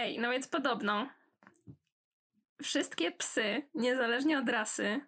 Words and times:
Ej, 0.00 0.18
no 0.18 0.30
więc 0.30 0.48
podobno 0.48 1.08
wszystkie 2.62 3.10
psy, 3.12 3.62
niezależnie 3.74 4.38
od 4.38 4.48
rasy, 4.48 5.00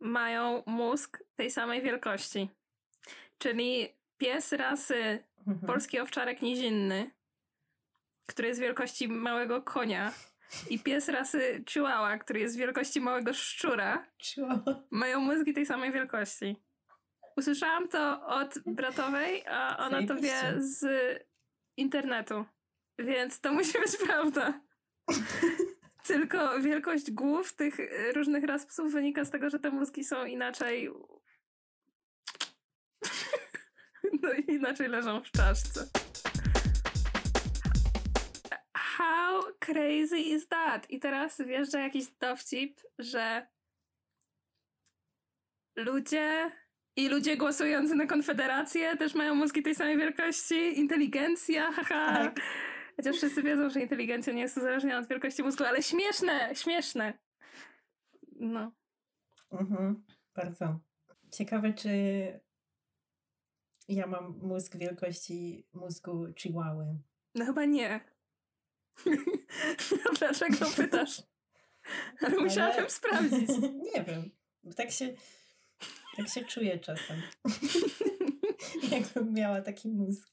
mają 0.00 0.62
mózg 0.66 1.22
tej 1.36 1.50
samej 1.50 1.82
wielkości. 1.82 2.50
Czyli 3.38 3.88
pies 4.18 4.52
rasy 4.52 5.24
Mhm. 5.46 5.66
polski 5.66 6.00
owczarek 6.00 6.42
nizinny, 6.42 7.10
który 8.26 8.48
jest 8.48 8.60
wielkości 8.60 9.08
małego 9.08 9.62
konia 9.62 10.12
i 10.70 10.78
pies 10.78 11.08
rasy 11.08 11.64
chihuahua, 11.68 12.18
który 12.18 12.40
jest 12.40 12.56
wielkości 12.56 13.00
małego 13.00 13.34
szczura, 13.34 14.06
Chihuahua. 14.22 14.82
mają 14.90 15.20
mózgi 15.20 15.54
tej 15.54 15.66
samej 15.66 15.92
wielkości. 15.92 16.56
Usłyszałam 17.36 17.88
to 17.88 18.26
od 18.26 18.54
bratowej, 18.66 19.46
a 19.46 19.76
ona 19.86 20.06
to 20.06 20.16
wie 20.16 20.54
z 20.58 20.84
internetu. 21.76 22.44
Więc 22.98 23.40
to 23.40 23.52
musi 23.52 23.72
być 23.72 23.96
prawda. 24.06 24.60
Tylko 26.06 26.60
wielkość 26.60 27.10
głów 27.10 27.52
tych 27.52 27.76
różnych 28.14 28.44
ras 28.44 28.66
psów 28.66 28.92
wynika 28.92 29.24
z 29.24 29.30
tego, 29.30 29.50
że 29.50 29.58
te 29.58 29.70
mózgi 29.70 30.04
są 30.04 30.24
inaczej. 30.24 30.90
No 34.22 34.32
inaczej 34.32 34.88
leżą 34.88 35.20
w 35.20 35.30
czaszce. 35.30 35.88
How 38.76 39.42
crazy 39.58 40.18
is 40.18 40.48
that? 40.48 40.90
I 40.90 41.00
teraz 41.00 41.42
wjeżdża 41.42 41.80
jakiś 41.80 42.06
dowcip, 42.20 42.80
że 42.98 43.46
ludzie 45.76 46.52
i 46.96 47.08
ludzie 47.08 47.36
głosujący 47.36 47.94
na 47.94 48.06
Konfederację 48.06 48.96
też 48.96 49.14
mają 49.14 49.34
mózgi 49.34 49.62
tej 49.62 49.74
samej 49.74 49.98
wielkości, 49.98 50.78
inteligencja, 50.78 51.72
haha. 51.72 52.14
Tak. 52.14 52.40
Chociaż 52.98 53.16
wszyscy 53.16 53.42
wiedzą, 53.42 53.70
że 53.70 53.80
inteligencja 53.80 54.32
nie 54.32 54.40
jest 54.42 54.56
uzależniona 54.56 54.98
od 54.98 55.08
wielkości 55.08 55.42
mózgu, 55.42 55.64
ale 55.64 55.82
śmieszne, 55.82 56.54
śmieszne. 56.54 57.18
No. 58.32 58.72
Mhm. 59.50 60.04
Bardzo. 60.34 60.80
Ciekawe, 61.32 61.72
czy 61.72 61.90
ja 63.88 64.06
mam 64.06 64.38
mózg 64.42 64.76
wielkości 64.76 65.66
mózgu 65.72 66.26
chihuahy. 66.36 66.98
No 67.34 67.44
chyba 67.44 67.64
nie. 67.64 68.00
no 70.04 70.10
dlaczego 70.18 70.66
pytasz? 70.76 71.22
Ale 72.20 72.28
Ale- 72.36 72.44
musiałabym 72.44 72.90
sprawdzić. 72.90 73.48
nie 73.94 74.04
wiem. 74.04 74.30
Bo 74.62 74.74
Tak 74.74 74.90
się, 74.90 75.14
tak 76.16 76.28
się 76.28 76.44
czuję 76.44 76.78
czasem. 76.78 77.22
Jakbym 78.92 79.32
miała 79.34 79.60
taki 79.62 79.88
mózg. 79.88 80.28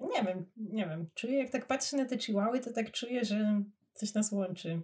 Nie 0.00 0.24
wiem, 0.24 0.46
nie 0.56 0.86
wiem. 0.86 1.10
Czuję, 1.14 1.38
jak 1.38 1.50
tak 1.50 1.66
patrzę 1.66 1.96
na 1.96 2.04
te 2.04 2.18
chihuahy, 2.18 2.60
to 2.60 2.72
tak 2.72 2.90
czuję, 2.90 3.24
że 3.24 3.62
coś 3.94 4.14
nas 4.14 4.32
łączy. 4.32 4.82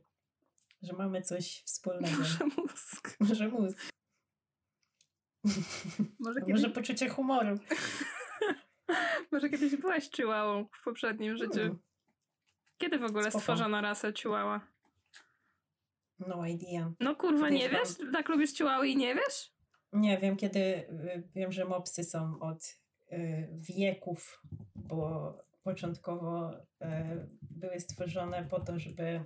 Że 0.82 0.92
mamy 0.92 1.22
coś 1.22 1.62
wspólnego. 1.66 2.16
Może 2.18 2.44
mózg. 2.56 3.16
Może 3.28 3.48
mózg. 3.48 3.78
Może 6.20 6.40
kiedyś, 6.40 6.54
Może 6.54 6.70
poczucie 6.70 7.08
humoru. 7.08 7.58
może 9.32 9.50
kiedyś 9.50 9.76
byłaś 9.76 10.10
chihuahą 10.10 10.66
w 10.80 10.84
poprzednim 10.84 11.36
życiu. 11.36 11.54
Hmm, 11.54 11.78
Kiedy 12.78 12.98
w 12.98 13.04
ogóle 13.04 13.24
Spoko. 13.24 13.40
stworzono 13.40 13.80
rasę 13.80 14.12
chihuahua? 14.12 14.60
No 16.18 16.46
idea. 16.46 16.92
No 17.00 17.16
kurwa, 17.16 17.48
nie 17.48 17.68
wiesz? 17.68 17.88
Tak 18.12 18.28
lubisz 18.28 18.54
chihuahy 18.54 18.88
i 18.88 18.96
nie 18.96 19.14
wiesz? 19.14 19.52
Nie 19.92 20.18
wiem, 20.18 20.36
kiedy 20.36 20.60
y, 20.60 21.22
wiem, 21.34 21.52
że 21.52 21.64
mopsy 21.64 22.04
są 22.04 22.40
od 22.40 22.76
wieków, 23.52 24.42
bo 24.74 25.32
początkowo 25.62 26.52
y, 26.54 26.56
były 27.42 27.80
stworzone 27.80 28.44
po 28.44 28.60
to, 28.60 28.78
żeby 28.78 29.24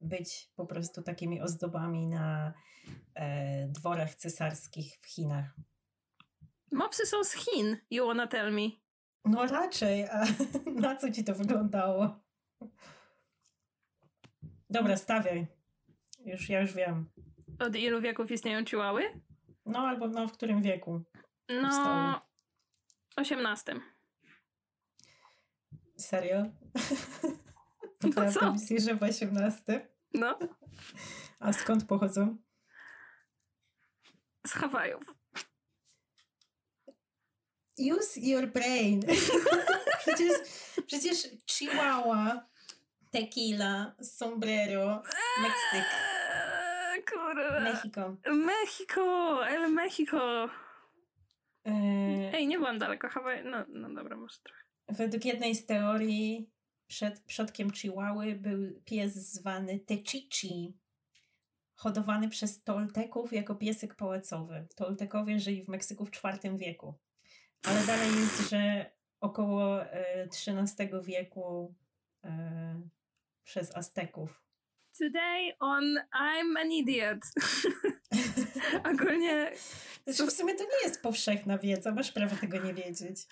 być 0.00 0.50
po 0.56 0.66
prostu 0.66 1.02
takimi 1.02 1.40
ozdobami 1.40 2.06
na 2.06 2.54
e, 3.14 3.68
dworach 3.68 4.14
cesarskich 4.14 4.98
w 5.02 5.06
Chinach. 5.06 5.54
Mopsy 6.72 7.06
są 7.06 7.24
z 7.24 7.32
Chin, 7.32 7.76
you 7.90 8.06
wanna 8.06 8.26
tell 8.26 8.52
me. 8.52 8.68
No 9.24 9.46
raczej, 9.46 10.04
a 10.04 10.24
na 10.86 10.96
co 10.96 11.10
ci 11.10 11.24
to 11.24 11.34
wyglądało? 11.34 12.20
Dobra, 14.70 14.96
stawiaj. 14.96 15.46
Już, 16.24 16.48
ja 16.48 16.60
już 16.60 16.74
wiem. 16.74 17.10
Od 17.58 17.76
ilu 17.76 18.00
wieków 18.00 18.30
istnieją 18.30 18.64
chihuahy? 18.64 19.20
No 19.66 19.78
albo 19.78 20.08
no, 20.08 20.28
w 20.28 20.32
którym 20.32 20.62
wieku? 20.62 21.00
No, 21.48 21.62
Powstały. 21.62 22.14
18. 23.16 23.80
Serio? 25.98 26.36
No 28.02 28.08
Naprawdę 28.08 28.40
co? 28.40 28.52
myślisz, 28.52 28.82
że 28.82 28.94
w 28.94 29.02
18? 29.02 29.88
No, 30.14 30.38
A 31.40 31.52
skąd 31.52 31.84
pochodzą? 31.84 32.36
z 34.46 34.52
Hawajów. 34.52 35.02
Use 37.78 38.20
your 38.20 38.46
brain. 38.46 39.02
przecież, 40.06 40.32
przecież 40.86 41.28
Chihuahua, 41.50 42.46
tequila, 43.10 43.94
sombrero, 44.02 45.02
Meksyk, 45.42 45.90
Eee, 46.94 47.04
Kurwa. 47.04 47.60
Mexico. 47.60 48.16
Mexico, 48.32 49.46
el 49.48 49.68
Mexico. 49.72 50.48
E, 51.66 51.72
Ej, 52.34 52.46
nie 52.46 52.58
byłam 52.58 52.78
daleko, 52.78 53.08
Hawaj. 53.08 53.44
No, 53.44 53.64
no 53.68 53.94
dobra, 53.94 54.16
może 54.16 54.36
trochę. 54.42 54.62
według 54.88 55.24
jednej 55.24 55.54
z 55.54 55.66
teorii 55.66 56.50
przed 56.86 57.20
przodkiem 57.20 57.70
Chihuahy 57.70 58.34
był 58.36 58.80
pies 58.84 59.14
zwany 59.14 59.80
Techichi, 59.80 60.78
hodowany 61.74 62.28
przez 62.28 62.62
Tolteków 62.62 63.32
jako 63.32 63.54
piesek 63.54 63.94
pałacowy. 63.94 64.66
Toltekowie 64.76 65.38
żyli 65.40 65.64
w 65.64 65.68
Meksyku 65.68 66.06
w 66.06 66.10
IV 66.10 66.56
wieku. 66.58 66.94
Ale 67.62 67.86
dalej 67.86 68.08
jest, 68.08 68.50
że 68.50 68.90
około 69.20 69.82
e, 69.84 70.22
XIII 70.24 70.90
wieku 71.02 71.74
e, 72.24 72.80
przez 73.44 73.76
Azteków. 73.76 74.42
Today 74.98 75.52
on 75.58 75.84
I'm 76.14 76.60
an 76.60 76.72
idiot. 76.72 77.18
Ogólnie 78.92 79.52
Zresztą 80.06 80.26
w 80.26 80.32
sumie 80.32 80.54
to 80.54 80.64
nie 80.64 80.88
jest 80.88 81.02
powszechna 81.02 81.58
wiedza, 81.58 81.92
masz 81.92 82.12
prawo 82.12 82.36
tego 82.36 82.58
nie 82.58 82.74
wiedzieć. 82.74 83.26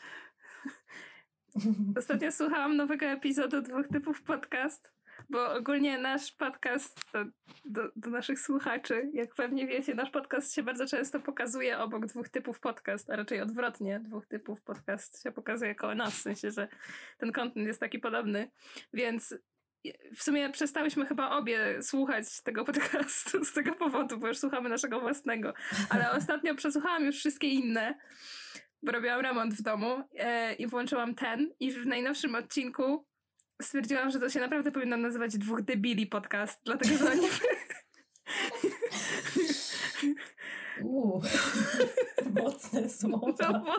Ostatnio 1.99 2.33
słuchałam 2.33 2.77
nowego 2.77 3.07
epizodu 3.07 3.63
Dwóch 3.63 3.89
Typów 3.89 4.23
Podcast, 4.23 4.93
bo 5.31 5.55
ogólnie 5.55 5.99
nasz 5.99 6.33
podcast 6.33 7.01
to, 7.13 7.25
do, 7.65 7.83
do 7.97 8.11
naszych 8.11 8.41
słuchaczy, 8.41 9.11
jak 9.13 9.35
pewnie 9.35 9.67
wiecie, 9.67 9.95
nasz 9.95 10.11
podcast 10.11 10.55
się 10.55 10.63
bardzo 10.63 10.87
często 10.87 11.21
pokazuje 11.21 11.79
obok 11.79 12.07
Dwóch 12.07 12.29
Typów 12.29 12.61
Podcast, 12.61 13.11
a 13.11 13.17
raczej 13.17 13.41
odwrotnie, 13.41 14.01
Dwóch 14.01 14.27
Typów 14.27 14.63
Podcast 14.63 15.23
się 15.23 15.33
pokazuje 15.33 15.75
koło 15.75 15.95
nas, 15.95 16.15
w 16.15 16.23
sensie, 16.23 16.51
że 16.51 16.69
ten 17.19 17.33
kontent 17.33 17.67
jest 17.67 17.81
taki 17.81 17.99
podobny, 17.99 18.51
więc 18.93 19.35
w 20.17 20.23
sumie 20.23 20.51
przestałyśmy 20.51 21.07
chyba 21.07 21.31
obie 21.31 21.83
słuchać 21.83 22.43
tego 22.43 22.65
podcastu 22.65 23.45
z 23.45 23.53
tego 23.53 23.73
powodu, 23.73 24.19
bo 24.19 24.29
już 24.29 24.39
słuchamy 24.39 24.69
naszego 24.69 25.01
własnego, 25.01 25.55
ale 25.91 26.11
ostatnio 26.19 26.55
przesłuchałam 26.55 27.05
już 27.05 27.17
wszystkie 27.17 27.49
inne, 27.49 27.95
bo 28.83 28.93
robiłam 28.93 29.21
remont 29.21 29.55
w 29.55 29.63
domu 29.63 30.03
e, 30.19 30.55
i 30.55 30.67
włączyłam 30.67 31.15
ten 31.15 31.53
i 31.61 31.73
w 31.73 31.87
najnowszym 31.87 32.35
odcinku 32.35 33.07
stwierdziłam, 33.63 34.11
że 34.11 34.21
to 34.21 34.31
się 34.31 34.41
naprawdę 34.41 34.73
powinno 34.73 34.97
nazywać 34.97 35.39
Dwóch 35.39 35.63
Debili 35.63 36.07
Podcast, 36.07 36.61
dlatego 36.65 36.97
że 36.97 37.11
oni... 37.11 37.29
Uuu, 40.83 41.23
mocne 42.43 42.81
No, 42.81 42.89
słowa. 42.89 43.59
bo 43.59 43.75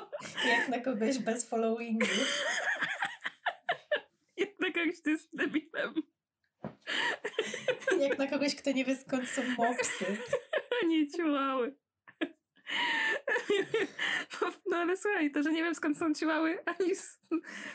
Jak 0.49 0.69
na 0.69 0.79
kogoś 0.79 1.19
bez 1.19 1.49
followingu. 1.49 2.05
Jednak 4.37 4.73
kogoś 4.73 5.01
ty 5.01 5.11
jest 5.11 5.29
debilem. 5.33 5.93
Jak 7.99 8.17
na 8.17 8.27
kogoś, 8.27 8.55
kto 8.55 8.71
nie 8.71 8.85
wie 8.85 8.95
skąd 8.95 9.29
są 9.29 9.41
mopsy. 9.57 10.17
Ani 10.83 11.07
ciułały. 11.07 11.75
No 14.69 14.77
ale 14.77 14.97
słuchaj, 14.97 15.31
to, 15.31 15.43
że 15.43 15.51
nie 15.51 15.63
wiem 15.63 15.75
skąd 15.75 15.97
są 15.97 16.13
ciułały, 16.13 16.57
ani 16.65 16.95
z, 16.95 17.19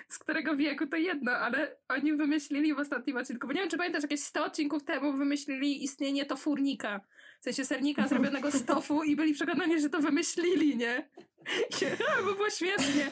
z 0.09 0.19
którego 0.19 0.57
wieku, 0.57 0.87
to 0.87 0.97
jedno, 0.97 1.33
ale 1.33 1.77
oni 1.89 2.13
wymyślili 2.13 2.75
w 2.75 2.79
ostatnim 2.79 3.17
odcinku, 3.17 3.47
bo 3.47 3.53
nie 3.53 3.61
wiem, 3.61 3.71
czy 3.71 3.77
pamiętasz, 3.77 4.03
jakieś 4.03 4.21
100 4.21 4.45
odcinków 4.45 4.85
temu 4.85 5.13
wymyślili 5.13 5.85
istnienie 5.85 6.27
tofurnika, 6.27 7.01
w 7.41 7.45
sensie 7.45 7.65
sernika 7.65 8.09
zrobionego 8.09 8.51
z 8.51 8.65
tofu 8.65 9.03
i 9.03 9.17
byli 9.17 9.35
przekonani, 9.35 9.81
że 9.81 9.91
to 9.91 10.01
wymyślili, 10.01 10.77
nie? 10.77 11.11
I, 11.83 12.25
bo 12.25 12.35
było 12.35 12.51
śmiesznie. 12.51 13.11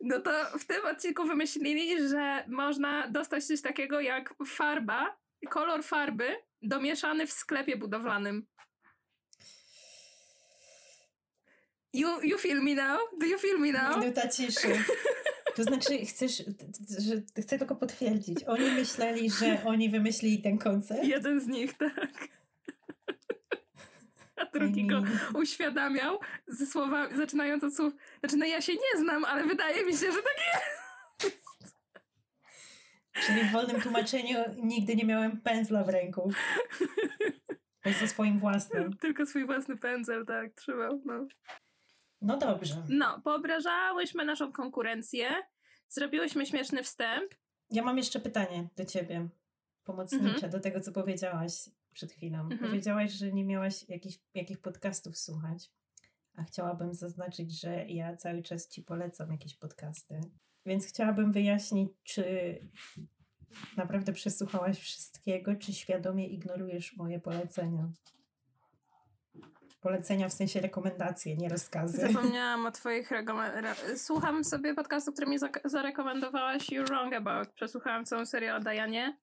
No 0.00 0.20
to 0.20 0.30
w 0.58 0.66
tym 0.66 0.86
odcinku 0.86 1.24
wymyślili, 1.24 2.08
że 2.08 2.44
można 2.48 3.08
dostać 3.08 3.44
coś 3.44 3.62
takiego 3.62 4.00
jak 4.00 4.34
farba, 4.46 5.16
kolor 5.48 5.84
farby 5.84 6.36
domieszany 6.62 7.26
w 7.26 7.32
sklepie 7.32 7.76
budowlanym. 7.76 8.46
You, 11.92 12.22
you 12.22 12.38
feel 12.38 12.62
me 12.62 12.74
now? 12.74 12.98
Do 13.20 13.26
you 13.26 13.38
feel 13.38 13.58
me 13.58 13.72
now? 13.72 13.98
Minuta 13.98 14.28
ciszy. 14.28 14.68
To 15.56 15.62
znaczy, 15.62 16.06
chcesz, 16.06 16.42
że 16.98 17.42
chcę 17.42 17.58
tylko 17.58 17.76
potwierdzić. 17.76 18.44
Oni 18.44 18.70
myśleli, 18.70 19.30
że 19.30 19.64
oni 19.64 19.90
wymyślili 19.90 20.42
ten 20.42 20.58
koncept. 20.58 21.04
Jeden 21.04 21.40
z 21.40 21.46
nich, 21.46 21.74
tak. 21.74 22.28
A 24.36 24.44
drugi 24.44 24.86
go 24.86 25.02
uświadamiał 25.34 26.20
ze 26.46 26.66
słowami, 26.66 27.16
zaczynając 27.16 27.64
od 27.64 27.76
słów. 27.76 27.94
Znaczy, 28.20 28.36
no 28.36 28.46
ja 28.46 28.60
się 28.60 28.72
nie 28.72 29.00
znam, 29.00 29.24
ale 29.24 29.44
wydaje 29.44 29.84
mi 29.84 29.92
się, 29.92 30.12
że 30.12 30.22
tak 30.22 30.36
jest. 30.54 31.36
Czyli 33.26 33.40
w 33.40 33.52
wolnym 33.52 33.80
tłumaczeniu 33.80 34.38
nigdy 34.62 34.96
nie 34.96 35.04
miałem 35.04 35.40
pędzla 35.40 35.84
w 35.84 35.88
ręku. 35.88 36.32
Poza 37.82 38.06
swoim 38.06 38.38
własnym. 38.38 38.96
Tylko 38.96 39.26
swój 39.26 39.46
własny 39.46 39.76
pędzel, 39.76 40.26
tak, 40.26 40.54
trzymał. 40.54 41.02
No. 41.04 41.26
No 42.20 42.36
dobrze. 42.36 42.82
No, 42.88 43.20
poobrażałyśmy 43.24 44.24
naszą 44.24 44.52
konkurencję, 44.52 45.28
zrobiłyśmy 45.88 46.46
śmieszny 46.46 46.82
wstęp. 46.82 47.34
Ja 47.70 47.82
mam 47.82 47.96
jeszcze 47.96 48.20
pytanie 48.20 48.68
do 48.76 48.84
ciebie, 48.84 49.28
pomocnicze, 49.84 50.34
mhm. 50.34 50.52
do 50.52 50.60
tego, 50.60 50.80
co 50.80 50.92
powiedziałaś 50.92 51.70
przed 51.92 52.12
chwilą. 52.12 52.40
Mhm. 52.40 52.60
Powiedziałaś, 52.60 53.12
że 53.12 53.32
nie 53.32 53.44
miałaś 53.44 53.88
jakich, 53.88 54.16
jakich 54.34 54.58
podcastów 54.58 55.18
słuchać, 55.18 55.70
a 56.34 56.44
chciałabym 56.44 56.94
zaznaczyć, 56.94 57.60
że 57.60 57.86
ja 57.86 58.16
cały 58.16 58.42
czas 58.42 58.68
ci 58.68 58.82
polecam 58.82 59.32
jakieś 59.32 59.54
podcasty. 59.54 60.20
Więc 60.66 60.86
chciałabym 60.86 61.32
wyjaśnić, 61.32 61.90
czy 62.02 62.24
naprawdę 63.76 64.12
przesłuchałaś 64.12 64.78
wszystkiego, 64.78 65.56
czy 65.56 65.72
świadomie 65.72 66.26
ignorujesz 66.26 66.96
moje 66.96 67.20
polecenia? 67.20 67.88
Polecenia 69.86 70.28
w 70.28 70.32
sensie 70.32 70.60
rekomendacje, 70.60 71.36
nie 71.36 71.48
rozkazy. 71.48 71.98
Zapomniałam 71.98 72.66
o 72.66 72.70
twoich 72.70 73.10
rekomendacjach. 73.10 73.98
Słucham 73.98 74.44
sobie 74.44 74.74
podcastu, 74.74 75.12
który 75.12 75.26
mi 75.26 75.36
zarekomendowałaś 75.64 76.70
You 76.70 76.84
Wrong 76.84 77.14
About. 77.14 77.48
Przesłuchałam 77.48 78.04
całą 78.04 78.26
serię 78.26 78.54
o 78.54 78.60
Dianie. 78.60 79.18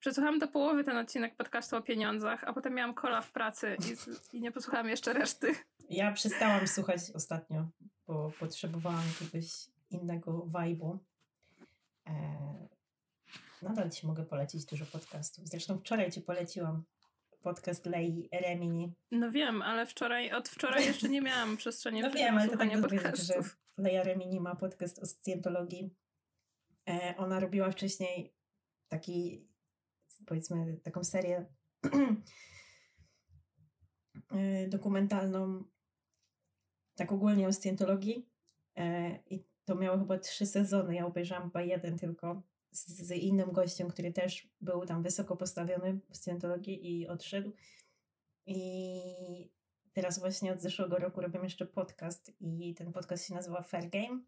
Przesłuchałam 0.00 0.38
do 0.38 0.48
połowy 0.48 0.84
ten 0.84 0.96
odcinek 0.96 1.36
podcastu 1.36 1.76
o 1.76 1.82
pieniądzach, 1.82 2.44
a 2.44 2.52
potem 2.52 2.74
miałam 2.74 2.94
kola 2.94 3.22
w 3.22 3.32
pracy 3.32 3.76
i, 4.32 4.36
i 4.36 4.40
nie 4.40 4.52
posłuchałam 4.52 4.88
jeszcze 4.88 5.12
reszty. 5.12 5.54
Ja 5.90 6.12
przestałam 6.12 6.66
słuchać 6.66 7.00
ostatnio, 7.14 7.68
bo 8.06 8.32
potrzebowałam 8.40 9.02
jakiegoś 9.20 9.46
innego 9.90 10.32
vibe'u. 10.32 10.98
E, 12.06 12.12
nadal 13.62 13.90
Ci 13.90 14.06
mogę 14.06 14.24
polecić 14.24 14.64
dużo 14.64 14.86
podcastów. 14.86 15.48
Zresztą 15.48 15.78
wczoraj 15.78 16.10
Ci 16.10 16.20
poleciłam 16.20 16.84
podcast 17.48 17.86
Lei 17.86 18.28
Remini. 18.32 18.94
No 19.10 19.30
wiem, 19.30 19.62
ale 19.62 19.86
wczoraj, 19.86 20.32
od 20.32 20.48
wczoraj 20.48 20.86
jeszcze 20.86 21.08
nie 21.08 21.20
miałam 21.20 21.56
przestrzeni 21.60 22.00
No 22.00 22.10
wiem, 22.10 22.38
ale 22.38 22.48
to 22.48 22.56
tak 22.56 22.80
podcastów. 22.80 23.46
że 23.76 23.82
Leia 23.82 24.02
Remini 24.02 24.40
ma 24.40 24.56
podcast 24.56 24.98
o 24.98 25.06
scjentologii. 25.06 25.94
E, 26.88 27.14
ona 27.16 27.40
robiła 27.40 27.70
wcześniej 27.70 28.34
taki, 28.88 29.48
powiedzmy, 30.26 30.76
taką 30.82 31.04
serię 31.04 31.46
e, 34.30 34.68
dokumentalną, 34.68 35.64
tak 36.94 37.12
ogólnie 37.12 37.48
o 37.48 37.52
scjentologii. 37.52 38.28
E, 38.76 39.16
I 39.26 39.44
to 39.64 39.74
miało 39.74 39.98
chyba 39.98 40.18
trzy 40.18 40.46
sezony. 40.46 40.94
Ja 40.94 41.06
obejrzałam 41.06 41.44
chyba 41.44 41.62
jeden 41.62 41.98
tylko 41.98 42.42
z, 42.70 42.88
z, 42.88 43.10
innym 43.10 43.52
gościem, 43.52 43.88
który 43.88 44.12
też 44.12 44.48
był 44.60 44.86
tam 44.86 45.02
wysoko 45.02 45.36
postawiony 45.36 46.00
w 46.10 46.16
Scientologii 46.16 47.00
i 47.00 47.08
odszedł. 47.08 47.52
I 48.46 49.02
teraz 49.92 50.18
właśnie 50.18 50.52
od 50.52 50.60
zeszłego 50.60 50.98
roku 50.98 51.20
robię 51.20 51.40
jeszcze 51.42 51.66
podcast 51.66 52.32
i 52.40 52.74
ten 52.74 52.92
podcast 52.92 53.26
się 53.26 53.34
nazywa 53.34 53.62
Fair 53.62 53.90
Game 53.90 54.20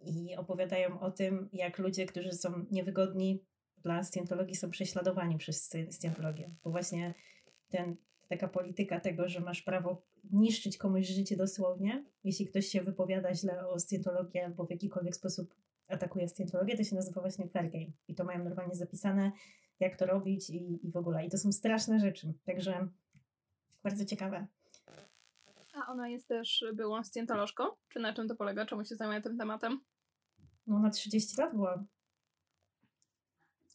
i 0.00 0.36
opowiadają 0.36 1.00
o 1.00 1.10
tym, 1.10 1.48
jak 1.52 1.78
ludzie, 1.78 2.06
którzy 2.06 2.32
są 2.32 2.64
niewygodni 2.70 3.44
dla 3.78 4.04
Scientologii 4.04 4.56
są 4.56 4.70
prześladowani 4.70 5.38
przez 5.38 5.70
Scientologię. 6.00 6.54
Bo 6.64 6.70
właśnie 6.70 7.14
ten, 7.68 7.96
taka 8.28 8.48
polityka 8.48 9.00
tego, 9.00 9.28
że 9.28 9.40
masz 9.40 9.62
prawo 9.62 10.02
niszczyć 10.32 10.78
komuś 10.78 11.06
życie 11.06 11.36
dosłownie, 11.36 12.04
jeśli 12.24 12.46
ktoś 12.46 12.66
się 12.66 12.82
wypowiada 12.82 13.34
źle 13.34 13.68
o 13.68 13.78
Scientologii 13.78 14.40
albo 14.40 14.66
w 14.66 14.70
jakikolwiek 14.70 15.16
sposób 15.16 15.54
atakuje 15.92 16.28
Scientologię, 16.28 16.76
to 16.76 16.84
się 16.84 16.96
nazywa 16.96 17.20
właśnie 17.20 17.48
fair 17.48 17.70
game. 17.70 17.92
I 18.08 18.14
to 18.14 18.24
mają 18.24 18.44
normalnie 18.44 18.74
zapisane, 18.74 19.32
jak 19.80 19.96
to 19.96 20.06
robić 20.06 20.50
i, 20.50 20.86
i 20.86 20.90
w 20.90 20.96
ogóle. 20.96 21.26
I 21.26 21.30
to 21.30 21.38
są 21.38 21.52
straszne 21.52 22.00
rzeczy. 22.00 22.34
Także 22.44 22.88
bardzo 23.82 24.04
ciekawe. 24.04 24.46
A 25.74 25.92
ona 25.92 26.08
jest 26.08 26.28
też 26.28 26.64
byłą 26.74 27.04
scjentolożką? 27.04 27.64
Czy 27.88 28.00
na 28.00 28.14
czym 28.14 28.28
to 28.28 28.36
polega? 28.36 28.66
Czemu 28.66 28.84
się 28.84 28.96
zajmuje 28.96 29.20
tym 29.20 29.38
tematem? 29.38 29.80
No 30.66 30.78
na 30.78 30.90
30 30.90 31.40
lat 31.40 31.54
była 31.54 31.84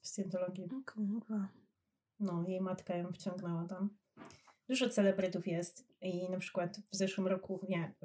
w 0.02 0.08
scjentologii. 0.08 0.70
Kurwa. 0.94 1.48
No, 2.20 2.44
jej 2.48 2.62
matka 2.62 2.96
ją 2.96 3.12
wciągnęła 3.12 3.66
tam. 3.66 3.90
Dużo 4.70 4.90
celebrytów 4.90 5.48
jest 5.48 5.88
i 6.02 6.30
na 6.30 6.38
przykład 6.38 6.80
w 6.92 6.96
zeszłym 6.96 7.28
roku, 7.28 7.66
nie, 7.70 7.96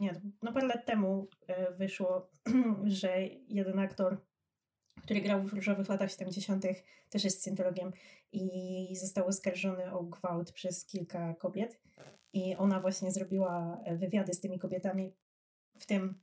nie, 0.00 0.20
no 0.42 0.52
parę 0.52 0.66
lat 0.66 0.86
temu 0.86 1.28
e, 1.46 1.72
wyszło, 1.72 2.30
że 2.84 3.22
jeden 3.48 3.78
aktor, 3.78 4.20
który 5.02 5.20
grał 5.20 5.42
w 5.42 5.52
różowych 5.52 5.88
latach 5.88 6.10
70., 6.10 6.64
też 7.10 7.24
jest 7.24 7.40
scjentologiem 7.40 7.92
i 8.32 8.96
został 8.96 9.26
oskarżony 9.26 9.92
o 9.92 10.02
gwałt 10.02 10.52
przez 10.52 10.86
kilka 10.86 11.34
kobiet. 11.34 11.80
I 12.32 12.56
ona 12.56 12.80
właśnie 12.80 13.12
zrobiła 13.12 13.80
e, 13.84 13.96
wywiady 13.96 14.34
z 14.34 14.40
tymi 14.40 14.58
kobietami 14.58 15.12
w 15.78 15.86
tym, 15.86 16.20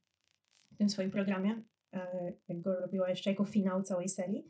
w 0.72 0.78
tym 0.78 0.90
swoim 0.90 1.12
programie, 1.12 1.64
e, 1.94 2.34
jak 2.48 2.62
go 2.62 2.80
robiła 2.80 3.10
jeszcze 3.10 3.30
jako 3.30 3.46
finał 3.46 3.84
całej 3.84 4.10
serii. 4.10 4.46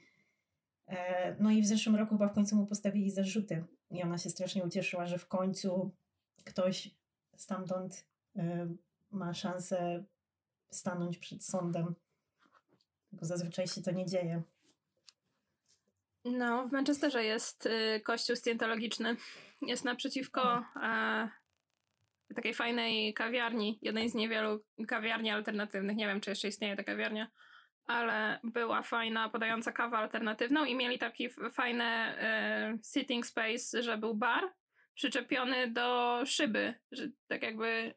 No 1.39 1.51
i 1.51 1.62
w 1.62 1.68
zeszłym 1.68 1.95
roku 1.95 2.15
chyba 2.15 2.27
w 2.27 2.33
końcu 2.33 2.56
mu 2.56 2.65
postawili 2.65 3.12
zarzuty 3.12 3.63
i 3.91 4.03
ona 4.03 4.18
się 4.18 4.29
strasznie 4.29 4.63
ucieszyła, 4.63 5.06
że 5.06 5.18
w 5.18 5.27
końcu 5.27 5.91
ktoś 6.45 6.95
stamtąd 7.35 8.07
ma 9.12 9.33
szansę 9.33 10.04
stanąć 10.69 11.18
przed 11.18 11.45
sądem, 11.45 11.95
bo 13.12 13.25
zazwyczaj 13.25 13.68
się 13.68 13.81
to 13.81 13.92
nie 13.92 14.06
dzieje. 14.06 14.44
No, 16.25 16.68
w 16.68 16.71
Manchesterze 16.71 17.24
jest 17.24 17.65
y, 17.65 18.01
kościół 18.04 18.36
scjentologiczny. 18.36 19.15
Jest 19.62 19.86
naprzeciwko 19.86 20.65
e, 20.83 21.30
takiej 22.36 22.54
fajnej 22.54 23.13
kawiarni, 23.13 23.80
jednej 23.81 24.09
z 24.09 24.15
niewielu 24.15 24.63
kawiarni 24.88 25.30
alternatywnych. 25.30 25.98
Nie 25.98 26.07
wiem, 26.07 26.21
czy 26.21 26.30
jeszcze 26.30 26.48
istnieje 26.48 26.75
ta 26.75 26.83
kawiarnia, 26.83 27.27
ale 27.86 28.39
była 28.44 28.81
fajna, 28.81 29.30
podająca 29.30 29.71
kawę 29.71 29.98
alternatywną 29.98 30.65
i 30.65 30.75
mieli 30.75 31.00
taki 31.00 31.30
fajny 31.30 31.83
e, 31.83 32.77
sitting 32.93 33.25
space, 33.25 33.84
że 33.84 33.98
był 33.98 34.15
bar 34.15 34.53
przyczepiony 34.93 35.72
do 35.72 36.20
szyby, 36.25 36.74
że 36.91 37.08
tak 37.27 37.41
jakby 37.41 37.93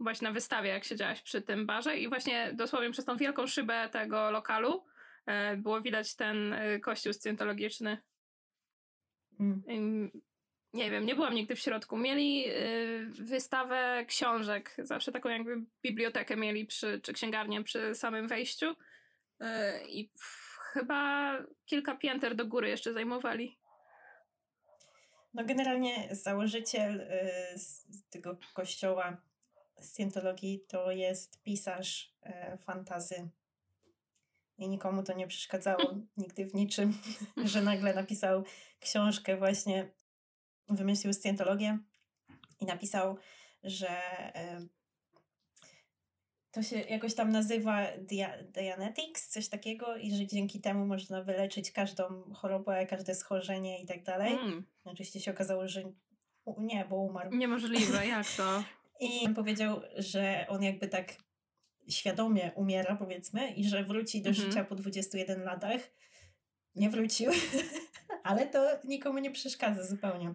właśnie 0.00 0.28
na 0.28 0.34
wystawie, 0.34 0.70
jak 0.70 0.84
siedziałaś 0.84 1.22
przy 1.22 1.42
tym 1.42 1.66
barze 1.66 1.98
i 1.98 2.08
właśnie 2.08 2.50
dosłownie 2.52 2.90
przez 2.90 3.04
tą 3.04 3.16
wielką 3.16 3.46
szybę 3.46 3.88
tego 3.92 4.30
lokalu 4.30 4.84
e, 5.26 5.56
było 5.56 5.80
widać 5.80 6.16
ten 6.16 6.52
e, 6.52 6.80
kościół 6.80 7.12
scjentologiczny. 7.12 7.98
Mm. 9.40 10.10
Nie 10.72 10.90
wiem, 10.90 11.06
nie 11.06 11.14
byłam 11.14 11.34
nigdy 11.34 11.56
w 11.56 11.60
środku. 11.60 11.96
Mieli 11.96 12.48
e, 12.48 12.52
wystawę 13.06 14.04
książek, 14.08 14.76
zawsze 14.78 15.12
taką 15.12 15.28
jakby 15.28 15.56
bibliotekę 15.82 16.36
mieli 16.36 16.66
przy, 16.66 17.00
czy 17.00 17.12
księgarnię 17.12 17.64
przy 17.64 17.94
samym 17.94 18.28
wejściu 18.28 18.76
i 19.88 20.10
chyba 20.72 21.32
kilka 21.66 21.96
pięter 21.96 22.34
do 22.34 22.46
góry 22.46 22.68
jeszcze 22.68 22.92
zajmowali. 22.92 23.58
No 25.34 25.44
generalnie 25.44 26.08
założyciel 26.10 27.06
tego 28.10 28.36
kościoła 28.54 29.16
Scientologii 29.84 30.64
to 30.68 30.90
jest 30.90 31.42
pisarz 31.42 32.14
e, 32.22 32.58
fantazy. 32.58 33.28
I 34.58 34.68
nikomu 34.68 35.02
to 35.02 35.12
nie 35.12 35.26
przeszkadzało 35.26 35.94
nigdy 36.16 36.46
w 36.46 36.54
niczym, 36.54 36.98
że 37.52 37.62
nagle 37.62 37.94
napisał 37.94 38.44
książkę 38.80 39.36
właśnie, 39.36 39.90
wymyślił 40.68 41.12
Scientologię 41.12 41.78
i 42.60 42.66
napisał, 42.66 43.16
że 43.62 43.88
e, 44.34 44.66
to 46.54 46.62
się 46.62 46.80
jakoś 46.80 47.14
tam 47.14 47.32
nazywa 47.32 47.86
dia 47.98 48.42
Dianetics, 48.42 49.28
coś 49.28 49.48
takiego, 49.48 49.96
i 49.96 50.16
że 50.16 50.26
dzięki 50.26 50.60
temu 50.60 50.86
można 50.86 51.22
wyleczyć 51.22 51.72
każdą 51.72 52.32
chorobę, 52.34 52.86
każde 52.86 53.14
schorzenie 53.14 53.82
i 53.82 53.86
tak 53.86 54.02
dalej. 54.02 54.32
Mm. 54.32 54.66
Oczywiście 54.84 55.20
się 55.20 55.30
okazało, 55.30 55.68
że 55.68 55.82
nie, 56.58 56.84
bo 56.84 56.96
umarł. 56.96 57.30
Niemożliwe, 57.30 58.06
jak 58.06 58.26
to? 58.36 58.62
I 59.00 59.28
powiedział, 59.28 59.80
że 59.96 60.46
on 60.48 60.62
jakby 60.62 60.88
tak 60.88 61.14
świadomie 61.88 62.52
umiera, 62.56 62.96
powiedzmy, 62.96 63.50
i 63.50 63.68
że 63.68 63.84
wróci 63.84 64.22
do 64.22 64.28
mhm. 64.28 64.48
życia 64.48 64.64
po 64.64 64.74
21 64.74 65.42
latach. 65.42 65.80
Nie 66.74 66.90
wrócił, 66.90 67.30
ale 68.22 68.46
to 68.46 68.66
nikomu 68.84 69.18
nie 69.18 69.30
przeszkadza 69.30 69.84
zupełnie. 69.84 70.34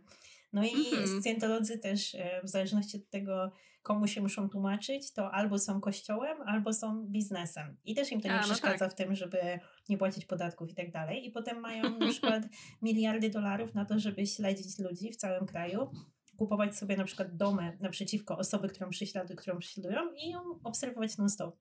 No 0.53 0.63
i 0.63 0.75
Mhm. 0.75 1.21
scjentolodzy 1.21 1.77
też, 1.77 2.15
e, 2.15 2.41
w 2.43 2.49
zależności 2.49 2.97
od 2.97 3.09
tego, 3.09 3.51
komu 3.81 4.07
się 4.07 4.21
muszą 4.21 4.49
tłumaczyć, 4.49 5.13
to 5.13 5.31
albo 5.31 5.59
są 5.59 5.81
kościołem, 5.81 6.41
albo 6.45 6.73
są 6.73 7.05
biznesem. 7.05 7.77
I 7.85 7.95
też 7.95 8.11
im 8.11 8.21
to 8.21 8.27
nie 8.27 8.33
A, 8.33 8.37
no 8.37 8.43
przeszkadza 8.43 8.89
w 8.89 8.95
tym, 8.95 9.15
żeby 9.15 9.59
nie 9.89 9.97
płacić 9.97 10.25
podatków 10.25 10.69
i 10.69 10.75
tak 10.75 10.91
dalej. 10.91 11.27
I 11.27 11.31
potem 11.31 11.59
mają 11.59 11.97
na 11.97 12.07
przykład 12.11 12.43
miliardy 12.81 13.29
dolarów 13.29 13.75
na 13.75 13.85
to, 13.85 13.99
żeby 13.99 14.27
śledzić 14.27 14.79
ludzi 14.79 15.11
w 15.11 15.15
całym 15.15 15.45
kraju, 15.45 15.91
kupować 16.39 16.77
sobie 16.77 16.97
na 16.97 17.03
przykład 17.03 17.35
domy 17.35 17.77
naprzeciwko 17.81 18.37
osoby, 18.37 18.69
którą 18.69 18.89
prześladują, 18.89 19.37
którą 19.37 19.59
prześladują 19.59 20.13
i 20.13 20.29
ją 20.29 20.59
obserwować 20.63 21.17
non-stop. 21.17 21.59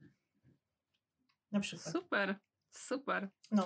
Na 1.53 1.61
przykład. 1.61 1.93
Super, 1.93 2.37
super. 2.71 3.29
No. 3.51 3.65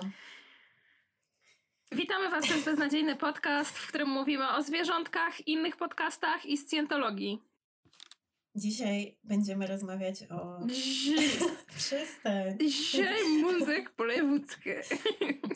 Witamy 1.91 2.29
Was, 2.29 2.47
to 2.47 2.53
jest 2.53 2.65
beznadziejny 2.65 3.15
podcast, 3.15 3.77
w 3.77 3.87
którym 3.87 4.09
mówimy 4.09 4.49
o 4.49 4.63
zwierzątkach, 4.63 5.47
innych 5.47 5.77
podcastach 5.77 6.45
i 6.45 6.57
scjentologii. 6.57 7.41
Dzisiaj 8.55 9.17
będziemy 9.23 9.67
rozmawiać 9.67 10.23
o... 10.23 10.59
Przestań. 11.77 12.57
Dzisiaj 12.59 13.23
mundek 13.41 13.89
polewódzkie. 13.89 14.81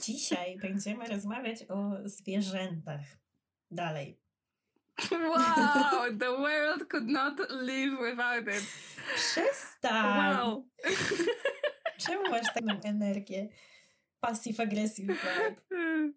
Dzisiaj 0.02 0.58
będziemy 0.58 1.08
rozmawiać 1.08 1.64
o 1.70 1.92
zwierzętach. 2.06 3.02
Dalej. 3.72 4.27
Wow, 5.12 6.10
the 6.18 6.32
world 6.32 6.90
could 6.90 7.08
not 7.08 7.40
live 7.52 8.00
without 8.00 8.48
it. 8.48 8.64
Przestań! 9.16 10.36
Wow. 10.36 10.68
Czemu 11.98 12.30
masz 12.30 12.54
taką 12.54 12.82
energię? 12.84 13.50
Passive 14.20 14.60
aggressive 14.60 15.08
vibe. 15.08 15.56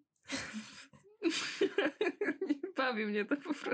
Bawi 2.77 3.05
mnie 3.05 3.25
to 3.25 3.35
po 3.35 3.53
prostu. 3.53 3.69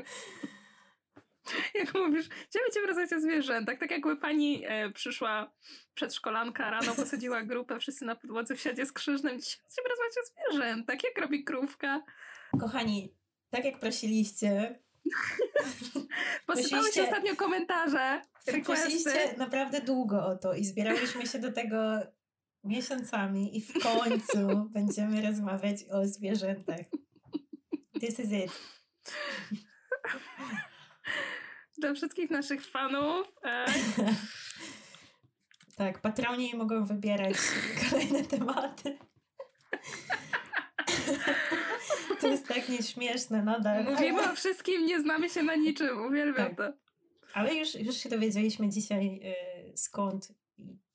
Jak 1.73 1.93
mówisz, 1.93 2.29
chciałabym 2.29 2.73
cię 2.73 2.81
rozmawiać 2.87 3.13
o 3.13 3.19
zwierzętach. 3.19 3.79
Tak 3.79 3.91
jakby 3.91 4.17
pani 4.17 4.63
e, 4.65 4.89
przyszła 4.89 5.53
przedszkolanka 5.93 6.71
rano, 6.71 6.95
posadziła 6.95 7.43
grupę, 7.43 7.79
wszyscy 7.79 8.05
na 8.05 8.15
podłodze 8.15 8.55
w 8.55 8.61
siadzie 8.61 8.85
z 8.85 8.93
krzyżnym. 8.93 9.39
Dzisiaj 9.39 9.59
chcemy 9.67 9.89
rozmawiać 9.89 10.13
o 10.17 10.21
zwierzętach. 10.25 11.03
Jak 11.03 11.17
robi 11.17 11.43
krówka? 11.43 12.03
Kochani, 12.59 13.15
tak 13.49 13.65
jak 13.65 13.79
prosiliście, 13.79 14.79
Posypały 16.45 16.91
się 16.91 17.03
ostatnio 17.03 17.35
komentarze, 17.35 18.21
requesty. 18.47 19.37
naprawdę 19.37 19.81
długo 19.81 20.25
o 20.25 20.35
to 20.35 20.53
i 20.53 20.65
zbierałyśmy 20.65 21.27
się 21.27 21.39
do 21.39 21.51
tego 21.51 21.77
miesiącami 22.63 23.57
i 23.57 23.61
w 23.61 23.73
końcu 23.83 24.47
będziemy 24.73 25.21
rozmawiać 25.21 25.77
o 25.91 26.05
zwierzętach. 26.05 26.85
This 27.99 28.19
is 28.19 28.31
it. 28.31 28.51
Dla 31.77 31.93
wszystkich 31.93 32.29
naszych 32.29 32.65
fanów. 32.65 33.27
E, 33.43 33.65
Tak, 35.77 36.01
patroni 36.01 36.55
mogą 36.55 36.85
wybierać 36.85 37.37
kolejne 37.89 38.23
tematy. 38.23 38.97
To 42.21 42.27
jest 42.27 42.47
tak 42.47 42.69
nieśmieszne 42.69 43.43
nadal. 43.43 43.83
mówimy 43.83 44.31
o 44.31 44.35
wszystkim, 44.35 44.85
nie 44.85 45.01
znamy 45.01 45.29
się 45.29 45.43
na 45.43 45.55
niczym. 45.55 46.05
Uwielbiam 46.05 46.55
Tak. 46.55 46.57
to. 46.57 46.77
Ale 47.33 47.55
już, 47.55 47.75
już 47.75 47.95
się 47.95 48.09
dowiedzieliśmy 48.09 48.69
dzisiaj 48.69 49.21
y, 49.71 49.77
skąd 49.77 50.33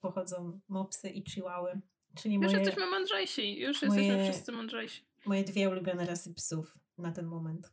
pochodzą 0.01 0.61
mopsy 0.69 1.09
i 1.11 1.25
chihuahy. 1.31 1.81
Czyli 2.17 2.35
Już 2.35 2.45
moje, 2.45 2.59
jesteśmy 2.59 2.87
mądrzejsi. 2.91 3.61
Już 3.61 3.83
moje- 3.83 4.03
jesteśmy 4.03 4.33
wszyscy 4.33 4.53
mądrzejsi. 4.53 5.05
moje 5.27 5.45
dwie 5.45 5.71
ulubione 5.71 6.07
rasy 6.07 6.35
psów 6.35 6.79
na 6.99 7.13
ten 7.13 7.27
moment. 7.27 7.73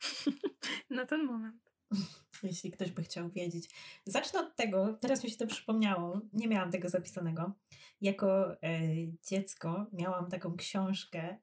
Na 0.90 1.06
ten 1.06 1.24
moment. 1.24 1.56
Jeśli 2.42 2.70
ktoś 2.70 2.90
by 2.90 3.02
chciał 3.02 3.30
wiedzieć. 3.30 3.70
Zacznę 4.04 4.40
od 4.40 4.56
tego, 4.56 4.98
teraz 5.00 5.24
mi 5.24 5.30
się 5.30 5.36
to 5.36 5.46
przypomniało, 5.46 6.20
nie 6.32 6.48
miałam 6.48 6.70
tego 6.70 6.88
zapisanego. 6.88 7.52
Jako 8.00 8.62
e, 8.62 8.80
dziecko 9.28 9.86
miałam 9.92 10.30
taką 10.30 10.56
książkę, 10.56 11.38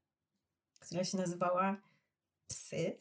która 0.88 1.04
się 1.04 1.18
nazywała 1.18 1.78
Psy. 2.48 2.98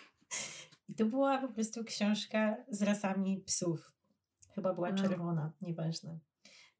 I 0.88 0.94
to 0.94 1.04
była 1.06 1.38
po 1.38 1.48
prostu 1.48 1.84
książka 1.84 2.56
z 2.68 2.82
rasami 2.82 3.36
psów. 3.46 3.92
Chyba 4.54 4.74
była 4.74 4.88
Wow. 4.88 4.96
czerwona, 4.98 5.52
nieważne. 5.62 6.18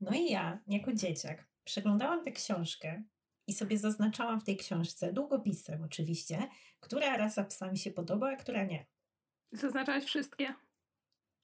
No 0.01 0.11
i 0.15 0.31
ja, 0.31 0.61
jako 0.67 0.93
dzieciak, 0.93 1.49
przeglądałam 1.65 2.25
tę 2.25 2.33
książkę 2.33 3.03
i 3.47 3.53
sobie 3.53 3.79
zaznaczałam 3.79 4.41
w 4.41 4.45
tej 4.45 4.57
książce, 4.57 5.13
długopisem 5.13 5.83
oczywiście, 5.85 6.49
która 6.81 7.17
rasa 7.17 7.45
psa 7.45 7.71
mi 7.71 7.79
się 7.79 7.91
podoba, 7.91 8.33
a 8.33 8.37
która 8.37 8.65
nie. 8.65 8.87
Zaznaczałaś 9.53 10.05
wszystkie. 10.05 10.55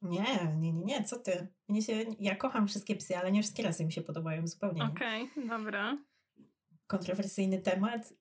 Nie, 0.02 0.54
nie, 0.58 0.72
nie, 0.72 0.84
nie, 0.84 1.04
co 1.04 1.18
ty? 1.18 1.46
Mnie 1.68 1.82
się, 1.82 2.04
ja 2.20 2.36
kocham 2.36 2.68
wszystkie 2.68 2.96
psy, 2.96 3.16
ale 3.16 3.32
nie 3.32 3.42
wszystkie 3.42 3.62
rasy 3.62 3.84
mi 3.84 3.92
się 3.92 4.02
podobają 4.02 4.46
zupełnie. 4.46 4.80
nie. 4.80 4.88
Okej, 4.88 5.30
dobra. 5.48 5.98
Kontrowersyjny 6.86 7.58
temat. 7.58 8.12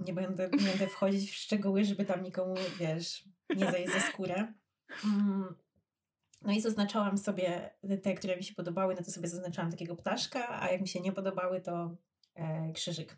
Nie 0.00 0.12
będę, 0.12 0.50
nie 0.50 0.68
będę 0.68 0.86
wchodzić 0.86 1.30
w 1.30 1.34
szczegóły, 1.34 1.84
żeby 1.84 2.04
tam 2.04 2.22
nikomu, 2.22 2.54
wiesz, 2.78 3.24
nie 3.56 3.70
zajść 3.70 3.92
za 3.92 4.00
skórę. 4.00 4.52
Mm. 5.04 5.54
No 6.42 6.52
i 6.52 6.60
zaznaczałam 6.60 7.18
sobie 7.18 7.70
te, 8.02 8.14
które 8.14 8.36
mi 8.36 8.44
się 8.44 8.54
podobały, 8.54 8.94
no 8.94 9.02
to 9.02 9.10
sobie 9.10 9.28
zaznaczałam 9.28 9.70
takiego 9.70 9.96
ptaszka, 9.96 10.60
a 10.62 10.70
jak 10.70 10.80
mi 10.80 10.88
się 10.88 11.00
nie 11.00 11.12
podobały, 11.12 11.60
to 11.60 11.96
e, 12.34 12.72
krzyżyk. 12.72 13.16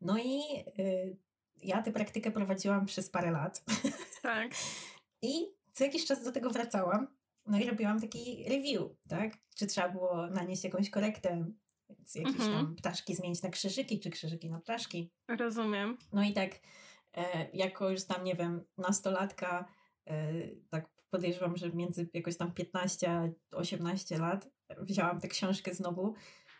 No 0.00 0.18
i 0.18 0.40
y, 0.78 1.16
ja 1.62 1.82
tę 1.82 1.92
praktykę 1.92 2.30
prowadziłam 2.30 2.86
przez 2.86 3.10
parę 3.10 3.30
lat. 3.30 3.64
Tak. 4.22 4.52
I 5.22 5.46
co 5.72 5.84
jakiś 5.84 6.06
czas 6.06 6.24
do 6.24 6.32
tego 6.32 6.50
wracałam. 6.50 7.16
No 7.46 7.58
i 7.58 7.64
robiłam 7.64 8.00
taki 8.00 8.44
review, 8.48 8.82
tak? 9.08 9.32
Czy 9.56 9.66
trzeba 9.66 9.88
było 9.88 10.26
nanieść 10.26 10.64
jakąś 10.64 10.90
korektę, 10.90 11.44
więc 11.88 12.14
jakieś 12.14 12.34
Mhm. 12.40 12.52
tam 12.66 12.76
ptaszki 12.76 13.14
zmienić 13.14 13.42
na 13.42 13.50
krzyżyki, 13.50 14.00
czy 14.00 14.10
krzyżyki 14.10 14.50
na 14.50 14.60
ptaszki. 14.60 15.10
Rozumiem. 15.38 15.98
No 16.12 16.22
i 16.24 16.32
tak, 16.32 16.50
e, 17.16 17.50
jako 17.52 17.90
już 17.90 18.04
tam, 18.04 18.24
nie 18.24 18.34
wiem, 18.34 18.64
nastolatka, 18.78 19.64
e, 20.06 20.32
tak 20.70 20.88
podejrzewam, 21.10 21.56
że 21.56 21.70
między 21.72 22.10
jakoś 22.14 22.36
tam 22.36 22.52
15 22.54 23.10
a 23.10 23.28
18 23.56 24.18
lat 24.18 24.48
wzięłam 24.78 25.20
tę 25.20 25.28
książkę 25.28 25.74
znowu, 25.74 26.14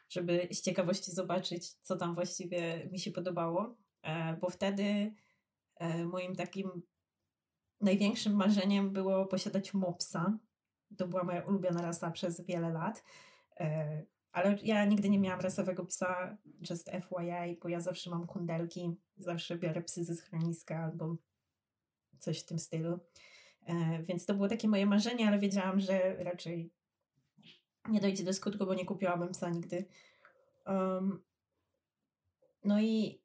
żeby 0.08 0.48
z 0.52 0.62
ciekawości 0.62 1.10
zobaczyć, 1.12 1.72
co 1.72 1.96
tam 1.96 2.14
właściwie 2.14 2.88
mi 2.92 2.98
się 2.98 3.10
podobało, 3.10 3.76
e, 4.02 4.36
bo 4.36 4.50
wtedy 4.50 5.14
e, 5.76 6.04
moim 6.04 6.36
takim 6.36 6.82
największym 7.80 8.36
marzeniem 8.36 8.92
było 8.92 9.26
posiadać 9.26 9.74
mopsa. 9.74 10.38
To 10.98 11.08
była 11.08 11.24
moja 11.24 11.42
ulubiona 11.42 11.82
rasa 11.82 12.10
przez 12.10 12.40
wiele 12.46 12.70
lat. 12.72 13.04
Ale 14.36 14.58
ja 14.62 14.84
nigdy 14.84 15.08
nie 15.08 15.18
miałam 15.18 15.40
rasowego 15.40 15.84
psa, 15.84 16.38
just 16.70 16.90
FYI, 16.90 17.58
bo 17.62 17.68
ja 17.68 17.80
zawsze 17.80 18.10
mam 18.10 18.26
kundelki, 18.26 18.96
zawsze 19.16 19.58
biorę 19.58 19.82
psy 19.82 20.04
ze 20.04 20.14
schroniska 20.14 20.78
albo 20.78 21.16
coś 22.18 22.40
w 22.40 22.46
tym 22.46 22.58
stylu. 22.58 22.98
E, 23.66 24.02
więc 24.02 24.26
to 24.26 24.34
było 24.34 24.48
takie 24.48 24.68
moje 24.68 24.86
marzenie, 24.86 25.28
ale 25.28 25.38
wiedziałam, 25.38 25.80
że 25.80 26.16
raczej 26.24 26.70
nie 27.88 28.00
dojdzie 28.00 28.24
do 28.24 28.32
skutku, 28.32 28.66
bo 28.66 28.74
nie 28.74 28.84
kupiłabym 28.84 29.28
psa 29.28 29.50
nigdy. 29.50 29.84
Um, 30.66 31.24
no 32.64 32.80
i 32.80 33.22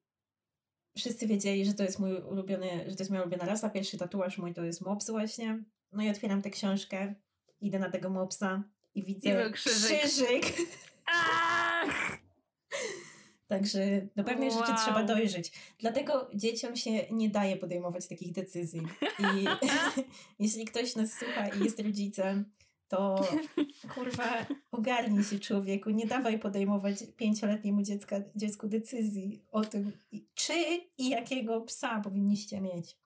wszyscy 0.97 1.27
wiedzieli, 1.27 1.65
że 1.65 1.73
to 1.73 1.83
jest 1.83 1.99
mój 1.99 2.21
ulubiony, 2.21 2.85
że 2.87 2.95
to 2.95 3.01
jest 3.01 3.11
moja 3.11 3.21
ulubiona 3.21 3.45
rasa. 3.45 3.69
Pierwszy 3.69 3.97
tatuaż 3.97 4.37
mój 4.37 4.53
to 4.53 4.63
jest 4.63 4.81
mops 4.81 5.09
właśnie. 5.09 5.63
No 5.91 6.03
i 6.03 6.09
otwieram 6.09 6.41
tę 6.41 6.49
książkę, 6.49 7.15
idę 7.61 7.79
na 7.79 7.89
tego 7.89 8.09
mopsa 8.09 8.63
i 8.95 9.03
widzę 9.03 9.43
był 9.43 9.51
krzyżyk. 9.51 9.99
krzyżyk. 9.99 10.45
Ach! 11.05 12.17
Także 13.47 13.79
do 14.15 14.23
pewnej 14.23 14.51
rzeczy 14.51 14.71
Wow. 14.71 14.77
trzeba 14.77 15.03
dojrzeć. 15.03 15.51
Dlatego 15.79 16.29
dzieciom 16.33 16.75
się 16.75 16.91
nie 17.11 17.29
daje 17.29 17.57
podejmować 17.57 18.07
takich 18.07 18.31
decyzji. 18.31 18.81
I 19.19 19.45
jeśli 20.43 20.65
ktoś 20.65 20.95
nas 20.95 21.13
słucha 21.13 21.47
i 21.47 21.63
jest 21.63 21.79
rodzicem, 21.79 22.45
to 22.87 23.27
kurwa 23.95 24.45
ogarnij 24.71 25.23
się 25.23 25.39
człowieku. 25.39 25.89
Nie 25.89 26.05
dawaj 26.05 26.39
podejmować 26.39 26.95
pięcioletniemu 27.17 27.81
dziecka, 27.83 28.15
dziecku 28.35 28.67
decyzji 28.67 29.45
o 29.51 29.61
tym, 29.61 29.91
czy 30.35 30.53
i 30.97 31.09
jakiego 31.09 31.61
psa 31.61 32.01
powinniście 32.03 32.61
mieć. 32.61 32.97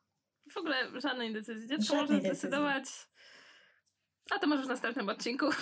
W 0.51 0.57
ogóle 0.57 1.01
żadnej 1.01 1.33
decyzji. 1.33 1.67
Dziecko 1.67 1.83
Żadnej 1.83 2.01
może 2.01 2.13
decyzji. 2.13 2.29
zdecydować. 2.39 2.85
A 4.31 4.39
to 4.39 4.47
może 4.47 4.63
w 4.63 4.67
następnym 4.67 5.09
odcinku. 5.09 5.45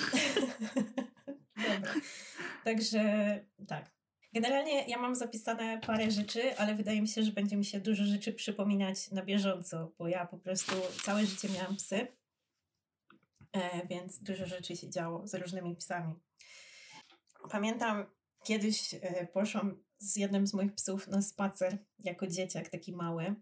Także 2.66 3.02
tak. 3.68 3.92
Generalnie 4.34 4.88
ja 4.88 4.98
mam 4.98 5.16
zapisane 5.16 5.80
parę 5.80 6.12
rzeczy, 6.12 6.58
ale 6.58 6.76
wydaje 6.76 7.02
mi 7.02 7.08
się, 7.08 7.24
że 7.24 7.32
będzie 7.32 7.58
mi 7.58 7.66
się 7.66 7.80
dużo 7.80 8.06
rzeczy 8.06 8.34
przypominać 8.34 9.12
na 9.12 9.24
bieżąco, 9.24 9.92
bo 9.98 10.08
ja 10.08 10.26
po 10.26 10.38
prostu 10.38 10.76
całe 11.04 11.26
życie 11.26 11.50
miałam 11.50 11.76
psy, 11.76 12.08
e, 13.52 13.88
więc 13.88 14.24
dużo 14.24 14.46
rzeczy 14.46 14.76
się 14.76 14.90
działo 14.90 15.28
z 15.28 15.36
różnymi 15.36 15.76
psami. 15.76 16.14
Pamiętam, 17.50 18.06
kiedyś 18.44 18.94
e, 18.94 19.28
poszłam 19.28 19.84
z 19.98 20.16
jednym 20.16 20.48
z 20.48 20.54
moich 20.54 20.74
psów 20.74 21.08
na 21.08 21.22
spacer 21.22 21.78
jako 22.00 22.28
dzieciak, 22.28 22.70
taki 22.70 22.94
mały 22.94 23.36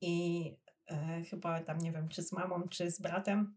i 0.00 0.56
e, 0.90 1.22
chyba 1.30 1.60
tam 1.60 1.78
nie 1.78 1.92
wiem, 1.92 2.08
czy 2.08 2.22
z 2.22 2.32
mamą, 2.32 2.68
czy 2.68 2.90
z 2.90 3.00
bratem. 3.00 3.56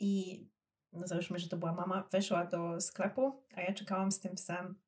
I 0.00 0.53
no 0.94 1.06
załóżmy, 1.06 1.38
że 1.38 1.48
to 1.48 1.56
była 1.56 1.72
mama, 1.72 2.08
weszła 2.12 2.44
do 2.44 2.80
sklepu, 2.80 3.42
a 3.54 3.60
ja 3.60 3.74
czekałam 3.74 4.12
z 4.12 4.20
tym 4.20 4.34
psem 4.34 4.78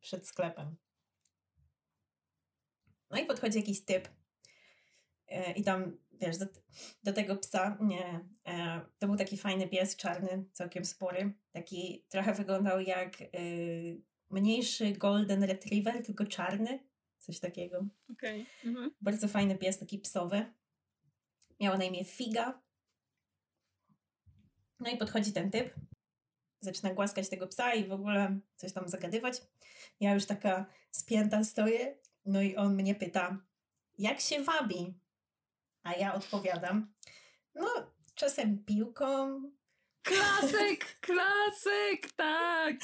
przed 0.00 0.28
sklepem. 0.28 0.76
No 3.10 3.18
i 3.18 3.26
podchodzi 3.26 3.58
jakiś 3.58 3.84
typ 3.84 4.08
e, 5.28 5.52
i 5.52 5.62
tam, 5.62 5.98
wiesz, 6.12 6.38
do, 6.38 6.46
do 7.02 7.12
tego 7.12 7.36
psa, 7.36 7.78
nie, 7.80 8.28
e, 8.48 8.80
to 8.98 9.06
był 9.06 9.16
taki 9.16 9.36
fajny 9.36 9.68
pies, 9.68 9.96
czarny, 9.96 10.44
całkiem 10.52 10.84
spory, 10.84 11.32
taki 11.52 12.06
trochę 12.08 12.34
wyglądał 12.34 12.80
jak 12.80 13.20
y, 13.20 14.02
mniejszy 14.30 14.92
golden 14.92 15.42
retriever, 15.44 16.04
tylko 16.04 16.26
czarny, 16.26 16.88
coś 17.18 17.40
takiego. 17.40 17.86
Okej. 18.12 18.46
Mhm. 18.64 18.90
Bardzo 19.00 19.28
fajny 19.28 19.58
pies, 19.58 19.78
taki 19.78 19.98
psowy. 19.98 20.52
Miała 21.60 21.78
na 21.78 21.84
imię 21.84 22.04
Figa. 22.04 22.62
No 24.80 24.90
i 24.90 24.96
podchodzi 24.96 25.32
ten 25.32 25.50
typ, 25.50 25.74
zaczyna 26.60 26.94
głaskać 26.94 27.28
tego 27.28 27.46
psa 27.46 27.74
i 27.74 27.88
w 27.88 27.92
ogóle 27.92 28.38
coś 28.56 28.72
tam 28.72 28.88
zagadywać. 28.88 29.42
Ja 30.00 30.14
już 30.14 30.26
taka 30.26 30.66
spięta 30.90 31.44
stoję, 31.44 31.98
no 32.24 32.42
i 32.42 32.56
on 32.56 32.74
mnie 32.74 32.94
pyta, 32.94 33.36
jak 33.98 34.20
się 34.20 34.42
wabi? 34.42 34.94
A 35.82 35.92
ja 35.94 36.14
odpowiadam, 36.14 36.92
no 37.54 37.68
czasem 38.14 38.64
piłką, 38.64 39.42
Klasyk, 40.02 40.84
klasyk, 41.06 42.12
tak. 42.16 42.76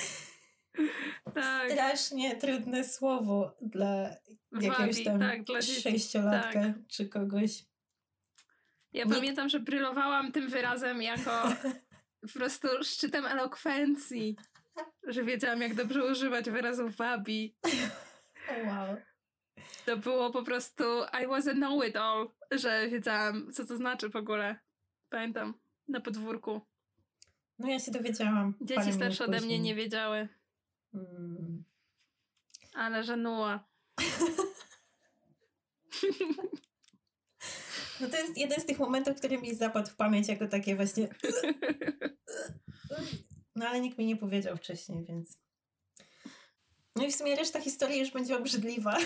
Tak. 1.34 1.70
strasznie 1.72 2.36
trudne 2.36 2.84
słowo 2.84 3.56
dla 3.62 4.16
jakiegoś 4.52 4.78
Wabi, 4.78 5.04
tam 5.04 5.20
tak, 5.20 5.44
dla 5.44 5.62
sześciolatka 5.62 6.52
Tak. 6.52 6.74
czy 6.88 7.08
kogoś. 7.08 7.64
Ja 8.92 9.04
Nie- 9.04 9.14
pamiętam, 9.14 9.48
że 9.48 9.60
brylowałam 9.60 10.32
tym 10.32 10.48
wyrazem 10.48 11.02
jako 11.02 11.30
po 12.32 12.38
prostu 12.38 12.68
szczytem 12.82 13.26
elokwencji. 13.26 14.36
Że 15.06 15.24
wiedziałam, 15.24 15.60
jak 15.62 15.74
dobrze 15.74 16.04
używać 16.04 16.50
wyrazu 16.50 16.88
wabi. 16.88 17.54
O, 18.48 18.68
wow. 18.68 18.96
To 19.86 19.96
było 19.96 20.30
po 20.30 20.42
prostu 20.42 20.84
I 21.22 21.26
was 21.26 21.48
a 21.48 21.52
know-it-all, 21.52 22.28
że 22.50 22.88
wiedziałam, 22.88 23.52
co 23.52 23.66
to 23.66 23.76
znaczy 23.76 24.08
w 24.08 24.16
ogóle. 24.16 24.58
Pamiętam, 25.10 25.54
na 25.88 26.00
podwórku. 26.00 26.60
No 27.58 27.68
ja 27.68 27.78
się 27.78 27.92
dowiedziałam. 27.92 28.54
Dzieci 28.60 28.92
starsze 28.92 29.24
ode 29.24 29.40
mnie 29.40 29.58
nie 29.58 29.74
wiedziały, 29.74 30.28
Mm. 30.94 31.64
ale 32.74 33.04
żenuła. 33.04 33.64
No 38.00 38.08
to 38.08 38.16
jest 38.16 38.38
jeden 38.38 38.60
z 38.60 38.66
tych 38.66 38.78
momentów, 38.78 39.16
który 39.16 39.38
mi 39.38 39.54
zapadł 39.54 39.90
w 39.90 39.96
pamięć 39.96 40.28
jako 40.28 40.48
takie 40.48 40.76
właśnie... 40.76 41.08
No 43.56 43.68
ale 43.68 43.80
nikt 43.80 43.98
mi 43.98 44.06
nie 44.06 44.16
powiedział 44.16 44.56
wcześniej, 44.56 45.04
więc... 45.04 45.38
No 46.96 47.04
i 47.04 47.12
w 47.12 47.16
sumie 47.16 47.36
reszta 47.36 47.60
historii 47.60 47.98
już 48.00 48.10
będzie 48.10 48.36
obrzydliwa. 48.36 48.98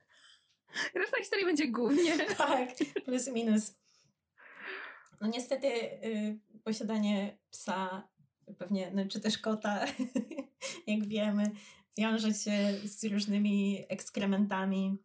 Reszta 0.94 1.18
historii 1.18 1.46
będzie 1.46 1.68
głównie. 1.68 2.18
tak, 2.38 2.68
plus 3.04 3.28
minus. 3.28 3.72
No 5.20 5.26
niestety 5.26 5.66
y, 5.66 6.38
posiadanie 6.64 7.38
psa, 7.50 8.08
pewnie, 8.58 8.90
no, 8.94 9.08
czy 9.08 9.20
też 9.20 9.38
kota, 9.38 9.84
jak 10.86 11.06
wiemy, 11.06 11.50
wiąże 11.98 12.34
się 12.34 12.74
z 12.84 13.04
różnymi 13.04 13.84
ekskrementami, 13.88 14.98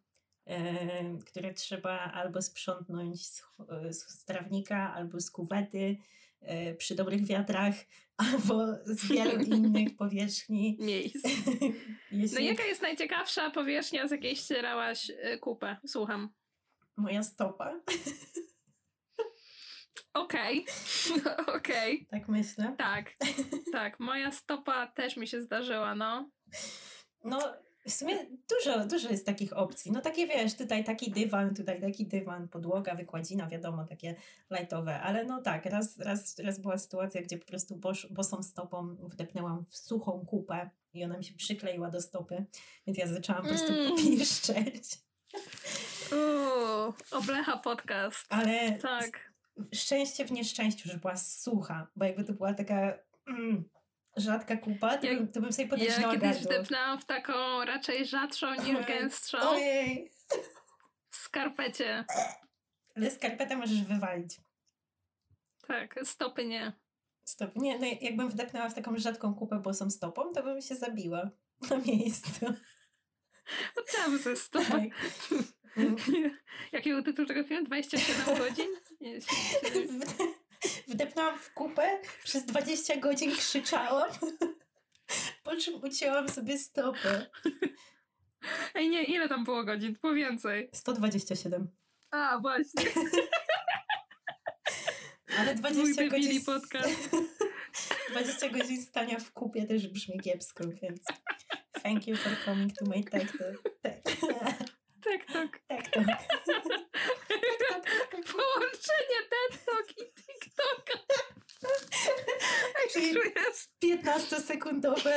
które 1.26 1.54
trzeba 1.54 1.98
albo 1.98 2.42
sprzątnąć 2.42 3.26
z, 3.26 3.40
ch- 3.40 3.92
z 3.92 4.24
trawnika, 4.24 4.94
albo 4.94 5.20
z 5.20 5.30
kuwety 5.30 5.96
y, 6.42 6.74
przy 6.78 6.94
dobrych 6.94 7.26
wiatrach, 7.26 7.74
albo 8.32 8.66
z 8.84 9.06
wielu 9.06 9.40
innych 9.42 9.96
powierzchni. 10.02 10.76
Miejsc. 10.80 11.24
Jeśli 12.12 12.34
No 12.34 12.40
jaka 12.40 12.64
jest 12.64 12.82
najciekawsza 12.82 13.50
powierzchnia, 13.50 14.08
z 14.08 14.10
jakiej 14.10 14.36
ścierałaś 14.36 15.10
y, 15.10 15.38
kupę? 15.38 15.76
Słucham. 15.86 16.28
moja 16.96 17.22
stopa, 17.22 17.80
Okej. 20.14 20.66
Okej. 21.56 22.06
tak 22.10 22.28
myślę. 22.28 22.74
Tak. 22.78 23.12
Tak. 23.72 24.00
Moja 24.00 24.32
stopa 24.32 24.86
też 24.86 25.16
mi 25.16 25.26
się 25.28 25.42
zdarzyła, 25.42 25.94
no. 25.94 26.30
No, 27.24 27.38
w 27.86 27.92
sumie 27.92 28.14
dużo, 28.48 28.86
dużo 28.86 29.08
jest 29.10 29.26
takich 29.26 29.56
opcji. 29.56 29.92
No 29.92 30.00
takie 30.00 30.26
wiesz, 30.26 30.54
tutaj 30.56 30.84
taki 30.84 31.10
dywan, 31.10 31.54
tutaj 31.54 31.80
taki 31.80 32.06
dywan, 32.06 32.48
podłoga, 32.48 32.94
wykładzina, 32.94 33.46
wiadomo, 33.48 33.84
takie 33.84 34.14
lightowe. 34.50 35.00
Ale 35.00 35.24
no 35.24 35.42
tak, 35.42 35.66
raz, 35.66 35.98
raz, 35.98 36.38
raz 36.38 36.58
była 36.60 36.78
sytuacja, 36.78 37.22
gdzie 37.22 37.38
po 37.38 37.46
prostu 37.46 37.76
bosz, 37.76 38.06
bosą 38.10 38.42
stopą 38.42 38.96
wdepnęłam 39.02 39.64
w 39.68 39.76
suchą 39.76 40.26
kupę 40.26 40.70
i 40.94 41.04
ona 41.04 41.18
mi 41.18 41.24
się 41.24 41.34
przykleiła 41.34 41.90
do 41.90 42.00
stopy, 42.00 42.44
więc 42.86 42.98
ja 42.98 43.06
zaczęłam 43.06 43.42
po 43.42 43.48
prostu 43.48 43.72
Mm. 43.72 43.96
piszczeć. 43.96 44.84
Uuu, 46.12 46.94
oblecha 47.10 47.56
podcast. 47.58 48.26
Ale 48.28 48.72
Tak. 48.72 49.32
szczęście 49.74 50.24
w 50.24 50.32
nieszczęściu, 50.32 50.88
że 50.88 50.98
była 50.98 51.16
sucha, 51.16 51.86
bo 51.96 52.04
jakby 52.04 52.24
to 52.24 52.32
była 52.32 52.54
taka 52.54 52.98
mm, 53.28 53.64
rzadka 54.16 54.56
kupa, 54.56 54.98
to, 54.98 55.06
Jak- 55.06 55.18
bym, 55.18 55.32
to 55.32 55.40
bym 55.40 55.52
sobie 55.52 55.64
Ja 55.64 55.70
podejrzała 55.70 56.12
kiedyś 56.14 56.36
wdepnęłam 56.38 56.98
w 57.00 57.04
taką 57.04 57.64
raczej 57.64 58.06
rzadszą 58.06 58.54
niż 58.54 58.86
gęstszą 58.86 59.38
Ojej! 59.38 60.10
w 61.10 61.16
skarpecie. 61.16 62.04
Ale 62.96 63.10
skarpetę 63.10 63.56
możesz 63.56 63.82
wywalić. 63.82 64.36
Tak, 65.66 65.94
stopy 66.04 66.44
nie. 66.46 66.72
Stop. 67.24 67.56
Nie, 67.56 67.78
no 67.78 67.86
jakbym 68.00 68.28
wdepnęła 68.28 68.68
w 68.68 68.74
taką 68.74 68.98
rzadką 68.98 69.34
kupę 69.34 69.58
bosą 69.58 69.90
stopą, 69.90 70.32
to 70.32 70.42
bym 70.42 70.62
się 70.62 70.74
zabiła 70.74 71.30
na 71.70 71.76
miejscu. 71.78 72.46
Chciałam 73.88 74.18
ze 74.18 74.36
stopy. 74.36 74.64
Tak. 74.70 74.80
Mm. 75.76 75.96
Jaki 76.72 76.90
był 76.90 77.02
tytuł 77.02 77.26
tego 77.26 77.44
filmu? 77.44 77.66
27 77.66 78.38
godzin? 78.38 78.66
Nie, 79.00 79.20
się- 79.20 79.26
się- 79.36 79.70
Wdepnęłam 80.90 81.38
w 81.38 81.52
kupę, 81.54 81.98
przez 82.24 82.44
20 82.44 82.96
godzin 82.96 83.36
krzyczałam, 83.36 84.10
po 85.44 85.56
czym 85.56 85.84
ucięłam 85.84 86.28
sobie 86.28 86.58
stopę. 86.58 87.26
Ej, 88.74 88.88
nie, 88.88 89.04
ile 89.04 89.28
tam 89.28 89.44
było 89.44 89.64
godzin? 89.64 89.96
Było 90.02 90.14
więcej. 90.14 90.70
127. 90.74 91.68
A, 92.10 92.38
właśnie. 92.38 92.84
Ale 95.38 95.54
20 95.54 96.02
debili 96.02 96.10
godzin... 96.10 96.44
podcast. 96.44 97.10
20 98.10 98.48
godzin 98.48 98.82
stania 98.82 99.18
w 99.18 99.32
kupie 99.32 99.66
też 99.66 99.88
brzmi 99.88 100.20
kiepsko, 100.20 100.64
więc 100.82 101.00
thank 101.82 102.06
you 102.06 102.16
for 102.16 102.32
coming 102.44 102.72
to 102.78 102.84
my 102.84 103.04
tech 103.04 103.32
talk. 103.38 103.62
Te- 103.82 104.00
Tak, 105.04 105.26
tak. 105.32 105.60
Tech 105.68 105.90
talk. 105.90 106.06
Połączenie 108.10 109.20
TED 109.30 109.64
Talk 109.66 109.90
i 109.98 110.12
TikToka. 110.22 110.98
Jak 112.82 112.90
się 112.92 113.00
I- 113.00 113.12
czujesz? 113.14 113.68
15-sekundowe 113.84 115.12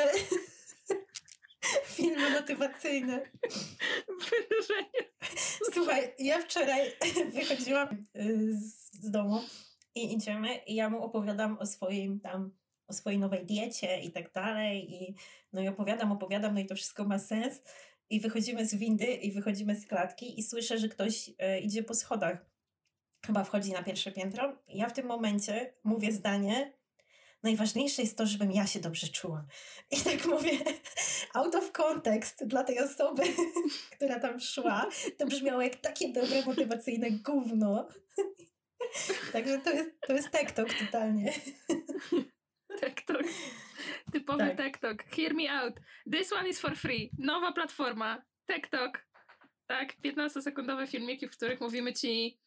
filmy 1.86 2.30
motywacyjne. 2.30 3.20
Wynurzenie. 4.08 5.14
Słuchaj, 5.74 6.14
ja 6.20 6.40
wczoraj 6.42 6.92
wychodziłam 7.34 8.06
y, 8.16 8.58
z, 8.58 8.92
z 8.94 9.12
domu 9.12 9.42
i 9.96 10.14
idziemy 10.14 10.56
i 10.56 10.76
ja 10.76 10.90
mu 10.90 11.04
opowiadam 11.04 11.58
o 11.60 11.66
swoim 11.66 12.20
tam, 12.20 12.52
o 12.88 12.94
swojej 12.94 13.20
nowej 13.20 13.46
diecie 13.46 14.00
i 14.02 14.12
tak 14.12 14.32
dalej 14.32 14.94
i 14.94 15.16
no 15.54 15.62
i 15.62 15.68
opowiadam, 15.68 16.12
opowiadam, 16.12 16.54
no 16.54 16.60
i 16.60 16.66
to 16.66 16.76
wszystko 16.76 17.04
ma 17.04 17.20
sens 17.20 17.62
i 18.10 18.20
wychodzimy 18.20 18.66
z 18.66 18.76
windy 18.76 19.06
i 19.06 19.32
wychodzimy 19.32 19.76
z 19.76 19.88
klatki 19.88 20.40
i 20.40 20.44
słyszę, 20.44 20.78
że 20.78 20.90
ktoś 20.90 21.32
e, 21.38 21.60
idzie 21.60 21.84
po 21.84 21.94
schodach. 21.94 22.46
Chyba 23.26 23.44
wchodzi 23.44 23.72
na 23.72 23.84
pierwsze 23.84 24.12
piętro. 24.12 24.58
Ja 24.68 24.90
w 24.90 24.94
tym 24.94 25.06
momencie 25.06 25.74
mówię 25.84 26.12
zdanie 26.12 26.74
najważniejsze 27.44 28.02
jest 28.02 28.18
to, 28.18 28.26
żebym 28.26 28.52
ja 28.52 28.68
się 28.68 28.80
dobrze 28.80 29.08
czuła. 29.08 29.46
I 29.92 29.98
tak 29.98 30.26
mówię 30.26 30.52
out 31.34 31.56
of 31.56 31.72
context 31.72 32.46
dla 32.46 32.64
tej 32.64 32.80
osoby, 32.80 33.24
która 33.96 34.20
tam 34.20 34.40
szła. 34.40 34.90
To 35.18 35.26
brzmiało 35.26 35.62
jak 35.62 35.76
takie 35.76 36.14
dobre, 36.14 36.46
motywacyjne 36.46 37.12
gówno. 37.12 37.88
Także 39.34 39.60
to 39.60 39.72
jest, 39.72 39.90
to 40.08 40.14
jest 40.14 40.32
TikTok 40.32 40.74
totalnie. 40.74 41.34
TikTok. 42.80 43.24
Typowy 44.12 44.38
Tak. 44.40 44.58
TikTok. 44.58 45.04
Hear 45.04 45.34
me 45.34 45.50
out. 45.62 45.74
This 46.12 46.34
one 46.34 46.50
is 46.50 46.60
for 46.60 46.76
free. 46.78 47.12
Nowa 47.18 47.52
platforma. 47.52 48.22
TikTok. 48.54 49.06
Tak, 49.68 49.94
15-sekundowe 50.06 50.88
filmiki, 50.88 51.28
w 51.28 51.32
których 51.32 51.62
mówimy 51.62 51.94
ci, 51.94 52.40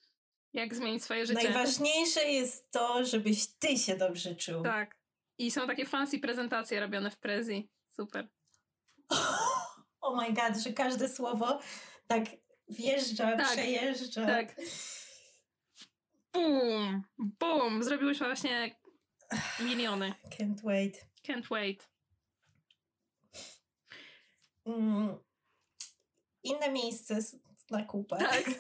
jak 0.52 0.74
zmienić 0.74 1.04
swoje 1.04 1.26
życie. 1.26 1.42
Najważniejsze 1.44 2.24
jest 2.24 2.70
to, 2.70 3.04
żebyś 3.04 3.46
ty 3.58 3.78
się 3.78 3.96
dobrze 3.96 4.34
czuł. 4.36 4.62
Tak. 4.62 4.96
I 5.38 5.50
są 5.50 5.66
takie 5.66 5.86
fancy 5.86 6.18
prezentacje 6.18 6.80
robione 6.80 7.10
w 7.10 7.18
Prezi. 7.18 7.70
Super. 7.90 8.28
Oh 10.00 10.22
my 10.22 10.32
god, 10.32 10.62
że 10.64 10.72
każde 10.72 11.08
słowo 11.08 11.60
tak 12.06 12.24
wjeżdża, 12.68 13.36
Tak, 13.36 13.52
przejeżdża. 13.52 14.26
tak. 14.26 14.56
Bum! 16.32 17.02
Bum! 17.18 17.82
Zrobiłyśmy 17.82 18.26
właśnie 18.26 18.76
miliony. 19.60 20.14
Can't 20.38 20.62
wait. 20.64 21.06
Can't 21.26 21.48
wait. 21.50 21.88
Mm. 24.66 25.16
Inne 26.42 26.72
miejsce 26.72 27.18
na 27.70 27.84
kupę. 27.84 28.16
Tak. 28.18 28.44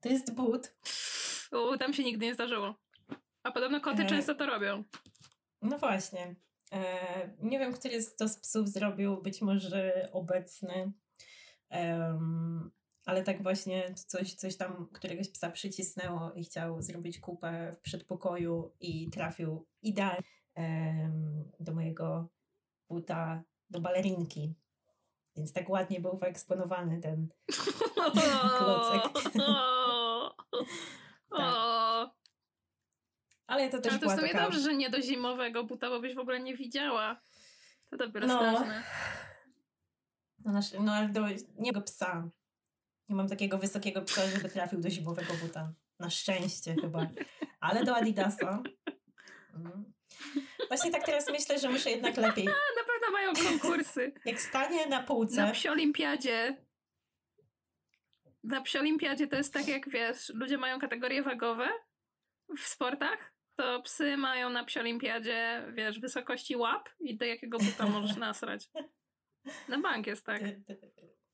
To 0.00 0.08
jest 0.08 0.34
but. 0.34 0.76
U, 1.52 1.78
tam 1.78 1.94
się 1.94 2.04
nigdy 2.04 2.26
nie 2.26 2.34
zdarzyło. 2.34 2.74
A 3.42 3.52
podobno 3.52 3.80
koty 3.80 4.02
E. 4.02 4.06
często 4.06 4.34
to 4.34 4.46
robią. 4.46 4.84
No 5.62 5.78
właśnie. 5.78 6.34
E, 6.72 7.36
nie 7.42 7.58
wiem, 7.58 7.72
który 7.72 8.02
z 8.02 8.16
to 8.16 8.28
z 8.28 8.36
psów 8.40 8.68
zrobił, 8.68 9.22
być 9.22 9.42
może 9.42 10.08
obecny. 10.12 10.92
Em, 11.70 12.70
ale 13.04 13.22
tak 13.22 13.42
właśnie 13.42 13.94
coś, 13.94 14.34
coś 14.34 14.56
tam 14.56 14.88
któregoś 14.92 15.28
psa 15.28 15.50
przycisnęło 15.50 16.32
i 16.32 16.44
chciał 16.44 16.82
zrobić 16.82 17.20
kupę 17.20 17.72
w 17.72 17.80
przedpokoju 17.80 18.72
i 18.80 19.10
trafił 19.10 19.66
idealnie 19.82 20.37
do 21.60 21.74
mojego 21.74 22.28
buta, 22.90 23.42
do 23.70 23.80
balerinki. 23.80 24.54
Więc 25.36 25.52
tak 25.52 25.68
ładnie 25.68 26.00
był 26.00 26.16
wyeksponowany 26.16 27.00
ten. 27.00 27.28
Klocek. 28.58 29.02
O, 31.30 32.10
Ale 33.46 33.68
to 33.70 33.78
też 33.80 33.92
Ale 33.92 34.00
to 34.00 34.06
była 34.06 34.16
w 34.16 34.18
sumie 34.18 34.32
taka... 34.32 34.44
dobrze, 34.44 34.60
że 34.60 34.76
nie 34.76 34.90
do 34.90 35.02
zimowego 35.02 35.64
buta, 35.64 35.88
bo 35.88 36.00
byś 36.00 36.14
w 36.14 36.18
ogóle 36.18 36.40
nie 36.40 36.56
widziała. 36.56 37.20
To 37.90 37.96
dopiero 37.96 38.26
No. 38.26 38.34
straszne. 38.38 38.82
No, 40.44 40.52
nasz, 40.52 40.72
no 40.80 40.92
ale 40.92 41.08
do 41.08 41.26
niego 41.58 41.82
psa. 41.82 42.28
Nie 43.08 43.16
mam 43.16 43.28
takiego 43.28 43.58
wysokiego 43.58 44.02
psa, 44.02 44.26
żeby 44.26 44.48
trafił 44.48 44.80
do 44.80 44.90
zimowego 44.90 45.34
buta. 45.42 45.72
Na 45.98 46.10
szczęście 46.10 46.74
chyba. 46.80 47.06
Ale 47.60 47.84
do 47.84 47.96
Adidasa. 47.96 48.62
Mm. 49.54 49.92
Właśnie 50.68 50.90
tak 50.90 51.04
teraz 51.06 51.28
myślę, 51.30 51.58
że 51.58 51.70
muszę 51.70 51.90
jednak 51.90 52.16
lepiej. 52.16 52.44
Na 52.78 52.84
pewno 52.86 53.10
mają 53.12 53.32
konkursy. 53.34 54.12
Jak 54.24 54.40
stanie 54.40 54.86
na 54.86 54.98
Na 55.00 55.06
półce. 55.06 55.50
psiolimpiadzie. 55.52 56.56
Na 58.44 58.60
psiolimpiadzie 58.62 59.26
to 59.26 59.36
jest 59.36 59.52
tak 59.54 59.68
jak 59.68 59.88
wiesz, 59.88 60.28
ludzie 60.34 60.58
mają 60.58 60.80
kategorie 60.80 61.22
wagowe 61.22 61.68
w 62.58 62.60
sportach, 62.60 63.32
to 63.56 63.82
psy 63.82 64.16
mają 64.16 64.50
na 64.50 64.64
psiolimpiadzie, 64.64 65.66
wiesz, 65.74 66.00
wysokości 66.00 66.56
łap 66.56 66.88
i 67.00 67.16
do 67.16 67.24
jakiego 67.24 67.58
buta 67.58 67.86
możesz 67.86 68.16
nasrać. 68.26 68.70
Na 69.68 69.78
bank 69.78 70.06
jest 70.06 70.24
tak. 70.26 70.42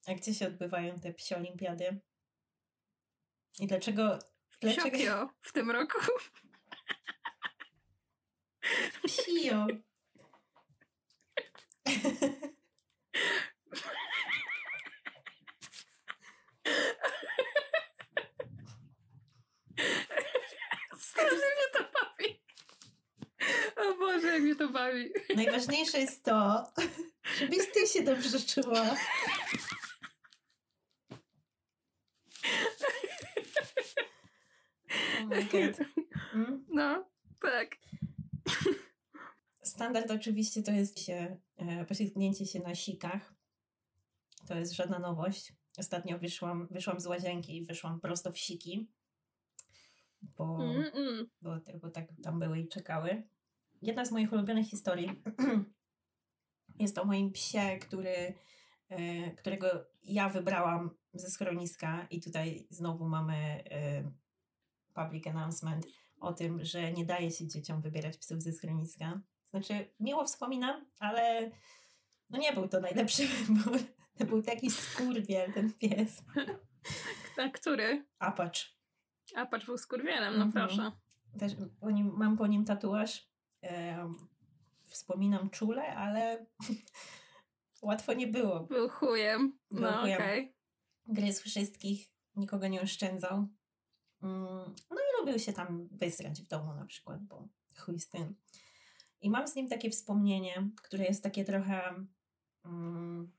A 0.07 0.13
gdzie 0.13 0.33
się 0.33 0.47
odbywają 0.47 0.99
te 0.99 1.13
psie 1.13 1.35
olimpiady? 1.37 1.99
I 3.59 3.67
dlaczego. 3.67 4.19
Dlaczego 4.61 4.89
Psiokio 4.89 5.29
w 5.41 5.51
tym 5.51 5.71
roku. 5.71 5.97
Psio? 9.05 9.67
Strasznie 20.97 21.37
mnie 21.37 21.67
to 21.73 21.83
bawi. 21.93 22.41
O 23.75 23.97
Boże, 23.97 24.27
jak 24.27 24.41
mnie 24.41 24.55
to 24.55 24.69
bawi. 24.69 25.09
Najważniejsze 25.35 25.99
jest 25.99 26.23
to, 26.23 26.65
żebyś 27.37 27.71
ty 27.73 27.87
się 27.87 28.01
dobrze 28.03 28.39
czuła. 28.39 28.95
Oh 35.17 35.25
my 35.25 35.43
God. 35.43 35.87
Mm? 36.33 36.65
No. 36.67 37.14
Standard 39.85 40.11
oczywiście 40.11 40.63
to 40.63 40.71
jest 40.71 40.99
się, 40.99 41.37
e, 41.57 41.85
poślizgnięcie 41.85 42.45
się 42.45 42.59
na 42.59 42.75
sikach. 42.75 43.33
To 44.47 44.55
jest 44.55 44.73
żadna 44.73 44.99
nowość. 44.99 45.53
Ostatnio 45.77 46.19
wyszłam, 46.19 46.67
wyszłam 46.71 46.99
z 46.99 47.05
łazienki 47.05 47.57
i 47.57 47.65
wyszłam 47.65 47.99
prosto 47.99 48.31
w 48.31 48.37
siki, 48.37 48.87
bo, 50.21 50.57
bo, 51.41 51.59
bo 51.81 51.89
tak 51.89 52.07
tam 52.23 52.39
były 52.39 52.59
i 52.59 52.67
czekały. 52.67 53.23
Jedna 53.81 54.05
z 54.05 54.11
moich 54.11 54.33
ulubionych 54.33 54.67
historii 54.67 55.09
jest 56.83 56.97
o 56.97 57.05
moim 57.05 57.31
psie, 57.31 57.79
który, 57.81 58.33
e, 58.89 59.31
którego 59.31 59.67
ja 60.03 60.29
wybrałam 60.29 60.89
ze 61.13 61.29
schroniska 61.29 62.07
i 62.09 62.21
tutaj 62.21 62.67
znowu 62.69 63.07
mamy 63.07 63.35
e, 63.71 64.11
public 64.93 65.27
announcement 65.27 65.85
o 66.19 66.33
tym, 66.33 66.65
że 66.65 66.91
nie 66.93 67.05
daje 67.05 67.31
się 67.31 67.47
dzieciom 67.47 67.81
wybierać 67.81 68.17
psów 68.17 68.41
ze 68.41 68.53
schroniska. 68.53 69.21
Znaczy, 69.55 69.93
miło 69.99 70.25
wspominam, 70.25 70.85
ale 70.99 71.51
no 72.29 72.39
nie 72.39 72.53
był 72.53 72.67
to 72.67 72.79
najlepszy 72.79 73.27
wybór. 73.27 73.79
To 74.17 74.25
był 74.25 74.41
taki 74.41 74.71
skurwiel, 74.71 75.53
ten 75.53 75.73
pies. 75.73 76.23
Który? 77.53 78.05
Apacz. 78.19 78.75
A 79.35 79.45
patrz, 79.45 79.65
był 79.65 79.77
skurwielem, 79.77 80.37
no 80.37 80.45
Mhm. 80.45 80.51
proszę. 80.67 80.91
Też 81.39 81.53
po 81.79 81.91
nim, 81.91 82.11
mam 82.17 82.37
po 82.37 82.47
nim 82.47 82.65
tatuaż. 82.65 83.29
Em, 83.61 84.15
wspominam 84.87 85.49
czule, 85.49 85.95
ale 85.95 86.45
łatwo 87.81 88.13
nie 88.13 88.27
było. 88.27 88.59
Był 88.59 88.89
chujem. 88.89 89.59
Był 89.71 89.81
No 89.81 90.01
okej. 90.01 90.55
Gryzł 91.07 91.43
wszystkich, 91.43 92.07
nikogo 92.35 92.67
nie 92.67 92.81
oszczędzał. 92.81 93.47
Mm, 94.23 94.75
No 94.89 94.97
i 94.97 95.19
lubił 95.19 95.39
się 95.39 95.53
tam 95.53 95.87
wysrać 95.91 96.41
w 96.41 96.47
domu 96.47 96.73
na 96.73 96.85
przykład, 96.85 97.23
bo 97.23 97.47
chuj 97.79 97.99
z 97.99 98.09
tym. 98.09 98.35
I 99.25 99.29
mam 99.29 99.47
z 99.47 99.55
nim 99.55 99.67
takie 99.67 99.89
wspomnienie, 99.89 100.69
które 100.81 101.05
jest 101.05 101.23
takie 101.23 101.45
trochę 101.45 102.05
mm, 102.65 103.31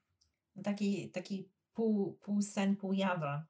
taki, 0.64 1.10
taki 1.10 1.48
pół, 1.74 2.12
pół 2.12 2.42
sen, 2.42 2.76
pół 2.76 2.92
jawa. 2.92 3.46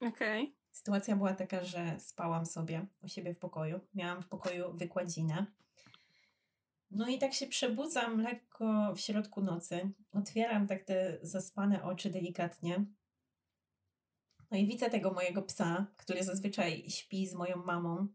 Okej. 0.00 0.54
Sytuacja 0.70 1.16
była 1.16 1.34
taka, 1.34 1.64
że 1.64 2.00
spałam 2.00 2.46
sobie 2.46 2.86
u 3.02 3.08
siebie 3.08 3.34
w 3.34 3.38
pokoju. 3.38 3.80
Miałam 3.94 4.22
w 4.22 4.28
pokoju 4.28 4.72
wykładzinę. 4.72 5.46
No 6.90 7.08
i 7.08 7.18
tak 7.18 7.34
się 7.34 7.46
przebudzam 7.46 8.20
lekko 8.20 8.94
w 8.94 9.00
środku 9.00 9.40
nocy. 9.40 9.90
Otwieram 10.12 10.66
tak 10.66 10.84
te 10.84 11.18
zaspane 11.22 11.84
oczy 11.84 12.10
delikatnie. 12.10 12.84
No 14.50 14.58
i 14.58 14.66
widzę 14.66 14.90
tego 14.90 15.12
mojego 15.12 15.42
psa, 15.42 15.86
który 15.96 16.24
zazwyczaj 16.24 16.84
śpi 16.90 17.26
z 17.26 17.34
moją 17.34 17.56
mamą 17.56 18.08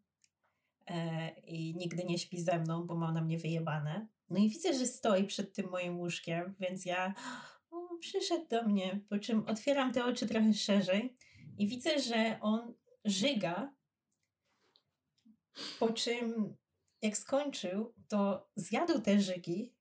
i 1.48 1.76
nigdy 1.76 2.04
nie 2.04 2.20
śpi 2.20 2.42
ze 2.42 2.60
mną, 2.60 2.84
bo 2.88 2.96
ma 2.96 3.12
na 3.12 3.22
mnie 3.22 3.38
wyjebane. 3.38 4.08
No 4.30 4.40
i 4.40 4.50
widzę, 4.50 4.74
że 4.74 4.86
stoi 4.86 5.24
przed 5.24 5.54
tym 5.54 5.70
moim 5.70 6.00
łóżkiem, 6.00 6.56
więc 6.60 6.86
ja 6.86 7.14
o, 7.72 7.98
przyszedł 8.00 8.48
do 8.48 8.64
mnie, 8.64 9.00
po 9.10 9.20
czym 9.20 9.48
otwieram 9.48 9.94
te 9.94 10.06
oczy 10.06 10.28
trochę 10.28 10.54
szerzej 10.54 11.14
i 11.58 11.68
widzę, 11.68 12.00
że 12.00 12.38
on 12.42 12.74
żyga, 13.06 13.74
po 15.80 15.94
czym 15.94 16.56
jak 17.02 17.18
skończył, 17.18 17.94
to 18.08 18.50
zjadł 18.56 19.02
te 19.02 19.20
żygi, 19.20 19.74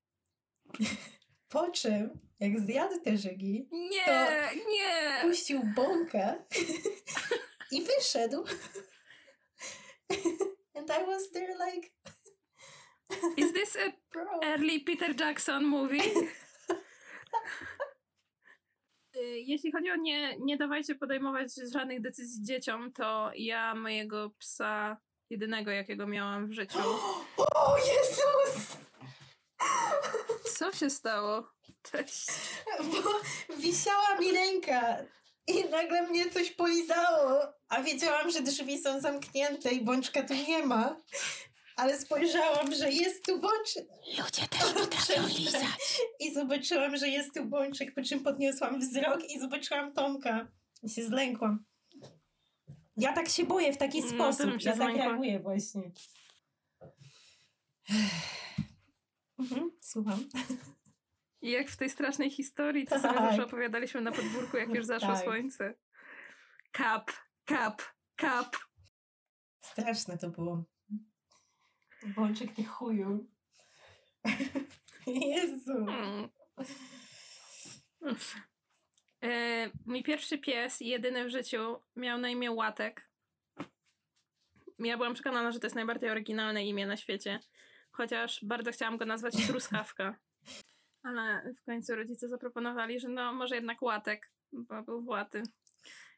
po 1.48 1.70
czym 1.70 2.10
jak 2.40 2.60
zjadł 2.60 3.00
te 3.00 3.16
żygi, 3.16 3.68
Nie, 3.72 4.04
To- 4.04 4.70
nie! 4.70 5.22
puścił 5.22 5.60
bąka 5.76 6.44
i 7.72 7.82
wyszedł. 7.82 8.44
And 10.84 10.90
I 10.92 11.02
was 11.04 11.30
there 11.32 11.54
like, 11.58 11.92
Is 13.38 13.52
this 13.52 13.76
a 13.76 13.94
bro. 14.12 14.24
early 14.44 14.80
Peter 14.80 15.14
Jackson 15.14 15.64
movie? 15.66 16.02
Y, 19.16 19.40
Jeśli 19.40 19.72
chodzi 19.72 19.90
o 19.90 19.96
nie, 19.96 20.36
nie 20.38 20.56
dawajcie 20.56 20.94
podejmować 20.94 21.48
żadnych 21.72 22.00
decyzji 22.00 22.44
dzieciom, 22.44 22.92
to 22.92 23.30
ja 23.36 23.74
mojego 23.74 24.30
psa, 24.38 24.96
jedynego 25.30 25.70
jakiego 25.70 26.06
miałam 26.06 26.46
w 26.46 26.52
życiu. 26.52 26.78
O 27.54 27.76
Jezus! 27.78 28.76
Co 30.58 30.72
się 30.72 30.90
stało? 30.90 31.52
Cześć. 31.82 32.26
Bo 32.82 33.10
wisiała 33.56 34.18
mi 34.20 34.32
ręka 34.32 34.96
i 35.46 35.64
nagle 35.70 36.02
mnie 36.02 36.30
coś 36.30 36.50
polizało, 36.50 37.40
a 37.68 37.82
wiedziałam, 37.82 38.30
że 38.30 38.42
drzwi 38.42 38.78
są 38.78 39.00
zamknięte 39.00 39.72
i 39.72 39.84
bączka 39.84 40.22
tu 40.22 40.34
nie 40.34 40.66
ma. 40.66 40.96
Ale 41.76 41.98
spojrzałam, 42.00 42.74
że 42.74 42.92
jest 42.92 43.24
tu 43.26 43.40
bączek. 43.40 43.86
Ludzie 44.18 44.48
też 44.48 44.72
potrafią 44.72 45.26
lizać. 45.26 46.00
I 46.20 46.34
zobaczyłam, 46.34 46.96
że 46.96 47.08
jest 47.08 47.34
tu 47.34 47.44
bączek, 47.44 47.94
po 47.94 48.02
czym 48.02 48.20
podniosłam 48.24 48.80
wzrok 48.80 49.30
i 49.30 49.40
zobaczyłam 49.40 49.92
Tomka. 49.92 50.48
I 50.82 50.90
się 50.90 51.04
zlękłam. 51.04 51.64
Ja 52.96 53.12
tak 53.12 53.28
się 53.28 53.44
boję 53.44 53.72
w 53.72 53.76
taki 53.76 54.00
No, 54.00 54.08
sposób. 54.08 54.62
Ja 54.62 54.76
tak 54.76 54.96
reaguję 54.96 55.40
właśnie. 55.40 55.90
Mhm, 59.38 59.70
słucham. 59.80 60.24
I 61.44 61.50
jak 61.50 61.68
w 61.68 61.76
tej 61.76 61.90
strasznej 61.90 62.30
historii, 62.30 62.86
co 62.86 62.98
sobie 62.98 63.14
Tak. 63.14 63.22
zawsze 63.22 63.44
opowiadaliśmy 63.44 64.00
na 64.00 64.12
podwórku, 64.12 64.56
jak 64.56 64.74
już 64.74 64.86
zaszło 64.86 65.14
Tak. 65.14 65.24
słońce. 65.24 65.74
Kap, 66.72 67.10
kap, 67.44 67.82
Kap. 68.16 68.56
Straszne 69.60 70.18
to 70.18 70.28
było. 70.30 70.64
Bączek 72.16 72.54
ty 72.54 72.64
chuju. 72.64 73.26
Jezu. 75.06 75.72
Mm. 75.88 76.28
E, 79.22 79.70
mój 79.86 80.02
pierwszy 80.02 80.38
pies, 80.38 80.80
jedyny 80.80 81.24
w 81.24 81.30
życiu, 81.30 81.80
miał 81.96 82.18
na 82.18 82.28
imię 82.28 82.50
Łatek. 82.50 83.08
Ja 84.78 84.96
byłam 84.96 85.14
przekonana, 85.14 85.52
że 85.52 85.60
to 85.60 85.66
jest 85.66 85.76
najbardziej 85.76 86.10
oryginalne 86.10 86.66
imię 86.66 86.86
na 86.86 86.96
świecie. 86.96 87.40
Chociaż 87.90 88.44
bardzo 88.44 88.72
chciałam 88.72 88.96
go 88.96 89.06
nazwać 89.06 89.46
Truskawka. 89.46 90.18
Ale 91.04 91.54
w 91.62 91.64
końcu 91.64 91.94
rodzice 91.94 92.28
zaproponowali, 92.28 93.00
że 93.00 93.08
no 93.08 93.32
może 93.32 93.54
jednak 93.54 93.82
Łatek, 93.82 94.30
bo 94.52 94.82
był 94.82 95.02
Właty. 95.02 95.42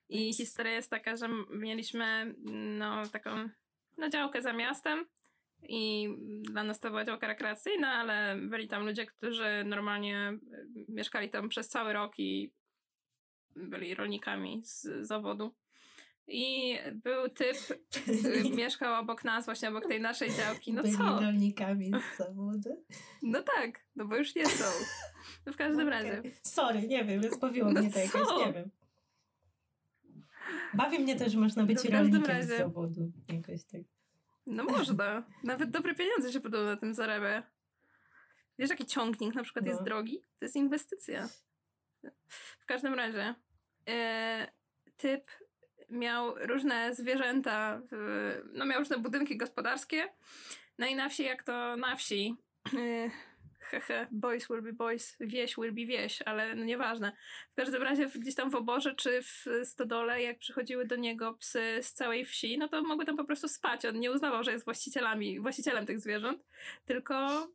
I 0.09 0.35
historia 0.35 0.72
jest 0.72 0.90
taka, 0.90 1.16
że 1.16 1.29
mieliśmy 1.51 2.35
no 2.79 3.07
taką 3.07 3.49
no, 3.99 4.09
działkę 4.09 4.42
za 4.42 4.53
miastem 4.53 5.07
i 5.62 6.09
dla 6.42 6.64
nas 6.64 6.81
to 6.81 6.88
była 6.88 7.05
działka 7.05 7.27
rekreacyjna, 7.27 7.92
ale 7.92 8.37
byli 8.37 8.68
tam 8.68 8.87
ludzie, 8.87 9.07
którzy 9.07 9.64
normalnie 9.64 10.38
mieszkali 10.88 11.31
tam 11.31 11.49
przez 11.49 11.68
cały 11.68 11.92
rok 11.92 12.18
i 12.18 12.53
byli 13.57 13.94
rolnikami 13.94 14.62
z 14.64 14.88
zawodu. 15.01 15.55
I 16.28 16.78
był 16.94 17.28
typ, 17.28 17.56
który 18.20 18.50
mieszkał 18.56 19.00
obok 19.00 19.24
nas, 19.24 19.44
właśnie 19.44 19.68
obok 19.68 19.86
tej 19.88 20.00
naszej 20.00 20.30
działki. 20.34 20.72
No 20.72 20.82
Byli 20.82 20.96
co? 20.96 21.20
rolnikami 21.20 21.90
z 22.14 22.16
zawodu. 22.18 22.84
No 23.22 23.42
tak, 23.42 23.80
no 23.96 24.04
bo 24.04 24.16
już 24.16 24.34
nie 24.34 24.46
są. 24.46 24.64
No 25.46 25.52
w 25.52 25.56
każdym 25.56 25.88
razie. 25.88 26.18
Okej. 26.18 26.34
Sorry, 26.42 26.82
nie 26.88 27.04
wiem, 27.04 27.22
rozbawiło 27.22 27.72
No 27.72 27.80
mnie 27.80 27.90
to 27.90 27.98
jakoś, 27.98 28.46
nie 28.46 28.52
wiem. 28.52 28.70
Bawi 30.74 30.98
mnie 30.98 31.16
też, 31.16 31.32
że 31.32 31.38
można 31.38 31.64
być 31.64 31.76
No 31.76 31.82
w 31.82 31.90
każdym 31.90 32.12
rolnikiem 32.12 32.24
z 32.46 32.50
razie. 32.50 32.58
zawodu. 32.64 33.12
Jakoś 33.28 33.64
tak. 33.64 33.80
No 34.46 34.64
można. 34.64 35.22
Nawet 35.44 35.70
dobre 35.70 35.94
pieniądze 35.94 36.32
się 36.32 36.40
podobno 36.40 36.66
na 36.70 36.76
tym 36.76 36.94
zarabia. 36.94 37.42
Wiesz, 38.58 38.70
jaki 38.70 38.86
ciągnik 38.86 39.34
na 39.34 39.42
przykład 39.42 39.64
No. 39.64 39.70
jest 39.70 39.82
drogi? 39.84 40.20
To 40.38 40.44
jest 40.44 40.56
inwestycja. 40.56 41.28
W 42.60 42.66
każdym 42.66 42.94
razie 42.94 43.34
e, 43.88 44.48
typ 44.96 45.30
miał 45.88 46.35
różne 46.46 46.94
zwierzęta, 46.94 47.81
no 48.53 48.66
miał 48.66 48.79
różne 48.79 48.99
budynki 48.99 49.37
gospodarskie. 49.37 50.09
No 50.79 50.87
i 50.87 50.94
na 50.94 51.09
wsi, 51.09 51.25
jak 51.25 51.42
to 51.42 51.77
na 51.77 51.96
wsi, 51.96 52.37
hehe, 53.61 54.07
boys 54.11 54.49
will 54.49 54.62
be 54.62 54.72
boys, 54.72 55.16
wieś 55.20 55.57
will 55.57 55.72
be 55.72 55.87
wieś, 55.87 56.22
ale 56.22 56.55
no 56.55 56.64
nieważne. 56.64 57.12
W 57.53 57.55
każdym 57.55 57.83
razie 57.83 58.07
gdzieś 58.07 58.35
tam 58.35 58.51
w 58.51 58.55
oborze 58.55 58.94
czy 58.94 59.22
w 59.22 59.44
stodole, 59.64 60.22
jak 60.22 60.38
przychodziły 60.38 60.87
do 60.87 60.96
niego 60.96 61.35
psy 61.35 61.79
z 61.83 61.92
całej 61.92 62.25
wsi, 62.25 62.59
no 62.59 62.68
to 62.68 62.83
mogły 62.83 63.05
tam 63.05 63.16
po 63.16 63.25
prostu 63.25 63.49
spać. 63.49 63.85
On 63.85 64.01
nie 64.01 64.12
uznawał, 64.12 64.44
że 64.44 64.53
jest 64.53 64.64
właścicielami, 64.64 65.40
właścicielem 65.40 65.87
tych 65.87 66.01
zwierząt, 66.01 66.44
tylko 66.85 67.46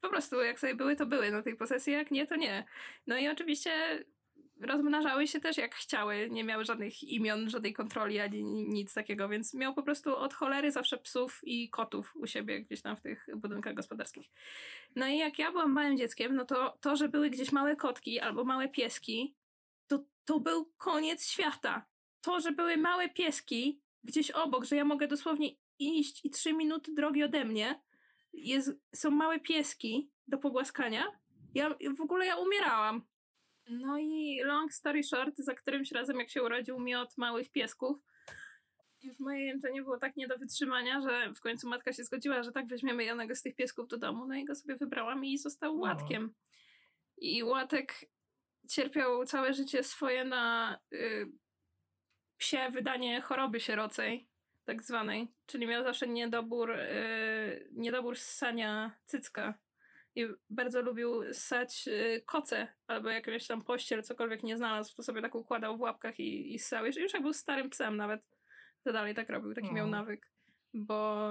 po 0.00 0.08
prostu 0.08 0.42
jak 0.42 0.60
sobie 0.60 0.74
były, 0.74 0.96
to 0.96 1.06
były 1.06 1.30
na 1.30 1.42
tej 1.42 1.56
posesji, 1.56 1.92
jak 1.92 2.10
nie, 2.10 2.26
to 2.26 2.36
nie. 2.36 2.64
No 3.06 3.18
i 3.18 3.28
oczywiście 3.28 4.04
rozmnażały 4.60 5.26
się 5.26 5.40
też 5.40 5.56
jak 5.56 5.74
chciały, 5.74 6.28
nie 6.30 6.44
miały 6.44 6.64
żadnych 6.64 7.02
imion, 7.02 7.50
żadnej 7.50 7.72
kontroli 7.72 8.20
ani 8.20 8.44
ni- 8.44 8.68
nic 8.68 8.94
takiego, 8.94 9.28
więc 9.28 9.54
miał 9.54 9.74
po 9.74 9.82
prostu 9.82 10.16
od 10.16 10.34
cholery 10.34 10.72
zawsze 10.72 10.98
psów 10.98 11.40
i 11.42 11.70
kotów 11.70 12.16
u 12.16 12.26
siebie 12.26 12.60
gdzieś 12.60 12.82
tam 12.82 12.96
w 12.96 13.00
tych 13.00 13.26
budynkach 13.36 13.74
gospodarskich. 13.74 14.30
No 14.96 15.06
i 15.06 15.18
jak 15.18 15.38
ja 15.38 15.52
byłam 15.52 15.72
małym 15.72 15.96
dzieckiem, 15.96 16.36
no 16.36 16.44
to 16.44 16.78
to, 16.80 16.96
że 16.96 17.08
były 17.08 17.30
gdzieś 17.30 17.52
małe 17.52 17.76
kotki 17.76 18.20
albo 18.20 18.44
małe 18.44 18.68
pieski, 18.68 19.34
to 19.86 20.04
to 20.24 20.40
był 20.40 20.72
koniec 20.76 21.26
świata. 21.26 21.86
To, 22.20 22.40
że 22.40 22.52
były 22.52 22.76
małe 22.76 23.08
pieski 23.08 23.80
gdzieś 24.04 24.30
obok, 24.30 24.64
że 24.64 24.76
ja 24.76 24.84
mogę 24.84 25.08
dosłownie 25.08 25.48
iść 25.78 26.24
i 26.24 26.30
trzy 26.30 26.52
minuty 26.52 26.94
drogi 26.94 27.24
ode 27.24 27.44
mnie, 27.44 27.80
jest, 28.32 28.70
są 28.94 29.10
małe 29.10 29.40
pieski 29.40 30.10
do 30.28 30.38
pogłaskania. 30.38 31.04
Ja 31.54 31.74
w 31.96 32.00
ogóle 32.00 32.26
ja 32.26 32.36
umierałam. 32.36 33.02
No 33.68 33.98
i 33.98 34.40
long 34.44 34.72
story 34.72 35.02
short, 35.02 35.38
za 35.38 35.54
którymś 35.54 35.92
razem 35.92 36.18
jak 36.18 36.30
się 36.30 36.42
urodził 36.42 36.80
miot 36.80 37.18
małych 37.18 37.50
piesków, 37.50 37.98
już 39.02 39.18
moje 39.18 39.46
jęczenie 39.46 39.82
było 39.82 39.98
tak 39.98 40.16
nie 40.16 40.28
do 40.28 40.38
wytrzymania, 40.38 41.00
że 41.00 41.34
w 41.34 41.40
końcu 41.40 41.68
matka 41.68 41.92
się 41.92 42.04
zgodziła, 42.04 42.42
że 42.42 42.52
tak 42.52 42.66
weźmiemy 42.66 43.04
jednego 43.04 43.34
z 43.34 43.42
tych 43.42 43.54
piesków 43.54 43.88
do 43.88 43.98
domu. 43.98 44.26
No 44.26 44.34
i 44.34 44.44
go 44.44 44.54
sobie 44.54 44.76
wybrałam 44.76 45.24
i 45.24 45.38
został 45.38 45.76
O. 45.76 45.78
łatkiem. 45.78 46.34
I 47.18 47.44
łatek 47.44 47.94
cierpiał 48.68 49.24
całe 49.24 49.54
życie 49.54 49.82
swoje 49.82 50.24
na 50.24 50.78
y, 50.92 51.32
psie 52.36 52.70
wydanie 52.70 53.20
choroby 53.20 53.60
sierocej, 53.60 54.28
tak 54.64 54.82
zwanej. 54.82 55.28
Czyli 55.46 55.66
miał 55.66 55.84
zawsze 55.84 56.08
niedobór, 56.08 56.70
y, 56.70 57.68
niedobór 57.72 58.18
ssania 58.18 58.98
cycka. 59.04 59.54
I 60.14 60.26
bardzo 60.50 60.82
lubił 60.82 61.22
ssać 61.32 61.88
y, 61.88 62.22
koce, 62.26 62.68
albo 62.86 63.08
jakąś 63.08 63.46
tam 63.46 63.64
pościel, 63.64 64.02
cokolwiek 64.02 64.42
nie 64.42 64.56
znalazł, 64.56 64.96
to 64.96 65.02
sobie 65.02 65.22
tak 65.22 65.34
układał 65.34 65.76
w 65.76 65.80
łapkach 65.80 66.20
i, 66.20 66.54
i 66.54 66.58
ssał. 66.58 66.86
Już, 66.86 66.96
już 66.96 67.12
jak 67.12 67.22
był 67.22 67.32
starym 67.32 67.70
psem 67.70 67.96
nawet, 67.96 68.20
to 68.84 68.92
dalej 68.92 69.14
tak 69.14 69.28
robił, 69.28 69.54
taki 69.54 69.74
miał 69.74 69.86
nawyk. 69.86 70.30
Bo 70.74 71.28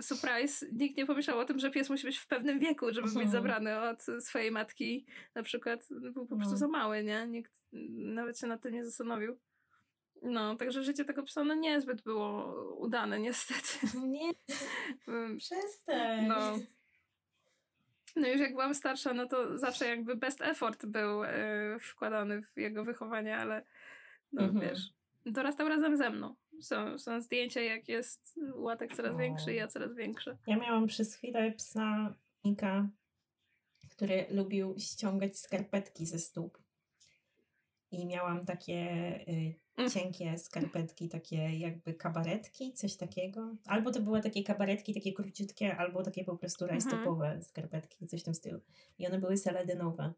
surprise, 0.00 0.66
nikt 0.72 0.96
nie 0.96 1.06
pomyślał 1.06 1.38
o 1.38 1.44
tym, 1.44 1.58
że 1.58 1.70
pies 1.70 1.90
musi 1.90 2.06
być 2.06 2.18
w 2.18 2.26
pewnym 2.26 2.58
wieku, 2.58 2.86
żeby 2.92 3.06
być 3.06 3.16
Mhm. 3.16 3.30
zabrany 3.30 3.80
od 3.80 4.02
swojej 4.24 4.50
matki. 4.50 5.06
Na 5.34 5.42
przykład 5.42 5.88
był 5.90 6.26
po 6.26 6.36
prostu 6.36 6.52
No. 6.52 6.58
za 6.58 6.68
mały, 6.68 7.04
nie? 7.04 7.26
Nikt 7.26 7.52
nawet 7.92 8.38
się 8.38 8.46
nad 8.46 8.62
tym 8.62 8.74
nie 8.74 8.84
zastanowił. 8.84 9.38
No, 10.22 10.56
także 10.56 10.82
życie 10.82 11.04
tego 11.04 11.22
psa 11.22 11.44
no 11.44 11.54
niezbyt 11.54 12.02
było 12.02 12.54
udane, 12.74 13.20
niestety. 13.20 13.86
Nie, 14.06 14.30
Mm, 15.08 15.36
przestań. 15.38 16.26
No. 16.26 16.58
No 18.16 18.28
już 18.28 18.40
jak 18.40 18.50
byłam 18.52 18.74
starsza, 18.74 19.14
no 19.14 19.26
to 19.26 19.58
zawsze 19.58 19.88
jakby 19.88 20.16
best 20.16 20.40
effort 20.40 20.86
był 20.86 21.24
e, 21.24 21.78
wkładany 21.80 22.42
w 22.42 22.56
jego 22.56 22.84
wychowanie, 22.84 23.36
ale 23.36 23.64
no 24.32 24.42
Mhm. 24.42 24.60
wiesz, 24.68 24.92
dorastał 25.26 25.68
razem 25.68 25.96
ze 25.96 26.10
mną. 26.10 26.34
Są, 26.60 26.98
są 26.98 27.20
zdjęcia, 27.20 27.60
jak 27.60 27.88
jest 27.88 28.40
łatek 28.54 28.96
coraz 28.96 29.16
większy, 29.18 29.54
ja 29.54 29.68
coraz 29.68 29.94
większy. 29.94 30.36
Ja 30.46 30.56
miałam 30.56 30.86
przez 30.86 31.14
chwilę 31.14 31.52
psa 31.52 32.14
Nika, 32.44 32.88
który 33.90 34.26
lubił 34.30 34.74
ściągać 34.78 35.38
skarpetki 35.38 36.06
ze 36.06 36.18
stóp. 36.18 36.58
I 37.90 38.06
miałam 38.06 38.46
takie 38.46 38.74
y. 39.28 39.54
cienkie 39.88 40.38
skarpetki, 40.38 41.08
takie 41.08 41.58
jakby 41.58 41.94
kabaretki, 41.94 42.72
coś 42.72 42.96
takiego. 42.96 43.56
Albo 43.66 43.90
to 43.90 44.00
były 44.00 44.20
takie 44.20 44.44
kabaretki, 44.44 44.94
takie 44.94 45.12
króciutkie, 45.12 45.76
albo 45.76 46.02
takie 46.02 46.24
po 46.24 46.36
prostu 46.36 46.64
Mhm. 46.64 46.80
rajstopowe 46.80 47.42
skarpetki, 47.42 48.06
coś 48.06 48.20
w 48.20 48.24
tym 48.24 48.34
stylu. 48.34 48.60
I 48.98 49.06
one 49.06 49.18
były 49.18 49.36
seledynowe. 49.36 50.12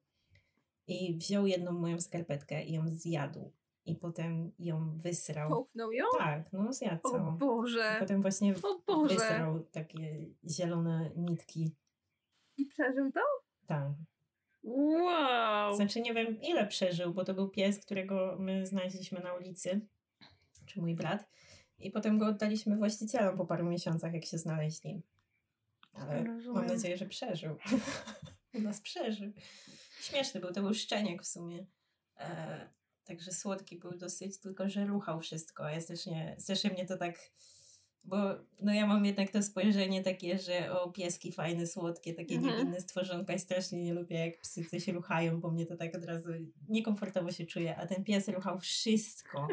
I 0.87 1.17
wziął 1.17 1.47
jedną 1.47 1.73
moją 1.73 2.01
skarpetkę 2.01 2.65
i 2.65 2.73
ją 2.73 2.83
zjadł. 2.89 3.53
I 3.85 3.95
potem 3.97 4.53
ją 4.59 4.99
wysrał. 4.99 5.49
Połknął 5.51 5.93
ją? 5.93 6.05
Tak, 6.19 6.53
no 6.53 6.73
zjadł 6.73 7.01
O. 7.09 7.33
Boże! 7.33 7.97
Potem 8.01 8.23
właśnie 8.23 8.55
Boże! 8.87 9.15
wysrał 9.15 9.61
takie 9.61 10.27
zielone 10.51 11.11
nitki. 11.17 11.75
I 12.57 12.67
przeżył 12.67 13.13
to? 13.13 13.21
Tak. 13.67 13.89
Wow! 14.63 15.77
Znaczy 15.77 16.01
nie 16.01 16.15
wiem 16.15 16.41
ile 16.41 16.67
przeżył, 16.67 17.15
bo 17.15 17.25
to 17.25 17.35
był 17.35 17.49
pies, 17.49 17.79
którego 17.79 18.37
my 18.39 18.67
znaleźliśmy 18.67 19.21
na 19.21 19.35
ulicy, 19.35 19.81
czy 20.67 20.81
mój 20.81 20.95
brat. 20.95 21.29
I 21.79 21.91
potem 21.91 22.19
go 22.19 22.27
oddaliśmy 22.27 22.77
właścicielom 22.77 23.37
po 23.37 23.47
paru 23.47 23.67
miesiącach, 23.67 24.15
jak 24.15 24.25
się 24.25 24.39
znaleźli. 24.39 25.03
Ale 25.93 26.25
Rozumiem. 26.25 26.55
mam 26.55 26.67
nadzieję, 26.67 26.97
że 26.97 27.07
przeżył. 27.07 27.57
U 28.55 28.61
nas 28.61 28.81
przeżył. 28.81 29.33
Śmieszny 30.01 30.41
był, 30.41 30.53
to 30.53 30.63
był 30.63 30.75
szczeniak 30.75 31.23
w 31.23 31.27
sumie. 31.27 31.67
E, 32.19 32.69
także 33.05 33.33
słodki 33.33 33.77
był 33.79 33.99
dosyć, 33.99 34.39
tylko 34.39 34.69
że 34.69 34.87
ruchał 34.87 35.21
wszystko. 35.21 35.69
Ja 35.69 35.81
strasznie, 35.81 36.37
strasznie 36.39 36.71
mnie 36.71 36.87
to 36.87 36.97
tak... 36.97 37.19
Bo 38.05 38.17
no 38.61 38.73
ja 38.73 38.87
mam 38.87 39.05
jednak 39.05 39.31
to 39.31 39.43
spojrzenie 39.43 40.03
takie, 40.03 40.39
że 40.39 40.81
o 40.81 40.91
pieski 40.91 41.33
fajne, 41.33 41.67
słodkie, 41.67 42.15
takie 42.15 42.35
Mhm. 42.35 42.57
niewinne 42.57 42.81
stworzonka 42.81 43.33
i 43.35 43.39
strasznie 43.39 43.83
nie 43.85 43.95
lubię 43.95 44.27
jak 44.27 44.41
psy 44.41 44.65
coś 44.65 44.89
ruchają, 44.89 45.41
bo 45.41 45.51
mnie 45.51 45.67
to 45.67 45.77
tak 45.77 45.95
od 45.95 46.05
razu 46.05 46.29
niekomfortowo 46.69 47.33
się 47.33 47.47
czuje, 47.47 47.77
a 47.77 47.87
ten 47.87 48.05
pies 48.05 48.29
ruchał 48.29 48.59
wszystko 48.61 49.49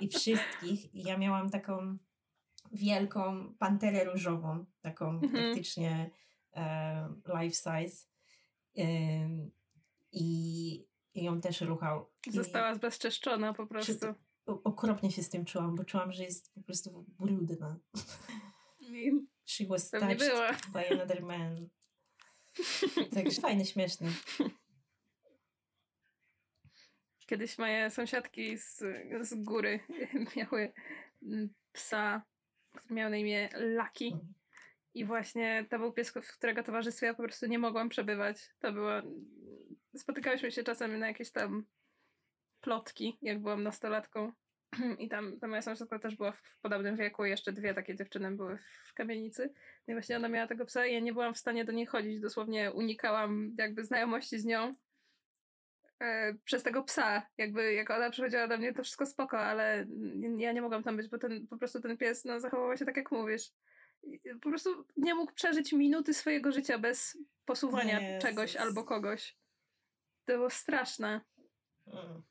i 0.00 0.08
wszystkich 0.08 0.94
i 0.94 1.02
ja 1.02 1.18
miałam 1.18 1.50
taką 1.50 1.98
wielką 2.72 3.54
panterę 3.58 4.04
różową, 4.04 4.64
taką 4.80 5.08
Mhm. 5.10 5.32
praktycznie 5.32 6.10
e, 6.56 7.08
life 7.42 7.54
size 7.56 8.06
Ym, 8.78 9.50
i, 10.12 10.86
i 11.14 11.24
ją 11.24 11.40
też 11.40 11.60
ruchał. 11.60 12.10
I 12.26 12.32
Została 12.32 12.74
zbezczeszczona 12.74 13.54
po 13.54 13.66
prostu. 13.66 14.06
Okropnie 14.48 15.10
się 15.10 15.22
z 15.22 15.30
tym 15.30 15.44
czułam, 15.44 15.74
bo 15.76 15.84
czułam, 15.84 16.12
że 16.12 16.24
jest 16.24 16.54
po 16.54 16.62
prostu 16.62 17.04
brudna. 17.18 17.78
She 19.44 19.66
was 19.66 19.90
Pewnie 19.90 20.16
touched 20.16 20.32
była. 20.32 20.52
by 20.72 20.90
another 20.90 21.22
man. 21.22 21.68
Także 23.14 23.40
fajny, 23.40 23.66
śmieszny. 23.66 24.08
Kiedyś 27.26 27.58
moje 27.58 27.90
sąsiadki 27.90 28.58
z, 28.58 28.76
z 29.20 29.34
góry 29.34 29.80
miały 30.36 30.72
mm, 31.22 31.48
psa, 31.72 32.22
który 32.74 32.94
miał 32.94 33.10
na 33.10 33.16
imię 33.16 33.48
Lucky. 33.54 34.18
I 34.94 35.04
właśnie 35.04 35.66
to 35.70 35.78
był 35.78 35.92
pies, 35.92 36.10
w 36.10 36.36
którego 36.36 36.62
towarzystwie 36.62 37.06
ja 37.06 37.14
po 37.14 37.22
prostu 37.22 37.46
nie 37.46 37.58
mogłam 37.58 37.88
przebywać. 37.88 38.36
To 38.58 38.72
było. 38.72 38.90
Spotykałyśmy 39.96 40.52
się 40.52 40.62
czasem 40.62 40.98
na 40.98 41.06
jakieś 41.06 41.30
tam 41.30 41.66
plotki, 42.60 43.18
jak 43.22 43.42
byłam 43.42 43.62
nastolatką. 43.62 44.32
I 44.98 45.08
tam 45.08 45.40
ta 45.40 45.48
moja 45.48 45.62
sąsiadka 45.62 45.98
też 45.98 46.16
była 46.16 46.32
w 46.32 46.58
podobnym 46.62 46.96
wieku, 46.96 47.24
jeszcze 47.24 47.52
dwie 47.52 47.74
takie 47.74 47.96
dziewczyny 47.96 48.30
były 48.30 48.58
w 48.84 48.94
kamienicy. 48.94 49.54
No 49.86 49.92
i 49.92 49.94
właśnie 49.94 50.16
ona 50.16 50.28
miała 50.28 50.46
tego 50.46 50.64
psa 50.64 50.86
i 50.86 50.94
ja 50.94 51.00
nie 51.00 51.12
byłam 51.12 51.34
w 51.34 51.38
stanie 51.38 51.64
do 51.64 51.72
niej 51.72 51.86
chodzić. 51.86 52.20
Dosłownie 52.20 52.72
unikałam 52.72 53.54
jakby 53.58 53.84
znajomości 53.84 54.38
z 54.38 54.44
nią 54.44 54.74
e, 56.00 56.34
przez 56.44 56.62
tego 56.62 56.82
psa. 56.82 57.26
Jakby 57.38 57.72
jak 57.72 57.90
ona 57.90 58.10
przychodziła 58.10 58.48
do 58.48 58.58
mnie, 58.58 58.74
to 58.74 58.82
wszystko 58.82 59.06
spoko, 59.06 59.38
ale 59.38 59.86
ja 60.36 60.52
nie 60.52 60.62
mogłam 60.62 60.82
tam 60.82 60.96
być, 60.96 61.08
bo 61.08 61.18
ten, 61.18 61.46
po 61.46 61.58
prostu 61.58 61.80
ten 61.80 61.96
pies 61.96 62.24
no, 62.24 62.40
zachowywał 62.40 62.76
się 62.76 62.84
tak, 62.84 62.96
jak 62.96 63.12
mówisz. 63.12 63.50
Po 64.42 64.48
prostu 64.48 64.84
nie 64.96 65.14
mógł 65.14 65.32
przeżyć 65.32 65.72
minuty 65.72 66.14
swojego 66.14 66.52
życia 66.52 66.78
bez 66.78 67.18
posuwania 67.44 68.00
Jezus. 68.00 68.28
czegoś 68.28 68.56
albo 68.56 68.84
kogoś. 68.84 69.36
To 70.24 70.32
było 70.32 70.50
straszne. 70.50 71.20
Mm. 71.86 72.22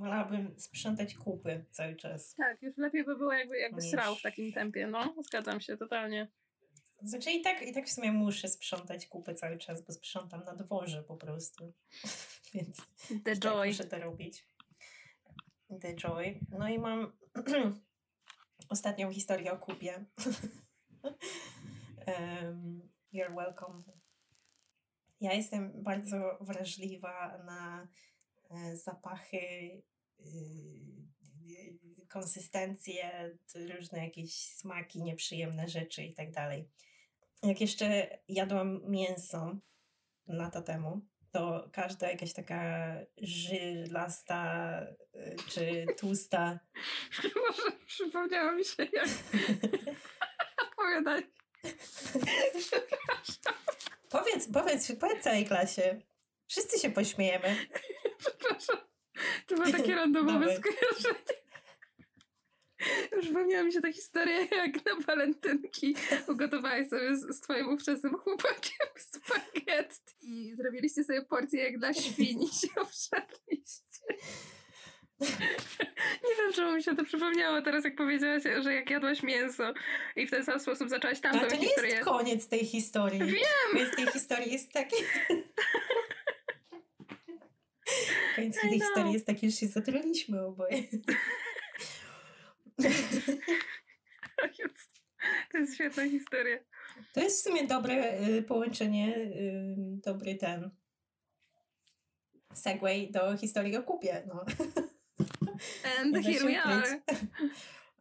Wolałabym 0.00 0.54
sprzątać 0.58 1.14
kupy 1.14 1.64
cały 1.70 1.96
czas. 1.96 2.34
Tak, 2.34 2.62
już 2.62 2.76
lepiej 2.76 3.04
by 3.04 3.16
było 3.16 3.32
jakby, 3.32 3.58
jakby 3.58 3.82
niż... 3.82 3.90
srał 3.90 4.14
w 4.14 4.22
takim 4.22 4.52
tempie, 4.52 4.86
no. 4.86 5.14
Zgadzam 5.26 5.60
się, 5.60 5.76
totalnie. 5.76 6.28
Znaczy 7.02 7.30
i 7.30 7.42
tak, 7.42 7.62
i 7.62 7.72
tak 7.72 7.86
w 7.86 7.92
sumie 7.92 8.12
muszę 8.12 8.48
sprzątać 8.48 9.06
kupy 9.06 9.34
cały 9.34 9.58
czas, 9.58 9.82
bo 9.82 9.92
sprzątam 9.92 10.44
na 10.44 10.54
dworze 10.54 11.02
po 11.02 11.16
prostu. 11.16 11.72
Więc 12.54 12.76
The 13.08 13.36
tak 13.36 13.38
joy. 13.38 13.68
muszę 13.68 13.84
to 13.84 13.98
robić. 13.98 14.46
The 15.80 15.94
joy. 15.94 16.40
No 16.58 16.68
i 16.68 16.78
mam 16.78 17.12
ostatnią 18.68 19.12
historię 19.12 19.52
o 19.52 19.58
kupie. 19.58 20.04
um, 22.06 22.88
you're 23.12 23.36
welcome. 23.36 23.82
Ja 25.20 25.32
jestem 25.32 25.82
bardzo 25.82 26.38
wrażliwa 26.40 27.38
na 27.44 27.88
e, 28.50 28.76
zapachy 28.76 29.82
konsystencje, 32.08 33.36
różne 33.76 34.04
jakieś 34.04 34.34
smaki, 34.34 35.02
nieprzyjemne 35.02 35.68
rzeczy 35.68 36.02
i 36.02 36.14
tak 36.14 36.30
dalej. 36.30 36.68
Jak 37.42 37.60
jeszcze 37.60 38.18
jadłam 38.28 38.80
mięso 38.90 39.56
lata 40.26 40.62
temu, 40.62 41.00
to 41.32 41.68
każda 41.72 42.10
jakaś 42.10 42.32
taka 42.32 42.94
żylasta 43.22 44.82
y, 45.14 45.36
czy 45.48 45.86
tłusta. 46.00 46.60
Może 47.22 47.78
przypomniało 47.86 48.52
mi 48.52 48.64
się 48.64 48.82
jak 48.92 49.08
opowiadać. 50.72 51.24
powiedz, 54.08 54.48
powiedz, 54.52 54.92
powiedz 55.00 55.24
całej 55.24 55.44
klasie. 55.44 56.00
Wszyscy 56.46 56.78
się 56.78 56.90
pośmiejemy. 56.90 57.56
Przepraszam. 58.18 58.89
To 59.46 59.54
było 59.54 59.70
takie 59.70 59.94
randomowe 60.00 60.56
skojarzenie. 60.56 61.40
Przypomniała 63.22 63.64
mi 63.64 63.72
się 63.72 63.80
ta 63.80 63.92
historia, 63.92 64.38
jak 64.40 64.86
na 64.86 65.06
walentynki 65.06 65.96
ugotowałeś 66.28 66.88
sobie 66.88 67.16
z, 67.16 67.36
z 67.36 67.40
twoim 67.40 67.68
ówczesnym 67.68 68.16
chłopakiem 68.16 68.86
spaghetti 69.12 70.14
i 70.20 70.54
zrobiliście 70.56 71.04
sobie 71.04 71.22
porcję 71.22 71.62
jak 71.62 71.78
dla 71.78 71.94
świni 71.94 72.48
się 72.48 72.68
obszarliście. 72.80 73.84
Nie 76.24 76.36
wiem, 76.38 76.52
czemu 76.54 76.72
mi 76.72 76.82
się 76.82 76.96
to 76.96 77.04
przypomniało 77.04 77.62
teraz, 77.62 77.84
jak 77.84 77.96
powiedziałaś, 77.96 78.42
że 78.60 78.74
jak 78.74 78.90
jadłaś 78.90 79.22
mięso 79.22 79.74
i 80.16 80.26
w 80.26 80.30
ten 80.30 80.44
sam 80.44 80.60
sposób 80.60 80.88
zaczęłaś 80.88 81.20
tamtą 81.20 81.40
historię. 81.40 81.74
To 81.74 81.82
nie 81.82 81.88
jest 81.88 82.04
koniec 82.04 82.48
tej 82.48 82.66
historii. 82.66 83.18
Wiem! 83.18 83.72
Koniec 83.72 83.96
tej 83.96 84.06
historii 84.06 84.52
jest 84.52 84.72
taki... 84.72 84.96
Koniec 88.36 88.60
tej 88.60 88.70
historii 88.70 89.12
jest 89.12 89.26
taki, 89.26 89.50
że 89.50 89.56
się 89.56 89.66
zatruliśmy 89.66 90.42
oboje. 90.46 90.82
To 95.52 95.58
jest 95.58 95.74
świetna 95.74 96.08
historia. 96.10 96.58
To 97.12 97.20
jest 97.20 97.40
w 97.40 97.42
sumie 97.48 97.66
dobre 97.66 98.20
y, 98.28 98.42
połączenie, 98.42 99.16
y, 99.16 99.76
dobry 100.04 100.34
ten 100.34 100.70
segway 102.54 103.10
do 103.10 103.36
historii 103.36 103.76
o 103.76 103.82
kupie. 103.82 104.22
No. 104.26 104.44
And 106.00 106.16
here 106.26 106.44
we 106.44 106.62
are. 106.62 107.00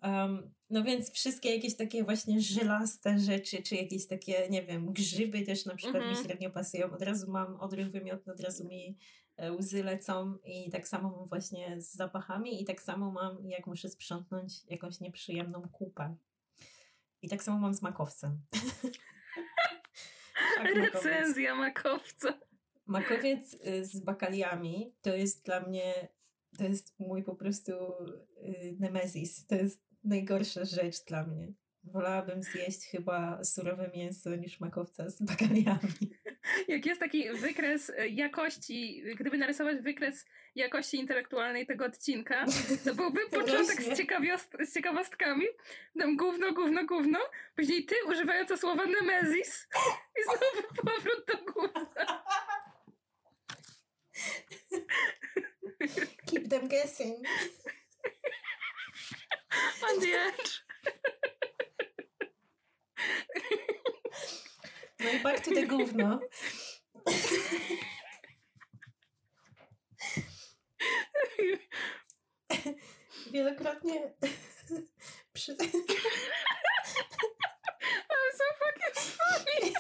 Um, 0.04 0.52
no 0.70 0.84
więc 0.84 1.12
wszystkie 1.12 1.56
jakieś 1.56 1.76
takie 1.76 2.04
właśnie 2.04 2.42
żylaste 2.42 3.20
rzeczy, 3.20 3.64
czy 3.64 3.76
jakieś 3.76 4.08
takie, 4.08 4.50
nie 4.50 4.64
wiem, 4.64 4.94
grzyby 4.94 5.42
też 5.42 5.66
na 5.66 5.76
przykład 5.76 6.04
mm-hmm. 6.04 6.06
mi 6.06 6.12
mhm. 6.12 6.28
średnio 6.28 6.50
pasują. 6.50 6.92
Od 6.92 7.02
razu 7.02 7.32
mam 7.32 7.60
odruch 7.60 7.88
wymiotny, 7.88 8.34
od 8.34 8.40
razu 8.40 8.68
mi 8.68 8.98
łzy 9.60 9.84
lecą 9.84 10.38
i 10.46 10.70
tak 10.70 10.88
samo 10.88 11.10
mam 11.10 11.28
właśnie 11.28 11.82
z 11.82 11.94
zapachami 11.94 12.62
i 12.62 12.66
tak 12.66 12.82
samo 12.82 13.12
mam 13.12 13.50
jak 13.50 13.68
muszę 13.68 13.90
sprzątnąć 13.90 14.66
jakąś 14.68 15.00
nieprzyjemną 15.00 15.70
kupę. 15.72 16.16
I 17.22 17.30
tak 17.30 17.44
samo 17.44 17.60
mam 17.60 17.74
z 17.74 17.82
makowcem. 17.82 18.42
Recenzja 20.76 21.56
makowca. 21.56 22.40
Makowiec 22.86 23.54
y, 23.54 23.86
z 23.86 24.00
bakaliami 24.00 24.94
to 25.02 25.16
jest 25.16 25.46
dla 25.46 25.62
mnie, 25.62 26.08
to 26.58 26.64
jest 26.64 27.00
mój 27.00 27.24
po 27.24 27.36
prostu 27.36 27.72
y, 27.72 28.76
nemezis. 28.80 29.48
To 29.48 29.56
jest 29.56 29.82
najgorsza 30.04 30.66
rzecz 30.66 31.06
dla 31.06 31.24
mnie. 31.24 31.54
Wolałabym 31.84 32.44
zjeść 32.44 32.86
chyba 32.86 33.44
surowe 33.44 33.92
mięso 33.96 34.36
niż 34.36 34.60
makowca 34.60 35.10
z 35.10 35.22
bakaliami. 35.32 36.12
Jak 36.68 36.86
jest 36.86 37.00
taki 37.02 37.32
wykres 37.32 37.90
e, 37.90 38.08
jakości, 38.08 39.04
gdyby 39.20 39.38
narysować 39.38 39.78
wykres 39.78 40.26
jakości 40.56 40.98
intelektualnej 40.98 41.68
tego 41.68 41.86
odcinka, 41.86 42.46
to 42.86 42.96
byłby 42.96 43.30
początek 43.40 43.82
z, 43.82 44.00
z 44.60 44.74
ciekawostkami, 44.74 45.46
tam 46.00 46.18
gówno, 46.18 46.52
gówno, 46.54 46.86
gówno, 46.86 47.20
później 47.56 47.86
ty 47.86 47.96
używająca 48.08 48.58
słowa 48.58 48.86
nemezis 48.86 49.68
i 50.20 50.24
znowu 50.24 50.68
powrót 50.76 51.26
do 51.28 51.54
gówna. 51.54 52.24
Keep 56.26 56.50
them 56.50 56.68
guessing. 56.68 57.28
On 59.82 60.00
the 60.02 60.08
edge. 60.08 60.64
No 65.00 65.10
i 65.10 65.20
back 65.20 65.44
to 65.46 65.52
the 65.52 65.66
gówno. 65.66 66.20
Wielokrotnie 73.32 74.14
przy... 75.34 75.56
I'm 75.56 75.68
so 78.38 78.46
fucking 78.60 78.96
funny. 78.96 79.74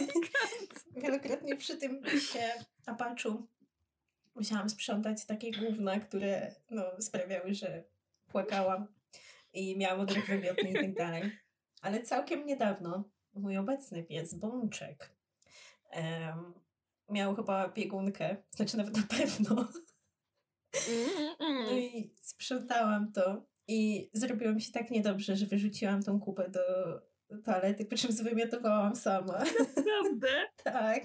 Wielokrotnie 1.01 1.55
przy 1.55 1.77
tym 1.77 2.03
się 2.19 2.53
apaczu 2.85 3.47
musiałam 4.35 4.69
sprzątać 4.69 5.25
takie 5.25 5.51
gówna, 5.51 5.99
które 5.99 6.55
no, 6.69 7.01
sprawiały, 7.01 7.53
że 7.53 7.83
płakałam 8.27 8.87
i 9.53 9.77
miałam 9.77 9.99
odruch 9.99 10.25
wymiotny 10.25 10.69
i 10.69 10.73
tak 10.73 10.93
dalej. 10.93 11.31
Ale 11.81 12.03
całkiem 12.03 12.45
niedawno 12.45 13.09
mój 13.33 13.57
obecny 13.57 14.03
pies, 14.03 14.33
Bączek, 14.33 15.11
um, 15.93 16.53
miał 17.11 17.35
chyba 17.35 17.69
biegunkę, 17.69 18.37
znaczy 18.51 18.77
nawet 18.77 18.97
na 18.97 19.03
pewno. 19.17 19.67
No 21.39 21.71
i 21.71 22.13
sprzątałam 22.21 23.11
to 23.11 23.45
i 23.67 24.09
zrobiło 24.13 24.53
mi 24.53 24.61
się 24.61 24.71
tak 24.71 24.91
niedobrze, 24.91 25.35
że 25.35 25.45
wyrzuciłam 25.45 26.03
tą 26.03 26.19
kupę 26.19 26.49
do 26.49 26.61
toalety, 27.45 27.85
po 27.85 27.95
czym 27.95 28.11
zwymiotowałam 28.11 28.95
sama. 28.95 29.43
Naprawdę? 29.59 30.47
tak. 30.63 31.03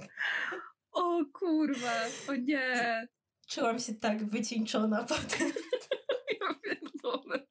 O 0.92 1.24
kurwa, 1.32 1.92
o 2.28 2.34
nie. 2.34 3.08
Czułam 3.48 3.78
się 3.78 3.94
tak 3.94 4.24
wycieńczona 4.24 5.04
potem. 5.04 5.52
ja 6.40 6.54
pierdolę. 6.62 7.46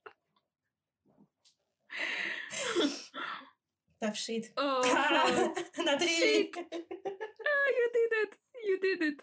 Tough 3.99 4.17
shit. 4.17 4.53
Oh, 4.55 4.81
Na 5.85 5.99
shit. 5.99 6.57
Ah, 6.57 7.67
you 7.77 7.85
did 7.93 8.11
it. 8.23 8.39
You 8.69 8.79
did 8.81 9.13
it. 9.13 9.21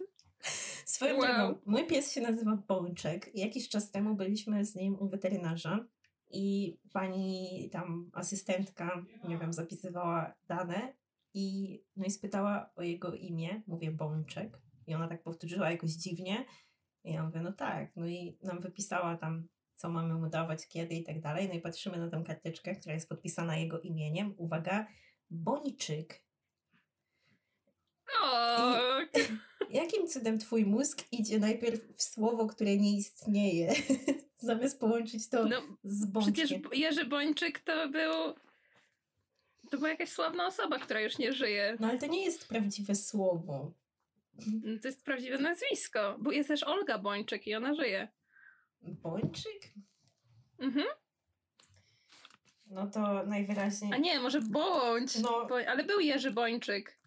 Swoją 0.84 1.18
wow. 1.18 1.36
drogą, 1.36 1.60
mój 1.66 1.86
pies 1.86 2.12
się 2.12 2.20
nazywa 2.20 2.56
Bączek. 2.68 3.30
Jakiś 3.34 3.68
czas 3.68 3.90
temu 3.90 4.14
byliśmy 4.14 4.64
z 4.64 4.74
nim 4.74 4.94
u 4.94 5.08
weterynarza 5.08 5.86
i 6.30 6.76
pani 6.92 7.68
tam 7.72 8.10
asystentka, 8.14 9.04
nie 9.28 9.38
wiem, 9.38 9.52
zapisywała 9.52 10.34
dane 10.48 10.94
i, 11.34 11.78
no 11.96 12.04
i 12.04 12.10
spytała 12.10 12.70
o 12.76 12.82
jego 12.82 13.14
imię. 13.14 13.62
Mówię 13.66 13.90
Bączek. 13.90 14.58
I 14.86 14.94
ona 14.94 15.08
tak 15.08 15.22
powtórzyła 15.22 15.70
jakoś 15.70 15.90
dziwnie. 15.90 16.44
I 17.04 17.12
ja 17.12 17.24
mówię, 17.24 17.40
no 17.40 17.52
tak. 17.52 17.96
No 17.96 18.06
i 18.06 18.38
nam 18.42 18.60
wypisała 18.60 19.16
tam, 19.16 19.48
co 19.74 19.88
mamy 19.88 20.14
mu 20.14 20.28
dawać, 20.28 20.68
kiedy 20.68 20.94
i 20.94 21.04
tak 21.04 21.20
dalej. 21.20 21.48
No 21.48 21.54
i 21.54 21.60
patrzymy 21.60 21.98
na 21.98 22.10
tę 22.10 22.22
karteczkę, 22.26 22.74
która 22.74 22.94
jest 22.94 23.08
podpisana 23.08 23.56
jego 23.56 23.80
imieniem. 23.80 24.34
Uwaga, 24.36 24.86
Boniczyk. 25.30 26.24
O, 28.22 28.80
Jakim 29.92 30.08
cudem 30.08 30.38
twój 30.38 30.66
mózg 30.66 31.04
idzie 31.12 31.38
najpierw 31.38 31.80
w 31.96 32.02
słowo, 32.02 32.46
które 32.46 32.76
nie 32.76 32.96
istnieje, 32.96 33.72
zamiast 34.38 34.80
połączyć 34.80 35.28
to 35.28 35.44
no 35.44 35.62
z 35.84 36.12
przecież 36.20 36.50
bączkiem? 36.52 36.80
Jerzy 36.80 37.04
Bończyk 37.04 37.58
to 37.58 37.88
był... 37.88 38.12
To 39.70 39.76
była 39.76 39.88
jakaś 39.88 40.08
sławna 40.08 40.46
osoba, 40.46 40.78
która 40.78 41.00
już 41.00 41.18
nie 41.18 41.32
żyje. 41.32 41.76
No 41.80 41.88
ale 41.88 41.98
to 41.98 42.06
nie 42.06 42.24
jest 42.24 42.48
prawdziwe 42.48 42.94
słowo. 42.94 43.72
No, 44.46 44.78
To 44.82 44.88
jest 44.88 45.04
prawdziwe 45.04 45.38
nazwisko. 45.38 46.16
Bo 46.18 46.32
jest 46.32 46.48
też 46.48 46.62
Olga 46.62 46.98
Bończyk 46.98 47.46
i 47.46 47.54
ona 47.54 47.74
żyje. 47.74 48.08
Bończyk? 48.82 49.72
Mhm. 50.58 50.86
No 52.66 52.86
to 52.86 53.26
najwyraźniej. 53.26 53.92
A 53.92 53.96
nie, 53.96 54.20
może 54.20 54.40
Bądź. 54.40 55.18
No. 55.18 55.46
Bo, 55.48 55.56
ale 55.68 55.84
był 55.84 56.00
Jerzy 56.00 56.30
Bończyk. 56.30 56.98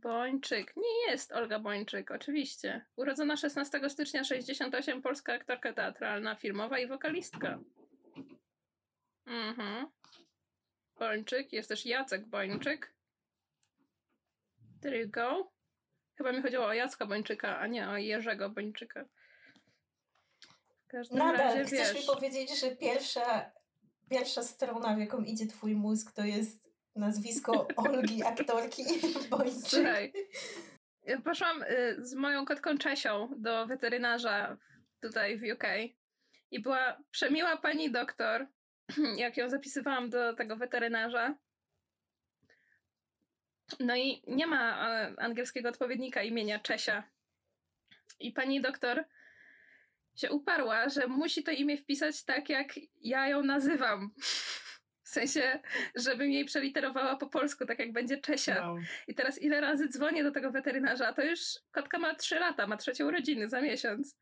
Bończyk. 0.00 0.76
Nie 0.76 1.10
jest 1.10 1.32
Olga 1.32 1.58
Bończyk, 1.58 2.10
oczywiście. 2.10 2.86
Urodzona 2.96 3.36
16 3.36 3.90
stycznia 3.90 4.24
68, 4.24 5.02
polska 5.02 5.32
aktorka 5.32 5.72
teatralna, 5.72 6.34
filmowa 6.34 6.78
i 6.78 6.86
wokalistka. 6.86 7.58
Mhm. 9.26 9.86
Bończyk. 10.98 11.52
Jest 11.52 11.68
też 11.68 11.86
Jacek 11.86 12.26
Bończyk. 12.26 12.94
There 14.80 14.98
you 14.98 15.10
go. 15.10 15.52
Chyba 16.16 16.32
mi 16.32 16.42
chodziło 16.42 16.66
o 16.66 16.72
Jacka 16.72 17.06
Bończyka, 17.06 17.58
a 17.58 17.66
nie 17.66 17.88
o 17.88 17.96
Jerzego 17.96 18.50
Bończyka. 18.50 19.04
W 20.84 20.90
każdym 20.90 21.18
Nadal 21.18 21.46
razie 21.46 21.64
chcesz 21.64 21.94
wiesz. 21.94 22.08
mi 22.08 22.14
powiedzieć, 22.14 22.60
że 22.60 22.76
pierwsza, 22.76 23.50
pierwsza 24.10 24.42
strona, 24.42 24.96
w 24.96 24.98
jaką 24.98 25.22
idzie 25.22 25.46
twój 25.46 25.74
mózg, 25.74 26.12
to 26.12 26.24
jest 26.24 26.67
nazwisko 26.98 27.68
Olgi, 27.76 28.22
aktorki 28.22 28.82
Bończyk. 29.30 29.68
Słuchaj, 29.68 30.12
poszłam 31.24 31.62
y, 31.62 31.96
z 31.98 32.14
moją 32.14 32.44
kotką 32.44 32.78
Czesią 32.78 33.28
do 33.36 33.66
weterynarza 33.66 34.56
tutaj 35.00 35.38
w 35.38 35.42
UK 35.54 35.64
i 36.50 36.60
była 36.60 36.98
przemiła 37.10 37.56
pani 37.56 37.90
doktor, 37.90 38.46
jak 39.16 39.36
ją 39.36 39.50
zapisywałam 39.50 40.10
do 40.10 40.34
tego 40.34 40.56
weterynarza. 40.56 41.34
No 43.80 43.96
i 43.96 44.22
nie 44.26 44.46
ma 44.46 44.90
e, 44.90 45.14
angielskiego 45.18 45.68
odpowiednika 45.68 46.22
imienia 46.22 46.58
Czesia. 46.58 47.02
I 48.20 48.32
pani 48.32 48.60
doktor 48.60 49.04
się 50.16 50.30
uparła, 50.30 50.88
że 50.88 51.06
musi 51.06 51.42
to 51.42 51.50
imię 51.50 51.76
wpisać 51.76 52.24
tak, 52.24 52.48
jak 52.48 52.74
ja 53.00 53.28
ją 53.28 53.42
nazywam. 53.42 54.10
W 55.08 55.10
sensie, 55.10 55.60
żebym 55.94 56.30
jej 56.30 56.44
przeliterowała 56.44 57.16
po 57.16 57.26
polsku, 57.26 57.66
tak 57.66 57.78
jak 57.78 57.92
będzie 57.92 58.16
Czesia. 58.16 58.68
Wow. 58.68 58.78
I 59.08 59.14
teraz 59.14 59.42
ile 59.42 59.60
razy 59.60 59.88
dzwonię 59.88 60.24
do 60.24 60.30
tego 60.30 60.50
weterynarza, 60.50 61.12
to 61.12 61.22
już 61.22 61.40
kotka 61.72 61.98
ma 61.98 62.14
3 62.14 62.38
lata, 62.38 62.66
ma 62.66 62.76
trzecie 62.76 63.06
urodziny 63.06 63.48
za 63.48 63.60
miesiąc. 63.60 64.16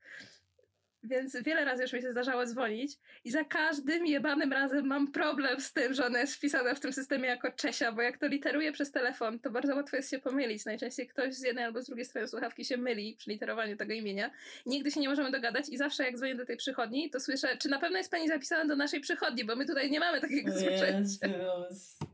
Więc 1.09 1.43
wiele 1.43 1.65
razy 1.65 1.83
już 1.83 1.93
mi 1.93 2.03
się 2.03 2.13
zdarzało 2.13 2.47
dzwonić 2.47 2.93
i 3.25 3.31
za 3.31 3.45
każdym 3.45 4.07
jebanym 4.07 4.53
razem 4.53 4.87
mam 4.87 5.13
problem 5.13 5.61
z 5.61 5.73
tym, 5.73 5.95
że 5.95 6.07
ona 6.07 6.19
jest 6.19 6.35
wpisana 6.35 6.75
w 6.75 6.81
tym 6.81 6.93
systemie 6.93 7.29
jako 7.29 7.53
Czesia, 7.53 7.93
bo 7.93 8.03
jak 8.03 8.19
to 8.19 8.27
literuję 8.27 8.73
przez 8.73 8.91
telefon, 8.91 9.39
to 9.39 9.51
bardzo 9.51 9.75
łatwo 9.75 9.97
jest 9.97 10.11
się 10.11 10.19
pomylić. 10.19 10.65
Najczęściej 10.65 11.07
ktoś 11.07 11.35
z 11.35 11.43
jednej 11.43 11.65
albo 11.65 11.83
z 11.83 11.87
drugiej 11.87 12.05
strony 12.05 12.29
słuchawki 12.29 12.65
się 12.65 12.77
myli 12.77 13.17
przy 13.19 13.31
literowaniu 13.31 13.77
tego 13.77 13.93
imienia. 13.93 14.31
Nigdy 14.67 14.91
się 14.91 15.01
nie 15.01 15.09
możemy 15.09 15.31
dogadać 15.31 15.69
i 15.69 15.77
zawsze 15.77 16.05
jak 16.05 16.17
dzwonię 16.17 16.35
do 16.35 16.47
tej 16.47 16.57
przychodni, 16.57 17.11
to 17.11 17.21
słyszę, 17.21 17.57
czy 17.57 17.69
na 17.69 17.79
pewno 17.79 17.99
jest 17.99 18.11
pani 18.11 18.29
zapisana 18.29 18.65
do 18.65 18.77
naszej 18.77 19.01
przychodni, 19.01 19.45
bo 19.45 19.57
my 19.57 19.67
tutaj 19.67 19.91
nie 19.91 20.01
mamy 20.01 20.21
takiego 20.21 20.53
zwyczaju. 20.53 20.97
Jezus. 20.99 21.99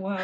Wow. 0.00 0.18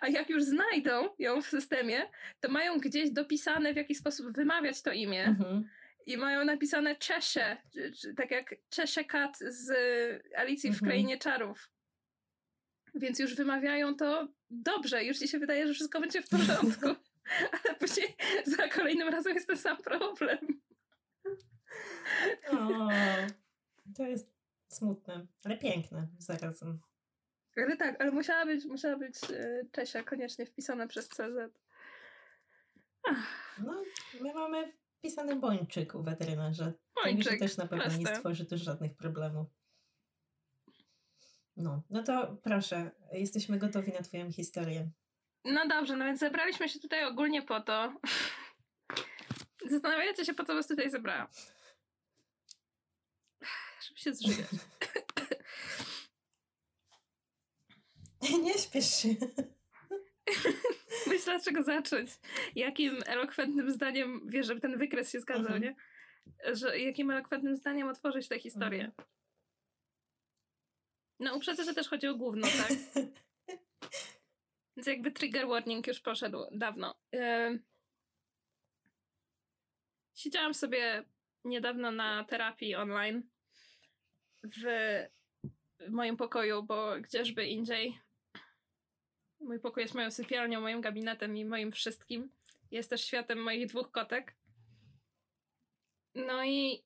A 0.00 0.08
jak 0.08 0.30
już 0.30 0.42
znajdą 0.42 1.08
ją 1.18 1.42
w 1.42 1.46
systemie, 1.46 2.02
to 2.40 2.48
mają 2.48 2.78
gdzieś 2.78 3.10
dopisane, 3.10 3.72
w 3.72 3.76
jaki 3.76 3.94
sposób 3.94 4.32
wymawiać 4.32 4.82
to 4.82 4.92
imię. 4.92 5.24
Mhm. 5.24 5.68
I 6.08 6.16
mają 6.16 6.44
napisane 6.44 6.96
Czesze, 6.96 7.56
tak 8.16 8.30
jak 8.30 8.54
Czesze 8.70 9.04
Kat 9.04 9.38
z 9.38 9.70
Alicji 10.36 10.70
w 10.70 10.72
Mhm. 10.72 10.90
Krainie 10.90 11.18
Czarów. 11.18 11.70
Więc 12.94 13.18
już 13.18 13.34
wymawiają 13.34 13.96
to 13.96 14.28
dobrze, 14.50 15.04
już 15.04 15.18
ci 15.18 15.28
się 15.28 15.38
wydaje, 15.38 15.66
że 15.66 15.74
wszystko 15.74 16.00
będzie 16.00 16.22
w 16.22 16.28
porządku. 16.28 16.86
Ale 17.64 17.74
później 17.74 18.16
za 18.44 18.68
kolejnym 18.68 19.08
razem 19.08 19.34
jest 19.34 19.46
ten 19.46 19.56
sam 19.58 19.76
problem. 19.76 20.38
O, 22.50 22.88
to 23.96 24.06
jest 24.06 24.32
smutne, 24.68 25.26
ale 25.44 25.58
piękne 25.58 26.08
zarazem. 26.18 26.80
Ale 27.56 27.76
tak, 27.76 28.00
ale 28.00 28.10
musiała 28.10 28.46
być, 28.46 28.64
musiała 28.64 28.96
być 28.96 29.14
e, 29.30 29.64
Czesia 29.72 30.02
koniecznie 30.02 30.46
wpisana 30.46 30.86
przez 30.86 31.08
CZ. 31.08 31.60
No, 33.58 33.82
my 34.20 34.34
mamy 34.34 34.72
wpisany 34.98 35.36
Bończyk 35.36 35.94
u 35.94 36.02
weterynarza. 36.02 36.72
Bończyk, 37.04 37.24
Także 37.24 37.38
też 37.38 37.56
na 37.56 37.66
pewno 37.66 37.84
nie 37.84 37.90
proste. 37.90 38.16
stworzy 38.16 38.46
tu 38.46 38.58
żadnych 38.58 38.96
problemów. 38.96 39.46
No, 41.56 41.82
no 41.90 42.02
to 42.02 42.36
proszę, 42.42 42.90
jesteśmy 43.12 43.58
gotowi 43.58 43.92
na 43.92 44.02
twoją 44.02 44.32
historię. 44.32 44.90
No 45.44 45.68
dobrze, 45.68 45.96
no 45.96 46.04
więc 46.04 46.20
zebraliśmy 46.20 46.68
się 46.68 46.80
tutaj 46.80 47.04
ogólnie 47.04 47.42
po 47.42 47.60
to. 47.60 47.92
Zastanawiacie 49.70 50.24
się, 50.24 50.34
po 50.34 50.44
co 50.44 50.54
was 50.54 50.66
tutaj 50.66 50.90
zebrałam. 50.90 51.26
Żeby 53.88 54.00
się 54.00 54.14
zżywiać. 54.14 54.46
Nie 58.44 58.58
śpiesz 58.58 58.94
się. 58.94 59.08
Myślę, 61.06 61.34
od 61.36 61.44
czego 61.44 61.62
zacząć. 61.62 62.10
Jakim 62.56 62.98
elokwentnym 63.06 63.70
zdaniem, 63.70 64.20
wiesz, 64.30 64.46
żeby 64.46 64.60
ten 64.60 64.78
wykres 64.78 65.12
się 65.12 65.20
zgadzał, 65.20 65.54
Mhm. 65.54 65.62
nie? 65.62 65.74
Że 66.54 66.78
jakim 66.78 67.10
elokwentnym 67.10 67.56
zdaniem 67.56 67.88
otworzyć 67.88 68.28
tę 68.28 68.38
historię. 68.38 68.84
Mhm. 68.84 69.08
No 71.20 71.36
uprzedzę, 71.36 71.64
że 71.64 71.74
też 71.74 71.88
chodzi 71.88 72.06
o 72.08 72.14
gówno, 72.14 72.46
tak? 72.46 72.72
Więc 74.76 74.86
jakby 74.86 75.10
trigger 75.12 75.46
warning 75.48 75.86
już 75.86 76.00
poszedł 76.00 76.38
dawno. 76.52 76.94
Ym, 77.14 77.62
Siedziałam 80.14 80.54
sobie 80.54 81.04
niedawno 81.44 81.90
na 81.90 82.24
terapii 82.24 82.74
online 82.74 83.22
w 84.44 84.62
moim 85.88 86.16
pokoju, 86.16 86.62
bo 86.62 87.00
gdzieżby 87.00 87.46
indziej. 87.46 87.98
Mój 89.40 89.60
pokój 89.60 89.82
jest 89.82 89.94
moją 89.94 90.10
sypialnią, 90.10 90.60
moim 90.60 90.80
gabinetem 90.80 91.36
i 91.36 91.44
moim 91.44 91.72
wszystkim. 91.72 92.30
Jest 92.70 92.90
też 92.90 93.04
światem 93.04 93.42
moich 93.42 93.66
dwóch 93.66 93.90
kotek. 93.90 94.36
No 96.14 96.44
i 96.44 96.84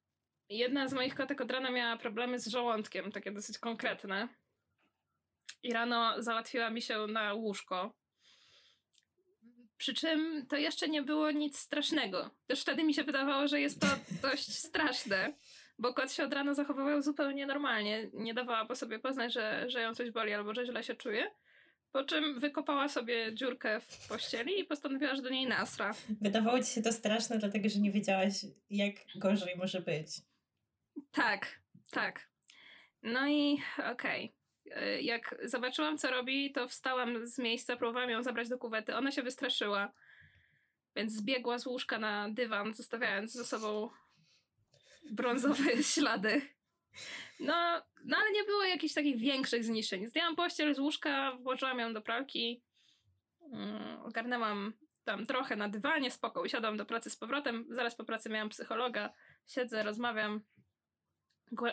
jedna 0.48 0.88
z 0.88 0.92
moich 0.92 1.14
kotek 1.14 1.40
od 1.40 1.50
rana 1.50 1.70
miała 1.70 1.96
problemy 1.96 2.38
z 2.38 2.46
żołądkiem, 2.46 3.12
takie 3.12 3.30
dosyć 3.30 3.58
konkretne. 3.58 4.28
I 5.62 5.72
rano 5.72 6.22
załatwiła 6.22 6.70
mi 6.70 6.82
się 6.82 7.06
na 7.06 7.34
łóżko. 7.34 7.94
Przy 9.76 9.94
czym 9.94 10.46
to 10.46 10.56
jeszcze 10.56 10.88
nie 10.88 11.02
było 11.02 11.30
nic 11.30 11.58
strasznego. 11.58 12.30
Też 12.46 12.62
wtedy 12.62 12.84
mi 12.84 12.94
się 12.94 13.04
wydawało, 13.04 13.48
że 13.48 13.60
jest 13.60 13.80
to 13.80 13.86
dość 14.22 14.52
straszne, 14.58 15.34
bo 15.78 15.94
kot 15.94 16.12
się 16.12 16.24
od 16.24 16.32
rana 16.32 16.54
zachowywał 16.54 17.02
zupełnie 17.02 17.46
normalnie. 17.46 18.10
Nie 18.12 18.34
dawała 18.34 18.64
po 18.66 18.76
sobie 18.76 18.98
poznać, 18.98 19.32
że, 19.32 19.70
że 19.70 19.80
ją 19.80 19.94
coś 19.94 20.10
boli 20.10 20.32
albo 20.32 20.54
że 20.54 20.66
źle 20.66 20.82
się 20.82 20.94
czuje. 20.94 21.30
Po 21.92 22.04
czym 22.04 22.40
wykopała 22.40 22.88
sobie 22.88 23.34
dziurkę 23.34 23.80
w 23.80 24.08
pościeli 24.08 24.60
i 24.60 24.64
postanowiła, 24.64 25.14
że 25.14 25.22
do 25.22 25.28
niej 25.30 25.46
nasra. 25.46 25.94
Wydawało 26.20 26.60
ci 26.62 26.70
się 26.70 26.82
to 26.82 26.92
straszne, 26.92 27.38
dlatego 27.38 27.68
że 27.68 27.80
nie 27.80 27.90
wiedziałaś, 27.92 28.32
jak 28.70 28.94
gorzej 29.16 29.56
może 29.56 29.80
być. 29.80 30.08
Tak, 31.12 31.60
tak. 31.90 32.28
No 33.02 33.28
i 33.28 33.58
okej. 33.92 34.34
Y, 34.66 35.02
Jak 35.02 35.34
zobaczyłam, 35.44 35.98
co 35.98 36.10
robi, 36.10 36.52
to 36.52 36.68
wstałam 36.68 37.26
z 37.26 37.38
miejsca, 37.38 37.76
próbowałam 37.76 38.10
ją 38.10 38.22
zabrać 38.22 38.48
do 38.48 38.58
kuwety. 38.58 38.96
Ona 38.96 39.10
się 39.12 39.22
wystraszyła, 39.22 39.92
więc 40.96 41.12
zbiegła 41.12 41.58
z 41.58 41.66
łóżka 41.66 41.98
na 41.98 42.28
dywan, 42.30 42.74
zostawiając 42.74 43.32
za 43.32 43.44
sobą 43.44 43.90
brązowe 45.10 45.82
ślady. 45.94 46.42
No, 47.40 47.82
no 48.04 48.16
ale 48.16 48.32
nie 48.32 48.44
było 48.44 48.64
jakichś 48.64 48.94
takich 48.94 49.18
większych 49.18 49.64
zniszczeń. 49.64 50.06
Zdjęłam 50.06 50.36
pościel 50.36 50.74
z 50.74 50.78
łóżka, 50.78 51.36
włożyłam 51.36 51.78
ją 51.78 51.94
do 51.94 52.02
pralki, 52.02 52.62
mm, 53.52 54.00
ogarnęłam 54.00 54.72
tam 55.04 55.26
trochę 55.26 55.56
na 55.56 55.68
dywanie, 55.68 56.10
spoko, 56.10 56.40
usiadłam 56.40 56.76
do 56.76 56.86
pracy 56.86 57.10
z 57.10 57.16
powrotem. 57.16 57.66
Zaraz 57.70 57.94
po 57.94 58.04
pracy 58.04 58.30
miałam 58.30 58.48
psychologa, 58.48 59.12
siedzę, 59.46 59.82
rozmawiam. 59.82 60.40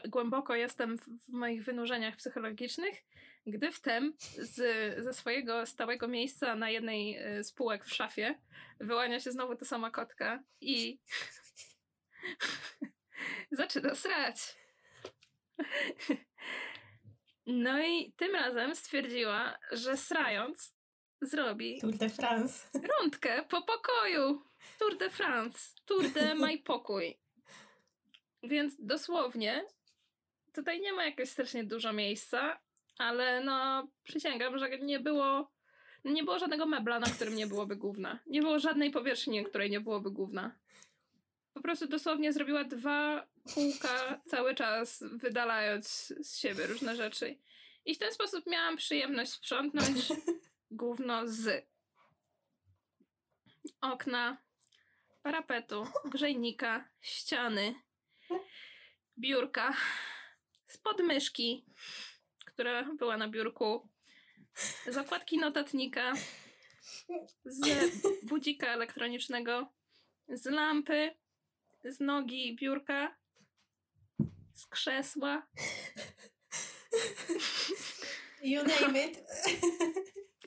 głęboko 0.07 0.55
jestem 0.55 0.97
w, 0.97 1.27
moich 1.27 1.63
wynurzeniach 1.63 2.15
psychologicznych, 2.15 3.03
gdy 3.47 3.71
wtem 3.71 4.13
z, 4.19 4.55
ze 5.03 5.13
swojego 5.13 5.65
stałego 5.65 6.07
miejsca 6.07 6.55
na 6.55 6.69
jednej 6.69 7.19
z 7.43 7.53
półek 7.53 7.85
w 7.85 7.93
szafie 7.93 8.35
wyłania 8.79 9.19
się 9.19 9.31
znowu 9.31 9.55
ta 9.55 9.65
sama 9.65 9.91
kotka 9.91 10.43
i 10.61 10.99
zaczyna 13.51 13.95
srać. 13.95 14.58
No 17.45 17.83
i 17.83 18.13
tym 18.17 18.35
razem 18.35 18.75
stwierdziła, 18.75 19.57
że 19.71 19.97
srając 19.97 20.75
zrobi 21.21 21.81
Tour 21.81 21.97
de 21.97 22.09
France. 22.09 22.67
rundkę 22.73 23.45
po 23.49 23.61
pokoju. 23.61 24.41
Tour 24.79 24.97
de 24.97 25.09
France. 25.09 25.59
Tour 25.85 26.09
de 26.09 26.35
my 26.45 26.57
pokój. 26.57 27.17
Więc 28.43 28.75
dosłownie 28.79 29.65
tutaj 30.53 30.81
nie 30.81 30.93
ma 30.93 31.05
jakoś 31.05 31.29
strasznie 31.29 31.63
dużo 31.63 31.93
miejsca, 31.93 32.59
ale 32.97 33.43
no 33.43 33.87
przysięgam, 34.03 34.57
że 34.57 34.69
nie 34.69 34.99
było 34.99 35.51
nie 36.05 36.23
było 36.23 36.39
żadnego 36.39 36.65
mebla, 36.65 36.99
na 36.99 37.07
którym 37.07 37.35
nie 37.35 37.47
byłoby 37.47 37.75
gówna. 37.75 38.19
Nie 38.27 38.41
było 38.41 38.59
żadnej 38.59 38.91
powierzchni, 38.91 39.41
na 39.41 39.49
której 39.49 39.69
nie 39.69 39.81
byłoby 39.81 40.11
gówna. 40.11 40.55
Po 41.53 41.61
prostu 41.61 41.87
dosłownie 41.87 42.33
zrobiła 42.33 42.63
dwa 42.63 43.27
kółka 43.53 44.21
cały 44.27 44.55
czas, 44.55 45.03
wydalając 45.11 46.13
z 46.21 46.37
siebie 46.37 46.67
różne 46.67 46.95
rzeczy. 46.95 47.37
I 47.85 47.95
w 47.95 47.99
ten 47.99 48.13
sposób 48.13 48.47
miałam 48.47 48.77
przyjemność 48.77 49.31
sprzątnąć 49.31 50.07
gówno 50.71 51.27
z 51.27 51.67
okna, 53.81 54.37
parapetu, 55.21 55.87
grzejnika, 56.05 56.89
ściany, 57.01 57.75
biurka, 59.17 59.73
z 60.67 60.77
podmyszki, 60.77 61.65
która 62.45 62.83
była 62.83 63.17
na 63.17 63.27
biurku, 63.27 63.89
zakładki 64.87 65.37
notatnika, 65.37 66.13
z 67.45 67.91
budzika 68.23 68.67
elektronicznego, 68.67 69.73
z 70.27 70.45
lampy, 70.45 71.15
z 71.91 71.99
nogi 71.99 72.55
biurka, 72.55 73.15
z 74.53 74.67
krzesła. 74.67 75.47
You 78.43 78.63
name 78.63 79.05
it. 79.05 79.17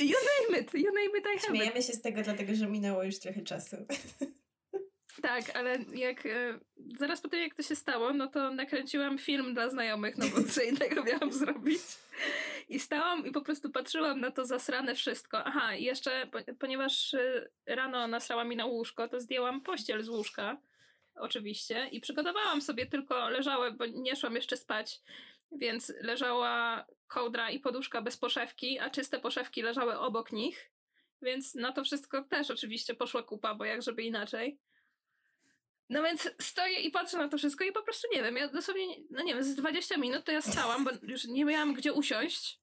You 0.01 0.17
name 0.49 0.61
it, 0.61 0.75
you 0.75 0.93
name 0.93 1.19
it, 1.19 1.27
I 1.27 1.39
have 1.39 1.49
Śmiejemy 1.49 1.79
it. 1.79 1.87
się 1.87 1.93
z 1.93 2.03
tego, 2.03 2.23
dlatego 2.23 2.55
że 2.55 2.67
minęło 2.67 3.03
już 3.03 3.19
trochę 3.19 3.43
czasu. 3.43 3.77
Tak, 5.23 5.57
ale 5.57 5.79
jak 5.95 6.27
e, 6.27 6.59
zaraz 6.99 7.21
po 7.21 7.29
tym, 7.29 7.41
jak 7.41 7.55
to 7.55 7.63
się 7.63 7.77
stało, 7.77 8.13
no 8.13 8.27
to 8.27 8.51
nakręciłam 8.51 9.19
film 9.19 9.55
dla 9.55 9.71
znajomych, 9.71 10.19
no 10.19 10.27
bo 10.29 10.43
co 10.53 10.63
innego 10.63 11.05
miałam 11.05 11.33
zrobić. 11.33 11.81
I 12.69 12.81
stałam 12.81 13.27
i 13.27 13.31
po 13.31 13.43
prostu 13.43 13.71
patrzyłam 13.71 14.21
na 14.21 14.31
to 14.31 14.45
zasrane 14.45 14.95
wszystko. 14.95 15.45
Aha, 15.45 15.75
i 15.75 15.85
jeszcze, 15.85 16.27
ponieważ 16.59 17.15
e, 17.15 17.49
rano 17.67 18.09
nasrała 18.09 18.45
mi 18.45 18.57
na 18.57 18.67
łóżko, 18.67 19.09
to 19.09 19.21
zdjęłam 19.21 19.61
pościel 19.61 20.03
z 20.03 20.09
łóżka, 20.09 20.57
oczywiście, 21.15 21.89
i 21.89 22.01
przygotowałam 22.01 22.63
sobie 22.63 22.87
tylko, 22.87 23.29
leżały, 23.29 23.73
bo 23.73 23.87
nie 23.87 24.17
szłam 24.17 24.35
jeszcze 24.35 24.57
spać, 24.57 25.01
więc 25.53 25.93
leżała 26.01 26.87
kołdra 27.07 27.51
i 27.51 27.61
poduszka 27.61 28.03
bez 28.03 28.17
poszewki, 28.17 28.79
a 28.79 28.91
czyste 28.91 29.21
poszewki 29.21 29.63
leżały 29.63 29.99
obok 29.99 30.33
nich. 30.33 30.71
Więc 31.23 31.55
na 31.55 31.73
to 31.73 31.85
wszystko 31.85 32.23
też 32.25 32.51
oczywiście 32.51 32.95
poszła 32.95 33.23
kupa, 33.23 33.55
bo 33.55 33.65
jak 33.65 33.83
żeby 33.83 34.03
inaczej. 34.03 34.59
No 35.89 36.03
więc 36.03 36.31
stoję 36.41 36.81
i 36.81 36.91
patrzę 36.91 37.19
na 37.19 37.29
to 37.29 37.39
wszystko 37.39 37.65
i 37.65 37.73
po 37.73 37.83
prostu 37.83 38.09
nie 38.13 38.23
wiem, 38.23 38.37
ja 38.37 38.49
dosłownie, 38.49 38.87
no 39.11 39.23
nie 39.23 39.35
wiem, 39.35 39.45
z 39.45 39.55
20 39.55 39.97
minut 39.97 40.25
to 40.25 40.33
ja 40.33 40.43
stałam, 40.43 40.85
bo 40.85 40.91
już 41.03 41.25
nie 41.25 41.45
miałam 41.45 41.75
gdzie 41.75 41.93
usiąść. 41.93 42.61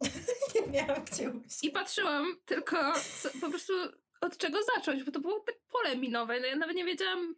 nie 0.54 0.66
miałam 0.72 1.04
gdzie 1.04 1.30
usiąść. 1.30 1.64
I 1.64 1.70
patrzyłam 1.70 2.36
tylko 2.44 2.92
co, 3.22 3.28
po 3.40 3.50
prostu 3.50 3.72
od 4.20 4.36
czego 4.36 4.58
zacząć, 4.76 5.04
bo 5.04 5.12
to 5.12 5.20
było 5.20 5.40
tak 5.40 5.56
pole 5.72 5.96
minowe, 5.96 6.40
no 6.40 6.46
ja 6.46 6.56
nawet 6.56 6.76
nie 6.76 6.84
wiedziałam... 6.84 7.34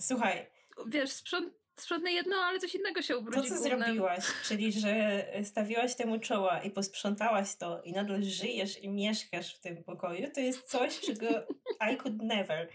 Słuchaj. 0.00 0.46
Wiesz, 0.86 1.10
sprząt, 1.10 1.54
sprzątnę 1.76 2.12
jedno, 2.12 2.36
ale 2.36 2.58
coś 2.58 2.74
innego 2.74 3.02
się 3.02 3.16
ubrudzi. 3.18 3.48
To, 3.48 3.54
co 3.54 3.60
głównym. 3.60 3.82
zrobiłaś, 3.82 4.24
czyli 4.44 4.72
że 4.72 5.26
stawiłaś 5.44 5.94
temu 5.94 6.18
czoła 6.18 6.62
i 6.62 6.70
posprzątałaś 6.70 7.56
to 7.56 7.82
i 7.82 7.92
nadal 7.92 8.22
żyjesz 8.22 8.82
i 8.82 8.88
mieszkasz 8.88 9.54
w 9.54 9.60
tym 9.60 9.84
pokoju, 9.84 10.30
to 10.34 10.40
jest 10.40 10.62
coś, 10.62 11.00
czego 11.00 11.26
I 11.92 11.96
could 11.96 12.22
never. 12.22 12.68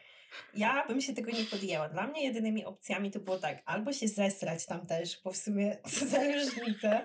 Ja 0.53 0.87
bym 0.87 1.01
się 1.01 1.13
tego 1.13 1.31
nie 1.31 1.43
podjęła. 1.43 1.89
Dla 1.89 2.07
mnie 2.07 2.23
jedynymi 2.23 2.65
opcjami 2.65 3.11
to 3.11 3.19
było 3.19 3.37
tak, 3.37 3.61
albo 3.65 3.93
się 3.93 4.07
zesrać 4.07 4.65
tam 4.65 4.85
też, 4.85 5.21
bo 5.23 5.31
w 5.31 5.37
sumie 5.37 5.77
co 5.99 6.05
za 6.05 6.17
różnica, 6.23 7.03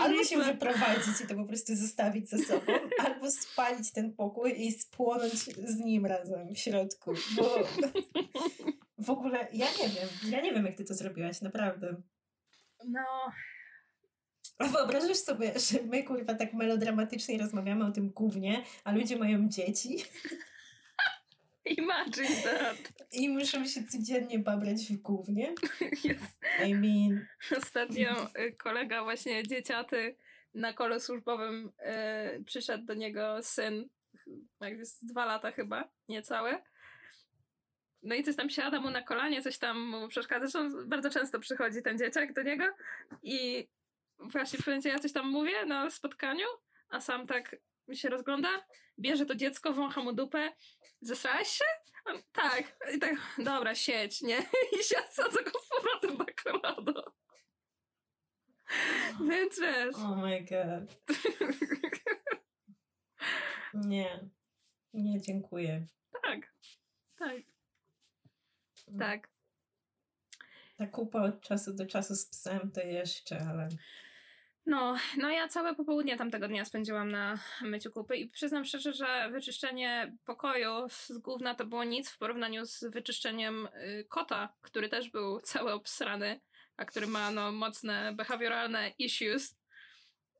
albo 0.00 0.24
się 0.24 0.38
wyprowadzić 0.38 1.20
i 1.24 1.26
to 1.26 1.34
po 1.34 1.44
prostu 1.44 1.76
zostawić 1.76 2.28
ze 2.28 2.38
sobą, 2.38 2.72
albo 2.98 3.30
spalić 3.30 3.92
ten 3.92 4.12
pokój 4.12 4.66
i 4.66 4.72
spłonąć 4.72 5.34
z 5.64 5.78
nim 5.78 6.06
razem 6.06 6.54
w 6.54 6.58
środku, 6.58 7.14
bo 7.36 7.54
w 9.06 9.10
ogóle 9.10 9.48
ja 9.52 9.66
nie 9.66 9.88
wiem, 9.88 10.08
ja 10.32 10.40
nie 10.40 10.52
wiem 10.52 10.66
jak 10.66 10.76
ty 10.76 10.84
to 10.84 10.94
zrobiłaś, 10.94 11.40
naprawdę. 11.40 12.02
No... 12.84 13.00
A 14.58 14.68
wyobrażasz 14.68 15.16
sobie, 15.16 15.52
że 15.58 15.82
my 15.82 16.04
kurwa 16.04 16.34
tak 16.34 16.54
melodramatycznie 16.54 17.38
rozmawiamy 17.38 17.86
o 17.86 17.90
tym 17.90 18.10
głównie, 18.10 18.62
a 18.84 18.92
ludzie 18.92 19.16
mają 19.16 19.48
dzieci? 19.48 19.96
Imagine 21.78 22.42
that. 22.42 22.92
I 23.12 23.28
muszę 23.28 23.66
się 23.66 23.84
codziennie 23.84 24.38
babrać 24.38 24.86
w 24.86 24.96
głównie. 25.02 25.54
Yes. 26.04 26.38
I 26.68 26.74
mean... 26.74 27.26
Ostatnio 27.58 28.10
y, 28.40 28.52
kolega 28.52 29.04
właśnie 29.04 29.46
dzieciaty 29.46 30.16
na 30.54 30.72
kole 30.72 31.00
służbowym 31.00 31.72
yy, 32.34 32.44
przyszedł 32.44 32.84
do 32.84 32.94
niego 32.94 33.42
syn, 33.42 33.88
jak 34.60 34.78
jest 34.78 35.06
dwa 35.06 35.24
lata 35.24 35.52
chyba, 35.52 35.90
niecałe. 36.08 36.62
No 38.06 38.14
i 38.14 38.22
coś 38.22 38.36
tam 38.36 38.50
siada 38.50 38.80
mu 38.80 38.90
na 38.90 39.02
kolanie, 39.02 39.42
coś 39.42 39.58
tam 39.58 39.80
mu 39.80 40.08
przeszkadza. 40.08 40.46
Zresztą 40.46 40.88
bardzo 40.88 41.10
często 41.10 41.40
przychodzi 41.40 41.82
ten 41.82 41.98
dzieciak 41.98 42.32
do 42.32 42.42
niego 42.42 42.64
i 43.22 43.68
właśnie 44.18 44.58
w 44.58 44.64
pewnym 44.64 44.92
ja 44.92 44.98
coś 44.98 45.12
tam 45.12 45.30
mówię 45.30 45.66
na 45.66 45.90
spotkaniu, 45.90 46.46
a 46.88 47.00
sam 47.00 47.26
tak 47.26 47.56
się 47.92 48.08
rozgląda, 48.08 48.48
bierze 48.98 49.26
to 49.26 49.34
dziecko, 49.34 49.72
wącha 49.72 50.02
mu 50.02 50.12
dupę. 50.12 50.52
Zesrałeś 51.00 51.48
się? 51.48 51.64
On, 52.04 52.22
tak. 52.32 52.76
I 52.94 52.98
tak, 52.98 53.14
dobra, 53.38 53.74
siedź, 53.74 54.22
nie? 54.22 54.38
I 54.80 54.84
się 54.84 54.96
sadza 55.10 55.42
go 55.42 55.50
z 55.60 55.68
powrotem 55.68 56.16
na 56.16 56.26
kolano. 56.42 57.02
Więc 59.28 59.60
wiesz. 59.60 59.94
Oh 59.94 60.16
my 60.16 60.40
god. 60.40 61.00
nie. 63.88 64.30
Nie, 64.92 65.20
dziękuję. 65.20 65.86
Tak. 66.22 66.52
Tak. 67.18 67.55
Mm. 68.88 68.98
Tak. 68.98 69.28
Ta 70.76 70.86
kupa 70.86 71.22
od 71.22 71.40
czasu 71.40 71.74
do 71.74 71.86
czasu 71.86 72.14
z 72.14 72.26
psem 72.26 72.70
to 72.70 72.80
jeszcze, 72.80 73.40
ale... 73.50 73.68
No, 74.66 74.96
no 75.16 75.30
ja 75.30 75.48
całe 75.48 75.74
popołudnie 75.74 76.16
tamtego 76.16 76.48
dnia 76.48 76.64
spędziłam 76.64 77.10
na 77.10 77.38
myciu 77.60 77.90
kupy 77.90 78.16
i 78.16 78.28
przyznam 78.28 78.64
szczerze, 78.64 78.92
że 78.92 79.30
wyczyszczenie 79.32 80.16
pokoju 80.24 80.88
z 80.88 81.12
gówna 81.18 81.54
to 81.54 81.66
było 81.66 81.84
nic 81.84 82.10
w 82.10 82.18
porównaniu 82.18 82.66
z 82.66 82.84
wyczyszczeniem 82.84 83.66
y, 83.66 84.06
kota, 84.08 84.52
który 84.62 84.88
też 84.88 85.10
był 85.10 85.40
cały 85.40 85.72
obsrany, 85.72 86.40
a 86.76 86.84
który 86.84 87.06
ma 87.06 87.30
no 87.30 87.52
mocne 87.52 88.12
behawioralne 88.12 88.92
issues. 88.98 89.52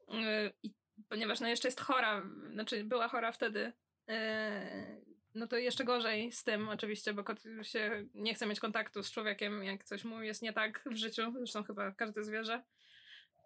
Y, 0.09 0.53
I 0.62 0.74
ponieważ 1.09 1.40
no 1.40 1.49
jeszcze 1.49 1.68
jest 1.68 1.80
chora, 1.80 2.22
znaczy 2.53 2.84
była 2.84 3.09
chora 3.09 3.32
wtedy, 3.32 3.72
y, 4.11 5.15
no 5.37 5.47
to 5.47 5.57
jeszcze 5.57 5.84
gorzej 5.84 6.32
z 6.32 6.45
tym 6.45 6.68
oczywiście, 6.68 7.14
bo 7.14 7.24
kot 7.24 7.43
się 7.62 8.05
nie 8.14 8.34
chce 8.34 8.47
mieć 8.47 8.61
kontaktu 8.61 9.03
z 9.03 9.11
człowiekiem, 9.11 9.64
jak 9.64 9.84
coś 9.84 10.05
mu 10.05 10.22
jest 10.22 10.43
nie 10.43 10.53
tak 10.53 10.84
w 10.87 10.97
życiu, 10.97 11.32
zresztą 11.37 11.64
chyba 11.64 11.93
każde 11.93 12.24
zwierzę. 12.24 12.62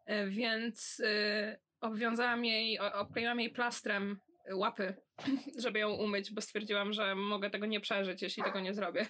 E, 0.06 0.26
więc 0.26 1.02
e, 1.04 1.58
obwiązałam 1.80 2.44
jej, 2.44 2.78
obkleiłam 2.78 3.40
jej 3.40 3.50
plastrem 3.50 4.20
łapy, 4.52 4.94
żeby 5.64 5.78
ją 5.78 5.90
umyć, 5.90 6.32
bo 6.32 6.40
stwierdziłam, 6.40 6.92
że 6.92 7.14
mogę 7.14 7.50
tego 7.50 7.66
nie 7.66 7.80
przeżyć, 7.80 8.22
jeśli 8.22 8.42
tego 8.42 8.60
nie 8.60 8.74
zrobię. 8.74 9.06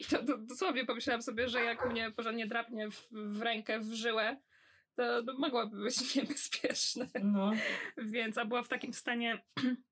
I 0.00 0.04
to, 0.04 0.24
to 0.24 0.38
dosłownie 0.38 0.84
pomyślałam 0.84 1.22
sobie, 1.22 1.48
że 1.48 1.64
jak 1.64 1.90
mnie 1.90 2.10
porządnie 2.10 2.46
drapnie 2.46 2.90
w, 2.90 3.08
w 3.12 3.42
rękę, 3.42 3.80
w 3.80 3.92
żyłę, 3.92 4.36
to, 4.96 5.22
to 5.22 5.38
mogłoby 5.38 5.82
być 5.82 6.14
niebezpieczne. 6.14 7.06
No. 7.22 7.52
Więc, 7.96 8.38
a 8.38 8.44
była 8.44 8.62
w 8.62 8.68
takim 8.68 8.92
stanie 8.92 9.44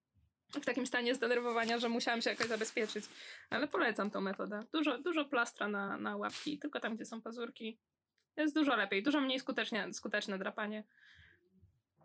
w 0.60 0.66
takim 0.66 0.86
stanie 0.86 1.14
zdenerwowania, 1.14 1.78
że 1.78 1.88
musiałam 1.88 2.22
się 2.22 2.30
jakoś 2.30 2.46
zabezpieczyć. 2.46 3.04
Ale 3.50 3.68
polecam 3.68 4.10
tą 4.10 4.20
metodę. 4.20 4.64
Dużo, 4.72 4.98
dużo 4.98 5.24
plastra 5.24 5.68
na, 5.68 5.96
na 5.96 6.16
łapki, 6.16 6.58
tylko 6.58 6.80
tam, 6.80 6.94
gdzie 6.94 7.04
są 7.04 7.22
pazurki. 7.22 7.78
Jest 8.36 8.54
dużo 8.54 8.76
lepiej, 8.76 9.02
dużo 9.02 9.20
mniej 9.20 9.40
skutecznie, 9.40 9.92
skuteczne 9.92 10.38
drapanie. 10.38 10.84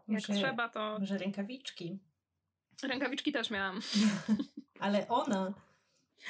Jak 0.07 0.29
może, 0.29 0.33
trzeba, 0.33 0.69
to. 0.69 0.97
Może 0.99 1.17
rękawiczki. 1.17 1.99
Rękawiczki 2.83 3.31
też 3.31 3.49
miałam. 3.49 3.79
Ale 4.79 5.07
ona 5.07 5.53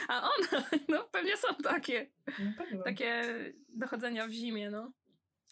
A 0.07 0.21
ona, 0.21 0.63
no 0.87 1.03
pewnie 1.03 1.37
są 1.37 1.55
takie. 1.55 2.09
Pewno. 2.57 2.83
Takie 2.83 3.23
dochodzenia 3.69 4.27
w 4.27 4.31
zimie, 4.31 4.69
no. 4.69 4.91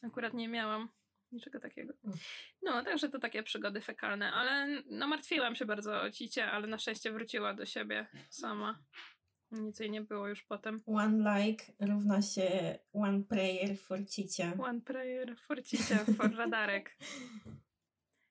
Akurat 0.04 0.34
nie 0.34 0.48
miałam 0.48 0.90
niczego 1.32 1.60
takiego. 1.60 1.94
No, 2.62 2.84
także 2.84 3.10
to 3.10 3.20
takie 3.20 3.44
przygody 3.44 3.82
fekalne, 3.82 4.32
ale 4.32 4.82
no 4.86 5.08
martwiłam 5.08 5.56
się 5.56 5.66
bardzo 5.66 6.02
o 6.02 6.12
Cicie, 6.12 6.52
ale 6.52 6.68
na 6.68 6.78
szczęście 6.78 7.12
wróciła 7.12 7.54
do 7.54 7.66
siebie 7.66 8.08
sama. 8.30 8.80
Nic 9.52 9.80
jej 9.80 9.92
nie 9.92 10.02
było 10.02 10.28
już 10.28 10.44
potem. 10.44 10.82
One 10.86 11.40
like 11.40 11.66
równa 11.80 12.22
się 12.22 12.80
one 12.94 13.24
prayer 13.24 13.78
for 13.78 14.06
cicie. 14.06 14.54
One 14.60 14.82
prayer 14.82 15.36
for 15.38 15.64
Cicie, 15.64 15.96
for 15.96 16.36
radarek. 16.36 16.98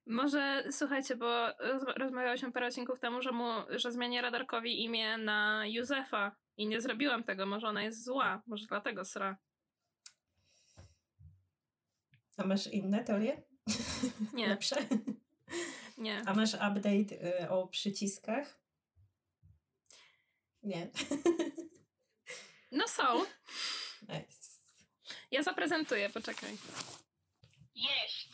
Może, 0.07 0.64
słuchajcie, 0.70 1.16
bo 1.16 1.47
roz, 1.59 1.82
rozmawiałyśmy 1.97 2.53
parę 2.53 2.66
odcinków 2.66 3.01
temu, 3.01 3.22
że, 3.22 3.32
mu, 3.32 3.53
że 3.70 3.92
zmienię 3.92 4.22
radarkowi 4.22 4.84
imię 4.84 5.18
na 5.18 5.62
Józefa 5.66 6.36
i 6.57 6.66
nie 6.66 6.80
zrobiłam 6.80 7.24
tego. 7.24 7.47
Może 7.47 7.68
ona 7.68 7.82
jest 7.82 8.05
zła, 8.05 8.42
może 8.47 8.66
dlatego 8.66 9.05
sra. 9.05 9.36
A 12.37 12.45
masz 12.47 12.66
inne 12.66 13.05
teorie? 13.05 13.43
Nie, 14.32 14.47
Lepsze? 14.55 14.76
nie. 15.99 16.22
A 16.26 16.34
masz 16.34 16.55
update 16.55 17.43
y, 17.45 17.51
o 17.51 17.66
przyciskach? 17.68 18.61
Nie. 20.62 20.91
No 22.72 22.89
są. 22.89 23.24
Nice. 24.03 24.47
Ja 25.30 25.43
zaprezentuję, 25.43 26.11
poczekaj. 26.11 26.59
Jeść. 27.74 28.28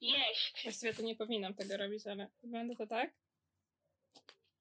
Jeść. 0.00 0.60
Właściwie 0.62 0.94
to 0.94 1.02
nie 1.02 1.16
powinnam 1.16 1.54
tego 1.54 1.76
robić, 1.76 2.06
ale 2.06 2.30
wygląda 2.42 2.74
to 2.74 2.86
tak. 2.86 3.10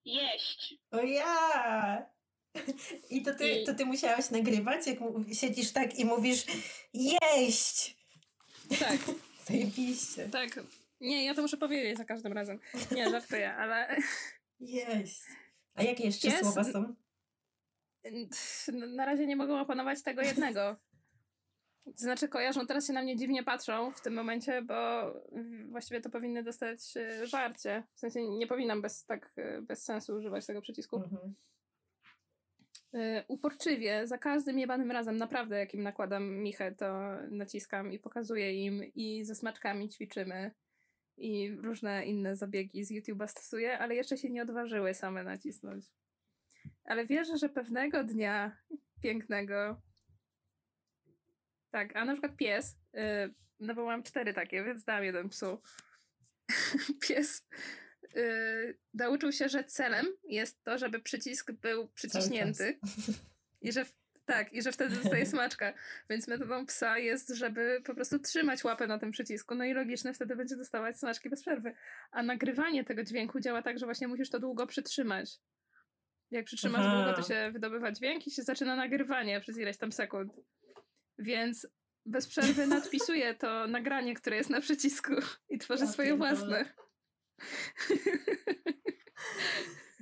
Jeść. 0.06 0.74
O 0.92 0.98
ja! 1.02 2.06
I 3.10 3.22
to 3.24 3.34
ty, 3.36 3.50
I- 3.50 3.66
to 3.66 3.74
ty 3.74 3.86
musiałaś 3.86 4.30
nagrywać, 4.30 4.88
jak 4.88 4.98
siedzisz 5.34 5.72
tak 5.72 6.00
i 6.00 6.06
mówisz 6.06 6.46
jeść! 6.94 8.01
Tak, 8.80 8.98
Zajebiście. 9.48 10.30
tak. 10.30 10.50
Nie, 11.02 11.26
ja 11.26 11.34
to 11.34 11.42
muszę 11.42 11.58
powiedzieć 11.58 11.98
za 11.98 12.06
każdym 12.06 12.34
razem. 12.34 12.60
Nie, 12.92 13.10
żartuję, 13.10 13.54
ale 13.56 13.96
Jeść. 14.60 15.22
A 15.76 15.84
jakie 15.84 16.04
jeszcze 16.04 16.28
Jest- 16.28 16.40
słowa 16.42 16.64
są? 16.64 16.96
na 18.96 19.06
razie 19.06 19.28
nie 19.28 19.36
mogą 19.36 19.60
opanować 19.62 20.04
tego 20.04 20.22
jednego. 20.22 20.76
Znaczy 21.96 22.28
kojarzą, 22.28 22.68
teraz 22.68 22.88
się 22.88 22.94
na 22.94 23.02
mnie 23.02 23.18
dziwnie 23.18 23.44
patrzą 23.44 23.92
w 23.92 24.02
tym 24.02 24.14
momencie, 24.14 24.62
bo 24.62 24.74
właściwie 25.70 26.02
to 26.02 26.10
powinny 26.10 26.44
dostać 26.44 26.98
e, 26.98 27.28
żarcie. 27.28 27.84
W 27.96 28.00
sensie 28.00 28.28
nie 28.30 28.48
powinnam 28.48 28.82
bez, 28.82 29.06
tak 29.06 29.32
e, 29.38 29.62
bez 29.62 29.84
sensu 29.84 30.16
używać 30.16 30.46
tego 30.46 30.62
przycisku. 30.62 30.96
Mhm. 30.96 31.36
Y, 32.96 33.24
uporczywie, 33.28 34.08
za 34.08 34.18
każdym 34.18 34.60
jebanym 34.60 34.92
razem, 34.92 35.18
naprawdę 35.18 35.58
jakim 35.58 35.84
nakładam 35.84 36.36
michę, 36.36 36.72
to 36.72 37.18
naciskam 37.30 37.92
i 37.92 38.00
pokazuję 38.00 38.66
im 38.66 38.84
i 38.96 39.26
ze 39.26 39.36
smaczkami 39.36 39.90
ćwiczymy 39.90 40.52
i 41.18 41.52
różne 41.52 42.06
inne 42.06 42.36
zabiegi 42.36 42.84
z 42.84 42.92
YouTube'a 42.92 43.28
stosuję, 43.28 43.80
ale 43.80 43.96
jeszcze 43.96 44.18
się 44.18 44.30
nie 44.30 44.42
odważyły 44.42 44.94
same 44.94 45.24
nacisnąć. 45.24 45.86
Ale 46.84 47.06
wierzę, 47.06 47.38
że 47.38 47.50
pewnego 47.50 48.04
dnia 48.04 48.58
pięknego 49.02 49.82
tak, 51.72 51.96
a 51.96 52.06
na 52.06 52.14
przykład 52.14 52.36
pies, 52.36 52.78
y, 52.96 53.34
no 53.60 53.76
bo 53.76 53.86
mam 53.86 54.04
cztery 54.04 54.34
takie, 54.34 54.64
więc 54.64 54.84
dam 54.84 55.04
jeden 55.04 55.30
psu. 55.30 55.62
pies 57.08 57.48
y, 58.16 58.78
nauczył 58.94 59.32
się, 59.32 59.50
że 59.50 59.64
celem 59.64 60.06
jest 60.24 60.64
to, 60.64 60.78
żeby 60.78 61.00
przycisk 61.00 61.52
był 61.52 61.88
przyciśnięty 61.88 62.80
i 63.62 63.72
że 63.72 63.86
tak, 64.26 64.54
i 64.54 64.62
że 64.62 64.72
wtedy 64.72 64.96
dostaje 64.96 65.26
smaczka. 65.36 65.74
Więc 66.10 66.28
metodą 66.28 66.66
psa 66.66 66.98
jest, 66.98 67.30
żeby 67.30 67.82
po 67.86 67.96
prostu 67.96 68.20
trzymać 68.20 68.64
łapę 68.64 68.88
na 68.88 69.00
tym 69.00 69.12
przycisku. 69.12 69.56
No 69.56 69.66
i 69.66 69.74
logiczne, 69.74 70.14
wtedy 70.14 70.36
będzie 70.36 70.56
dostawać 70.56 71.00
smaczki 71.00 71.30
bez 71.30 71.42
przerwy. 71.42 71.74
A 72.12 72.24
nagrywanie 72.24 72.84
tego 72.84 73.04
dźwięku 73.04 73.40
działa 73.40 73.62
tak, 73.62 73.80
że 73.80 73.86
właśnie 73.86 74.08
musisz 74.08 74.30
to 74.30 74.40
długo 74.40 74.68
przytrzymać. 74.68 75.40
Jak 76.32 76.46
przytrzymasz 76.46 76.86
Aha. 76.86 77.04
długo, 77.04 77.22
to 77.22 77.28
się 77.28 77.52
wydobywa 77.54 77.92
dźwięk 77.92 78.28
i 78.28 78.32
się 78.32 78.44
zaczyna 78.44 78.76
nagrywanie 78.76 79.42
przez 79.42 79.58
ileś 79.58 79.78
tam 79.78 79.92
sekund. 79.92 80.34
Więc 81.20 81.68
bez 82.06 82.28
przerwy 82.28 82.68
nadpisuję 82.68 83.36
to 83.36 83.68
nagranie, 83.68 84.16
które 84.16 84.38
jest 84.38 84.50
na 84.50 84.62
przycisku 84.62 85.14
i 85.50 85.58
tworzę 85.58 85.86
Ja 85.86 85.92
swoje 85.92 86.10
pierdolę. 86.10 86.36
własne. 86.36 86.74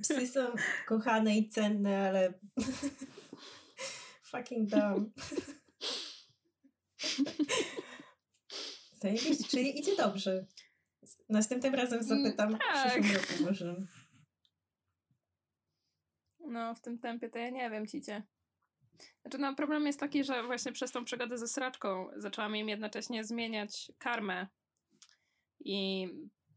Psy 0.02 0.26
są 0.26 0.54
kochane 0.86 1.36
i 1.36 1.48
cenne, 1.48 2.08
ale 2.08 2.34
fucking 4.30 4.68
dumb. 4.68 5.14
Zajebiście, 8.92 9.44
czyli 9.44 9.78
idzie 9.78 9.96
dobrze. 9.96 10.46
Następnym 11.28 11.74
razem 11.74 12.02
zapytam, 12.02 12.58
tak. 12.58 12.62
w 12.62 13.02
przyszłym 13.02 13.16
roku 13.16 13.44
może. 13.44 13.76
No, 16.40 16.74
w 16.74 16.80
tym 16.80 16.98
tempie 16.98 17.30
to 17.30 17.38
ja 17.38 17.50
nie 17.50 17.70
wiem, 17.70 17.86
cicie. 17.86 18.22
Znaczy, 19.22 19.38
no, 19.38 19.54
problem 19.54 19.86
jest 19.86 20.00
taki, 20.00 20.24
że 20.24 20.42
właśnie 20.42 20.72
przez 20.72 20.92
tą 20.92 21.04
przygodę 21.04 21.38
ze 21.38 21.48
sraczką 21.48 22.08
zaczęłam 22.16 22.56
im 22.56 22.68
jednocześnie 22.68 23.24
zmieniać 23.24 23.92
karmę 23.98 24.46
i 25.60 26.08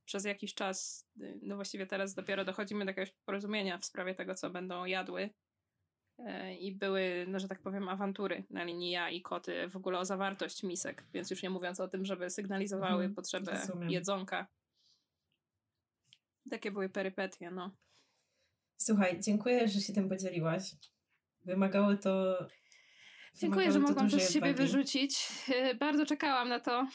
przez 0.05 0.25
jakiś 0.25 0.53
czas, 0.53 1.07
y, 1.21 1.39
no 1.41 1.55
właściwie 1.55 1.85
teraz 1.87 2.13
dopiero 2.13 2.45
dochodzimy 2.45 2.85
do 2.85 2.89
jakiegoś 2.89 3.11
porozumienia 3.25 3.77
w 3.77 3.85
sprawie 3.85 4.15
tego, 4.15 4.35
co 4.35 4.49
będą 4.49 4.85
jadły. 4.85 5.29
E, 6.19 6.55
I 6.55 6.75
były, 6.75 7.25
no 7.27 7.39
że 7.39 7.47
tak 7.47 7.61
powiem, 7.61 7.89
awantury 7.89 8.43
na 8.49 8.63
linii 8.63 8.91
ja 8.91 9.09
i 9.09 9.21
koty 9.21 9.67
w 9.69 9.75
ogóle 9.75 9.99
o 9.99 10.05
zawartość 10.05 10.63
misek, 10.63 11.03
więc 11.13 11.31
już 11.31 11.43
nie 11.43 11.49
mówiąc 11.49 11.79
o 11.79 11.87
tym, 11.87 12.05
żeby 12.05 12.29
sygnalizowały 12.29 12.95
Mhm, 13.03 13.15
potrzebę 13.15 13.51
rozumiem. 13.51 13.89
jedzonka. 13.89 14.47
Takie 16.49 16.71
były 16.71 16.89
perypetie, 16.89 17.51
no. 17.51 17.71
Słuchaj, 18.77 19.19
dziękuję, 19.19 19.67
że 19.67 19.81
się 19.81 19.93
tym 19.93 20.09
podzieliłaś. 20.09 20.71
Wymagało 21.45 21.95
to. 21.97 22.37
Dziękuję, 23.35 23.65
wymagało 23.65 23.71
że 23.71 23.79
to 23.79 23.87
mogłam 24.01 24.09
to 24.09 24.19
z 24.19 24.33
siebie 24.33 24.53
wyrzucić. 24.53 25.27
Yy, 25.47 25.75
Bardzo 25.75 26.05
czekałam 26.05 26.49
na 26.49 26.59
to. 26.59 26.87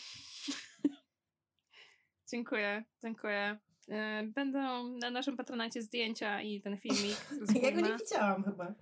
Dziękuję, 2.31 2.85
dziękuję. 3.03 3.59
Yy, 3.89 3.97
Będą 4.27 4.89
na 4.89 5.11
naszym 5.11 5.37
patronacie 5.37 5.83
zdjęcia 5.83 6.43
i 6.43 6.61
ten 6.61 6.79
filmik. 6.79 7.17
Ja 7.63 7.73
go 7.73 7.81
nie 7.81 7.97
widziałam 7.97 8.45
chyba. 8.45 8.75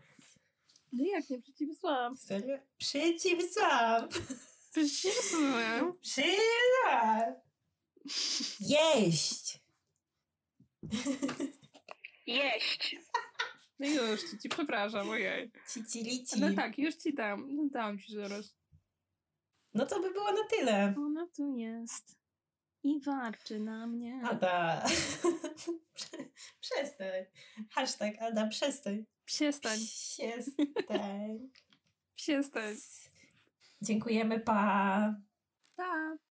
No 0.93 1.05
jak 1.05 1.31
nie 1.31 1.43
przeciwsłałam? 1.43 2.17
Serio? 2.17 2.59
Przeciwsłam! 2.79 4.09
Przeciwsłałam. 4.73 5.93
Przeciwsłam! 6.01 7.35
Jeść! 8.61 9.61
Jeść. 12.27 12.97
No 13.79 13.87
już 13.87 14.31
ci, 14.31 14.39
ci 14.39 14.49
przepraszam, 14.49 15.09
ojej. 15.11 15.51
Cicilici. 15.73 16.41
No 16.41 16.55
tak, 16.55 16.79
już 16.79 16.95
ci 16.95 17.15
dam. 17.15 17.57
No 17.57 17.69
dam 17.71 17.99
ci 17.99 18.15
zaraz. 18.15 18.57
No 19.75 19.87
to 19.87 20.01
by 20.01 20.13
było 20.13 20.33
na 20.33 20.45
tyle. 20.51 20.95
Ona 20.99 21.27
tu 21.37 21.57
jest. 21.57 22.17
I 22.83 23.01
warczy 23.01 23.61
na 23.61 23.87
mnie. 23.87 24.21
Ada. 24.25 24.85
przestań. 26.61 27.25
Hashtag 27.71 28.23
Ada, 28.23 28.47
przestań. 28.47 29.05
Przestań, 29.25 29.79
Przestań. 29.79 31.51
przestań. 32.15 32.75
Dziękujemy, 33.83 34.41
pa. 34.41 35.15
Pa. 35.77 36.17